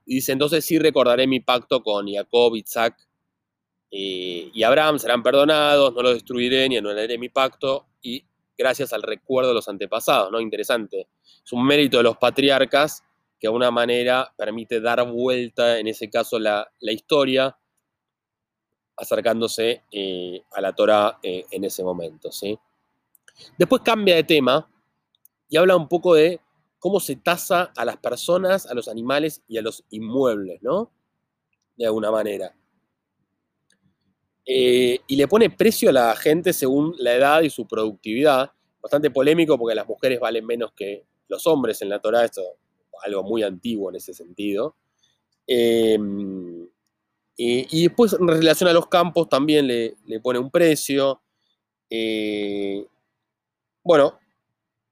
y 0.05 0.17
dice, 0.17 0.33
entonces 0.33 0.63
sí 0.63 0.77
recordaré 0.77 1.25
mi 1.25 1.39
pacto 1.39 1.81
con 1.81 2.07
Jacob, 2.07 2.55
Isaac 2.55 2.95
eh, 3.89 4.51
y 4.53 4.61
Abraham, 4.61 4.99
serán 4.99 5.23
perdonados, 5.23 5.95
no 5.95 6.03
los 6.03 6.13
destruiré 6.13 6.69
ni 6.69 6.77
anularé 6.77 7.17
mi 7.17 7.29
pacto, 7.29 7.87
y 8.03 8.23
gracias 8.55 8.93
al 8.93 9.01
recuerdo 9.01 9.49
de 9.49 9.55
los 9.55 9.67
antepasados, 9.67 10.31
¿no? 10.31 10.39
Interesante. 10.39 11.07
Es 11.43 11.51
un 11.53 11.65
mérito 11.65 11.97
de 11.97 12.03
los 12.03 12.17
patriarcas 12.17 13.01
que 13.39 13.47
de 13.47 13.49
alguna 13.49 13.71
manera 13.71 14.31
permite 14.37 14.79
dar 14.79 15.03
vuelta, 15.11 15.79
en 15.79 15.87
ese 15.87 16.07
caso, 16.07 16.37
la, 16.37 16.69
historia, 16.81 17.57
acercándose 18.95 19.83
eh, 19.91 20.43
a 20.51 20.61
la 20.61 20.73
Torah 20.73 21.19
eh, 21.23 21.45
en 21.51 21.63
ese 21.63 21.83
momento, 21.83 22.31
¿sí? 22.31 22.57
Después 23.57 23.81
cambia 23.83 24.15
de 24.15 24.23
tema 24.23 24.69
y 25.49 25.57
habla 25.57 25.75
un 25.75 25.87
poco 25.87 26.13
de 26.13 26.39
cómo 26.79 26.99
se 26.99 27.15
tasa 27.15 27.71
a 27.75 27.85
las 27.85 27.97
personas, 27.97 28.65
a 28.65 28.73
los 28.73 28.87
animales 28.87 29.41
y 29.47 29.57
a 29.57 29.61
los 29.61 29.83
inmuebles, 29.89 30.61
¿no? 30.61 30.91
De 31.75 31.85
alguna 31.85 32.11
manera. 32.11 32.55
Eh, 34.45 34.99
y 35.07 35.15
le 35.15 35.27
pone 35.27 35.49
precio 35.49 35.89
a 35.89 35.93
la 35.93 36.15
gente 36.15 36.53
según 36.53 36.93
la 36.97 37.13
edad 37.13 37.41
y 37.41 37.49
su 37.49 37.67
productividad. 37.67 38.51
Bastante 38.81 39.09
polémico 39.09 39.57
porque 39.57 39.75
las 39.75 39.87
mujeres 39.87 40.19
valen 40.19 40.45
menos 40.45 40.73
que 40.73 41.05
los 41.29 41.47
hombres 41.47 41.81
en 41.81 41.89
la 41.89 41.99
Torah, 41.99 42.25
esto 42.25 42.41
algo 43.03 43.23
muy 43.23 43.43
antiguo 43.43 43.89
en 43.89 43.95
ese 43.95 44.13
sentido. 44.13 44.75
Em, 47.37 47.65
y, 47.69 47.83
después 47.83 48.13
en 48.13 48.27
relación 48.27 48.69
a 48.69 48.73
los 48.73 48.87
campos 48.87 49.29
también 49.29 49.67
le, 49.67 49.95
pone 50.21 50.39
un 50.39 50.51
precio. 50.51 51.21
Eh, 51.89 52.85
bueno, 53.83 54.19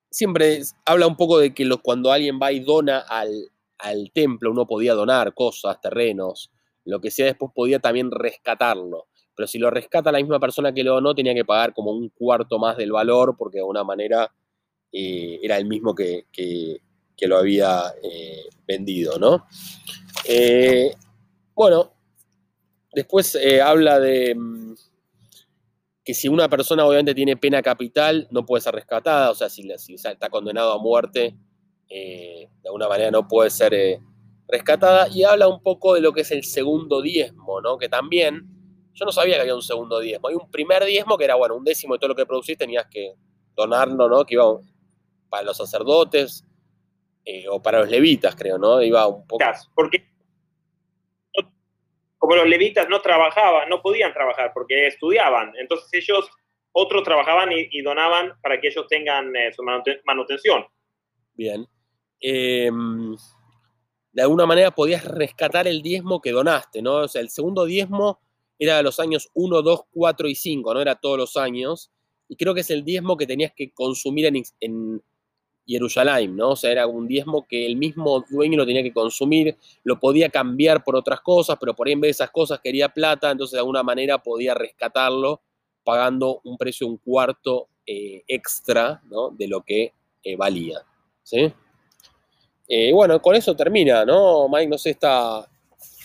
siempre 0.10 0.62
habla 0.86 1.08
un 1.08 1.16
poco 1.16 1.39
de 1.39 1.54
que 1.54 1.70
cuando 1.82 2.12
alguien 2.12 2.39
va 2.42 2.52
y 2.52 2.60
dona 2.60 3.00
al, 3.00 3.52
al 3.80 4.12
templo, 4.14 4.52
uno 4.52 4.68
podía 4.68 4.94
donar 4.94 5.34
cosas, 5.34 5.80
terrenos, 5.82 6.52
lo 6.86 7.00
que 7.00 7.12
sea, 7.12 7.26
después 7.28 7.52
podía 7.56 7.80
también 7.80 8.12
rescatarlo 8.12 9.08
pero 9.36 9.48
si 9.48 9.58
lo 9.58 9.70
rescata 9.70 10.12
la 10.12 10.20
misma 10.20 10.39
persona 10.39 10.74
que 10.74 10.84
lo 10.84 10.94
donó, 10.94 11.16
tenía 11.16 11.34
que 11.34 11.46
pagar 11.46 11.74
como 11.74 11.92
un 11.92 12.10
cuarto 12.10 12.60
más 12.60 12.78
del 12.78 12.92
valor, 12.92 13.36
porque 13.38 13.58
de 13.58 13.62
alguna 13.62 13.84
manera 13.84 14.32
eh, 14.92 15.39
era 15.42 15.58
el 15.58 15.66
mismo 15.66 15.96
que, 15.96 16.28
lo 17.22 17.38
había 17.38 17.94
eh, 18.04 18.44
vendido, 18.68 19.18
¿no? 19.18 19.46
Eh, 20.28 20.94
bueno, 21.56 21.92
después 22.94 23.38
habla 23.64 24.00
de 24.00 24.36
mm, 24.36 24.74
que 26.04 26.14
si 26.14 26.28
una 26.28 26.50
persona 26.50 26.86
obviamente 26.86 27.14
tiene 27.14 27.38
pena 27.38 27.62
capital, 27.62 28.28
no 28.32 28.46
puede 28.46 28.62
ser 28.62 28.76
rescatada, 28.76 29.32
o 29.32 29.36
sea, 29.36 29.50
si, 29.50 29.70
está 29.70 30.30
condenado 30.30 30.74
a 30.74 30.78
muerte, 30.80 31.36
de 31.88 32.50
alguna 32.66 32.88
manera 32.88 33.12
no 33.12 33.28
puede 33.28 33.50
ser 33.50 34.00
rescatada, 34.48 35.08
y 35.10 35.24
habla 35.24 35.48
un 35.48 35.62
poco 35.62 35.94
de 35.94 36.02
lo 36.02 36.12
que 36.12 36.22
es 36.22 36.32
el 36.32 36.44
segundo 36.44 37.02
diezmo, 37.02 37.62
¿no? 37.62 37.78
Que 37.78 37.88
también 37.88 38.48
yo 38.94 39.06
no 39.06 39.12
sabía 39.12 39.36
que 39.36 39.42
había 39.42 39.56
un 39.56 39.62
segundo 39.62 40.00
diezmo. 40.00 40.28
Hay 40.28 40.36
un 40.36 40.50
primer 40.52 40.84
diezmo 40.86 41.18
que 41.18 41.24
era, 41.24 41.36
bueno, 41.36 41.56
un 41.56 41.64
décimo 41.64 41.94
de 41.94 42.00
todo 42.00 42.10
lo 42.10 42.16
que 42.16 42.26
producís 42.26 42.58
tenías 42.58 42.86
que 42.89 43.16
donarlo, 43.56 44.10
¿no? 44.10 44.26
Que 44.26 44.36
iba 44.36 44.46
para 45.30 45.44
los 45.44 45.58
sacerdotes 45.58 46.46
eh, 47.26 47.48
o 47.50 47.62
para 47.62 47.80
los 47.80 47.89
levitas, 47.89 48.36
creo, 48.36 48.58
¿no? 48.58 48.82
Iba 48.82 49.08
un 49.08 49.26
poco. 49.26 49.44
Porque 49.74 50.11
como 52.22 52.36
los 52.36 52.48
levitas 52.48 52.88
no 52.88 53.02
trabajaban, 53.02 53.68
no 53.68 53.82
podían 53.82 54.14
trabajar 54.14 54.52
porque 54.54 54.86
estudiaban, 54.86 55.54
entonces 55.60 55.90
ellos, 55.92 56.30
otros 56.72 57.02
trabajaban 57.02 57.50
y, 57.52 57.82
donaban 57.82 58.34
para 58.44 58.62
que 58.62 58.68
ellos 58.68 58.86
tengan 58.88 59.36
eh, 59.36 59.52
su 59.52 59.64
manutención. 59.64 60.64
Bien. 61.34 61.66
Em, 62.20 63.16
de 64.12 64.22
alguna 64.22 64.46
manera 64.46 64.70
podías 64.70 65.04
rescatar 65.04 65.68
el 65.68 65.82
diezmo 65.82 66.22
que 66.22 66.32
donaste, 66.32 66.84
¿no? 66.84 66.98
O 66.98 67.08
sea, 67.08 67.22
el 67.22 67.32
segundo 67.32 67.66
diezmo 67.66 68.20
era 68.60 68.78
de 68.78 68.84
los 68.84 69.00
años 69.00 69.32
1, 69.34 69.64
2, 69.64 69.82
4 69.92 70.28
y 70.28 70.36
5, 70.36 70.76
no 70.76 70.80
era 70.80 70.94
todos 70.94 71.18
los 71.18 71.38
años. 71.38 71.92
Y 72.28 72.36
creo 72.36 72.54
que 72.54 72.62
es 72.62 72.70
el 72.70 72.86
diezmo 72.86 73.18
que 73.18 73.26
tenías 73.26 73.52
que 73.56 73.74
consumir 73.74 74.28
en, 74.28 74.44
en 74.60 75.02
Jerusalén, 75.66 76.36
¿no? 76.36 76.51
O 76.51 76.55
sea, 76.55 76.72
era 76.72 76.88
un 76.88 77.07
diezmo 77.07 77.47
que 77.47 77.66
el 77.66 77.76
mismo 77.76 78.26
dueño 78.30 78.57
lo 78.57 78.66
tenía 78.66 78.84
que 78.84 78.93
consumir, 78.93 79.57
lo 79.84 79.99
podía 79.99 80.30
cambiar 80.30 80.84
por 80.84 80.95
otras 80.95 81.22
cosas, 81.22 81.57
pero 81.59 81.76
por 81.76 81.88
ahí 81.88 81.93
en 81.93 82.01
vez 82.01 82.09
de 82.09 82.24
esas 82.24 82.32
cosas 82.32 82.59
quería 82.59 82.89
plata, 82.89 83.32
entonces 83.32 83.53
de 83.53 83.59
alguna 83.59 83.84
manera 83.84 84.18
podía 84.18 84.53
rescatarlo 84.53 85.41
pagando 85.84 86.41
un 86.43 86.57
precio 86.57 86.88
un 86.88 86.97
cuarto 86.97 87.70
eh, 87.86 88.24
extra 88.28 89.01
¿no? 89.09 89.30
de 89.30 89.47
lo 89.47 89.62
que 89.62 89.93
eh, 90.24 90.36
valía. 90.36 90.80
¿sí? 91.24 91.51
Eh, 92.68 92.91
bueno, 92.93 93.22
con 93.22 93.36
eso 93.36 93.55
termina, 93.55 94.05
¿no? 94.05 94.47
Mike, 94.47 94.68
no 94.68 94.78
sé, 94.78 94.91
está 94.91 95.47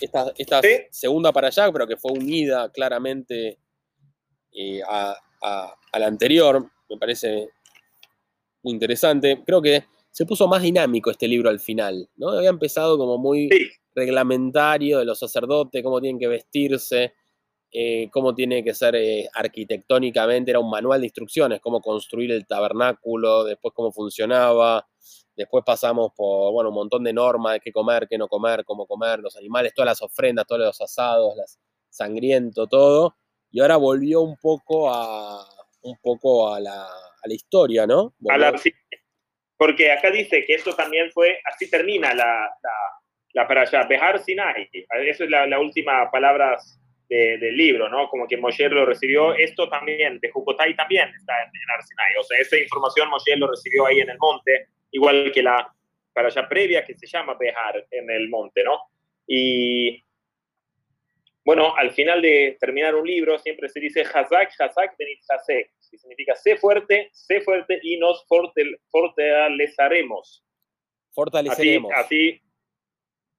esta, 0.01 0.61
segunda 0.91 1.31
para 1.31 1.47
allá, 1.47 1.71
pero 1.71 1.87
que 1.87 1.97
fue 1.97 2.11
unida 2.11 2.69
claramente 2.71 3.57
eh, 4.51 4.81
a, 4.87 5.15
la 5.93 6.07
anterior, 6.07 6.69
me 6.89 6.97
parece 6.97 7.49
interesante. 8.63 9.43
Creo 9.45 9.61
que 9.61 9.85
se 10.11 10.25
puso 10.25 10.47
más 10.47 10.61
dinámico 10.61 11.11
este 11.11 11.27
libro 11.27 11.49
al 11.49 11.59
final, 11.59 12.09
¿no? 12.15 12.29
Había 12.29 12.49
empezado 12.49 12.97
como 12.97 13.17
muy 13.17 13.49
reglamentario 13.95 14.99
de 14.99 15.05
los 15.05 15.19
sacerdotes, 15.19 15.83
cómo 15.83 16.01
tienen 16.01 16.19
que 16.19 16.27
vestirse, 16.27 17.13
eh, 17.71 18.09
cómo 18.11 18.33
tiene 18.33 18.63
que 18.63 18.73
ser 18.73 18.95
eh, 18.95 19.27
arquitectónicamente, 19.33 20.51
era 20.51 20.59
un 20.59 20.69
manual 20.69 21.01
de 21.01 21.07
instrucciones, 21.07 21.59
cómo 21.61 21.81
construir 21.81 22.31
el 22.31 22.45
tabernáculo, 22.47 23.43
después 23.43 23.73
cómo 23.75 23.91
funcionaba, 23.91 24.87
Después 25.37 25.63
pasamos 25.63 26.13
por, 26.15 26.51
bueno, 26.51 26.69
un 26.69 26.75
montón 26.75 27.03
de 27.03 27.13
normas 27.13 27.53
de 27.53 27.59
qué 27.59 27.71
comer, 27.71 28.07
qué 28.09 28.17
no 28.17 28.27
comer, 28.27 28.65
cómo 28.65 28.87
comer, 28.87 29.19
los 29.19 29.37
animales, 29.37 29.71
todas 29.75 29.85
las 29.85 30.01
ofrendas, 30.01 30.47
todos 30.47 30.61
los 30.61 30.81
asados, 30.81 31.35
las 31.37 31.59
sangriento, 31.89 32.65
todo. 32.65 33.15
Y 33.51 33.59
ahora 33.59 33.77
volvió 33.77 34.21
un 34.21 34.35
poco 34.37 34.91
a, 34.91 35.47
un 35.81 35.97
poco 36.01 36.53
a 36.53 36.59
la, 36.59 36.83
a 36.83 37.27
la 37.27 37.33
historia, 37.33 37.87
¿no? 37.87 38.13
porque 39.57 39.91
acá 39.91 40.11
dice 40.11 40.45
que 40.45 40.55
esto 40.55 40.75
también 40.75 41.11
fue, 41.11 41.39
así 41.45 41.69
termina 41.69 42.13
la, 42.13 42.49
la, 42.61 42.71
la 43.33 43.47
para 43.47 43.61
allá, 43.61 43.83
Bejar 43.85 44.19
Sinai. 44.19 44.69
Esa 44.71 45.23
es 45.23 45.29
la, 45.29 45.59
última 45.59 46.09
palabra 46.11 46.57
del 47.09 47.57
libro, 47.57 47.89
¿no? 47.89 48.09
Como 48.09 48.27
que 48.27 48.37
Moshe 48.37 48.69
lo 48.69 48.85
recibió. 48.85 49.33
Esto 49.33 49.69
también, 49.69 50.19
de 50.19 50.29
Jucotay 50.29 50.75
también 50.75 51.09
está 51.09 51.33
en, 51.41 51.47
en 51.47 51.71
Arsinai. 51.73 52.15
O 52.19 52.23
sea, 52.23 52.39
esa 52.39 52.57
información 52.57 53.09
Moshe 53.09 53.35
lo 53.35 53.49
recibió 53.49 53.87
ahí 53.87 53.99
en 53.99 54.09
el 54.09 54.17
monte 54.19 54.67
igual 54.91 55.31
que 55.31 55.43
la 55.43 55.71
para 56.13 56.29
allá 56.29 56.49
previa 56.49 56.83
que 56.83 56.97
se 56.97 57.05
llama 57.05 57.35
Bejar 57.39 57.85
en 57.91 58.09
el 58.09 58.27
monte, 58.29 58.63
¿no? 58.63 58.89
Y, 59.27 60.03
Bueno, 61.47 61.73
al 61.77 61.91
final 61.91 62.21
de 62.21 62.57
terminar 62.59 62.93
un 62.93 63.07
libro 63.07 63.39
siempre 63.39 63.69
se 63.69 63.79
dice 63.79 64.01
Hazak, 64.01 64.51
Hazak, 64.59 64.97
Benit 64.99 65.21
Hazek, 65.29 65.71
que 65.89 65.97
significa 65.97 66.35
sé 66.35 66.57
fuerte, 66.57 67.07
sé 67.13 67.39
fuerte 67.39 67.79
y 67.83 67.97
nos 67.97 68.27
fortaleceremos. 68.27 70.43
Fortaleceremos. 71.13 71.93
Así, 71.95 72.41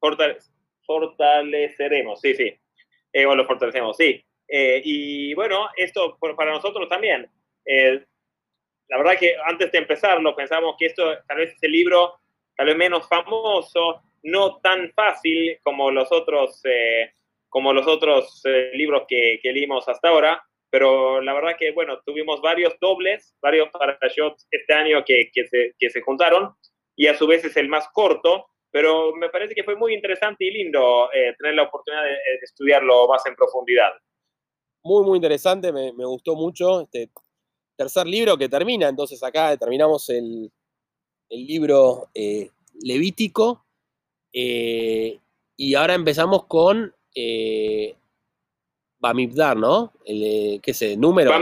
así 0.00 0.48
fortaleceremos, 0.86 2.18
sí, 2.22 2.34
sí. 2.34 2.58
Eh, 3.12 3.26
o 3.26 3.36
lo 3.36 3.44
fortalecemos, 3.44 3.94
sí. 3.98 4.24
Eh, 4.48 4.80
y 4.82 5.34
bueno, 5.34 5.68
esto 5.76 6.16
para 6.18 6.52
nosotros 6.52 6.88
también. 6.88 7.30
Eh, 7.66 8.02
la 8.88 8.96
verdad 8.96 9.18
que 9.18 9.34
antes 9.44 9.70
de 9.70 9.76
empezarlo 9.76 10.34
pensamos 10.34 10.76
que 10.78 10.86
esto 10.86 11.14
tal 11.26 11.36
vez 11.36 11.52
es 11.52 11.62
el 11.62 11.72
libro 11.72 12.20
tal 12.56 12.68
vez 12.68 12.76
menos 12.76 13.06
famoso, 13.06 14.00
no 14.22 14.56
tan 14.60 14.90
fácil 14.94 15.58
como 15.62 15.90
los 15.90 16.10
otros 16.10 16.62
como 17.48 17.72
los 17.72 17.86
otros 17.86 18.42
eh, 18.44 18.70
libros 18.74 19.04
que, 19.08 19.38
que, 19.42 19.52
leímos 19.52 19.88
hasta 19.88 20.08
ahora, 20.08 20.42
pero 20.70 21.20
la 21.20 21.32
verdad 21.32 21.56
que, 21.58 21.72
bueno, 21.72 21.98
tuvimos 22.04 22.40
varios 22.42 22.74
dobles, 22.80 23.34
varios 23.40 23.68
parashots 23.70 24.46
este 24.50 24.74
año 24.74 25.04
que, 25.04 25.30
que, 25.32 25.46
se, 25.46 25.74
que 25.78 25.90
se 25.90 26.02
juntaron, 26.02 26.54
y 26.96 27.06
a 27.06 27.16
su 27.16 27.26
vez 27.26 27.44
es 27.44 27.56
el 27.56 27.68
más 27.68 27.88
corto, 27.92 28.46
pero 28.70 29.14
me 29.14 29.30
parece 29.30 29.54
que 29.54 29.64
fue 29.64 29.76
muy 29.76 29.94
interesante 29.94 30.44
y 30.44 30.50
lindo 30.50 31.10
eh, 31.12 31.34
tener 31.38 31.54
la 31.54 31.62
oportunidad 31.62 32.02
de, 32.02 32.10
de, 32.10 32.38
estudiarlo 32.42 33.08
más 33.08 33.24
en 33.26 33.34
profundidad. 33.34 33.92
Muy, 34.82 35.04
muy 35.04 35.16
interesante, 35.16 35.72
me, 35.72 35.92
me, 35.92 36.04
gustó 36.04 36.34
mucho 36.34 36.82
este 36.82 37.10
tercer 37.76 38.06
libro 38.06 38.36
que 38.36 38.48
termina, 38.48 38.88
entonces 38.88 39.22
acá 39.22 39.56
terminamos 39.56 40.08
el, 40.10 40.50
el 41.30 41.46
libro 41.46 42.08
eh, 42.14 42.50
Levítico, 42.82 43.64
eh, 44.32 45.18
y 45.56 45.74
ahora 45.74 45.94
empezamos 45.94 46.46
con 46.46 46.94
eh, 47.14 47.94
Bamidbar, 48.98 49.56
¿no? 49.56 49.92
El, 50.04 50.22
eh, 50.22 50.60
¿Qué 50.62 50.74
sé? 50.74 50.96
Números. 50.96 51.34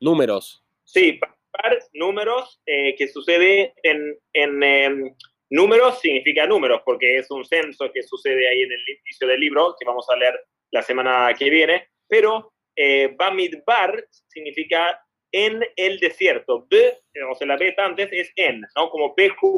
Números. 0.00 0.62
Sí, 0.84 1.18
números, 1.92 2.60
eh, 2.66 2.94
que 2.96 3.08
sucede 3.08 3.74
en, 3.82 4.16
en 4.32 4.62
eh, 4.62 5.14
números 5.50 6.00
significa 6.00 6.46
números, 6.46 6.82
porque 6.84 7.18
es 7.18 7.30
un 7.30 7.44
censo 7.44 7.90
que 7.92 8.02
sucede 8.02 8.48
ahí 8.48 8.62
en 8.62 8.72
el 8.72 8.80
inicio 9.04 9.26
del 9.26 9.40
libro, 9.40 9.74
que 9.78 9.86
vamos 9.86 10.06
a 10.10 10.16
leer 10.16 10.38
la 10.70 10.82
semana 10.82 11.32
que 11.38 11.50
viene, 11.50 11.88
pero 12.06 12.52
eh, 12.76 13.14
Bamidbar 13.16 14.06
significa 14.28 15.04
en 15.32 15.62
el 15.76 15.98
desierto. 15.98 16.66
B, 16.68 16.98
o 17.30 17.34
sea, 17.34 17.46
la 17.46 17.56
B 17.56 17.74
antes 17.76 18.08
es 18.12 18.30
en, 18.36 18.62
¿no? 18.76 18.90
Como 18.90 19.14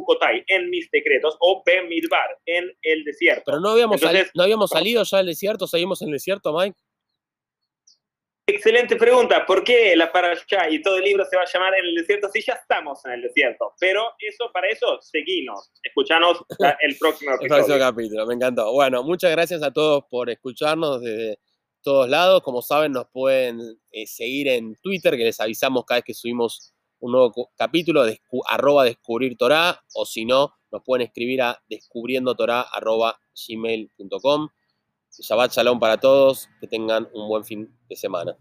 Kotai, 0.07 0.45
en 0.47 0.71
mis 0.71 0.91
decretos, 0.91 1.37
o 1.41 1.63
B 1.65 1.83
Midbar, 1.83 2.39
en 2.47 2.73
el 2.83 3.05
desierto. 3.05 3.45
Pero 3.47 3.61
no 3.61 3.71
habíamos, 3.71 4.03
Entonces, 4.03 4.31
no 4.35 4.43
habíamos 4.43 4.71
salido 4.71 5.03
ya 5.05 5.19
del 5.19 5.27
desierto, 5.27 5.67
seguimos 5.67 6.03
en 6.03 6.09
el 6.09 6.15
desierto, 6.15 6.53
Mike. 6.53 6.77
Excelente 8.47 8.97
pregunta. 8.97 9.47
¿Por 9.47 9.63
qué 9.63 9.95
la 9.95 10.11
parasha 10.11 10.69
y 10.69 10.83
todo 10.83 10.97
el 10.97 11.05
libro 11.05 11.25
se 11.25 11.37
va 11.37 11.43
a 11.43 11.47
llamar 11.47 11.75
en 11.75 11.85
el 11.85 11.95
desierto 11.95 12.29
si 12.33 12.43
ya 12.43 12.55
estamos 12.55 13.05
en 13.05 13.13
el 13.13 13.23
desierto? 13.23 13.75
Pero 13.79 14.03
eso, 14.19 14.51
para 14.53 14.69
eso, 14.69 14.99
seguimos. 15.01 15.71
Escuchanos 15.85 16.43
el 16.81 16.97
próximo 16.99 17.35
episodio. 17.35 17.43
el 17.43 17.49
próximo 17.49 17.79
capítulo, 17.79 18.27
me 18.27 18.35
encantó. 18.35 18.73
Bueno, 18.73 19.05
muchas 19.05 19.31
gracias 19.31 19.63
a 19.63 19.73
todos 19.73 20.03
por 20.11 20.31
escucharnos 20.31 21.01
desde 21.01 21.39
todos 21.83 22.09
lados. 22.09 22.43
Como 22.43 22.63
saben, 22.63 22.93
nos 22.93 23.07
pueden 23.09 23.61
eh, 23.93 24.07
seguir 24.07 24.49
en 24.49 24.77
Twitter, 24.77 25.17
que 25.17 25.25
les 25.25 25.41
avisamos 25.41 25.85
cada 25.85 25.99
vez 25.99 26.05
que 26.05 26.15
subimos 26.15 26.75
un 27.01 27.13
nuevo 27.13 27.51
capítulo, 27.57 28.05
de, 28.05 28.21
arroba 28.47 28.85
descubrir 28.85 29.37
Torah, 29.37 29.83
o 29.95 30.05
si 30.05 30.25
no, 30.25 30.55
nos 30.71 30.83
pueden 30.85 31.07
escribir 31.07 31.43
a 31.43 31.63
descubriendo 31.69 32.35
Torah 32.35 32.63
arroba 32.63 33.19
gmail.com. 33.49 34.49
Shabbat 35.19 35.53
Shalom 35.53 35.81
para 35.81 35.99
todos, 35.99 36.49
que 36.61 36.67
tengan 36.67 37.09
un 37.13 37.29
buen 37.29 37.45
fin 37.45 37.77
de 37.89 37.97
semana. 37.97 38.37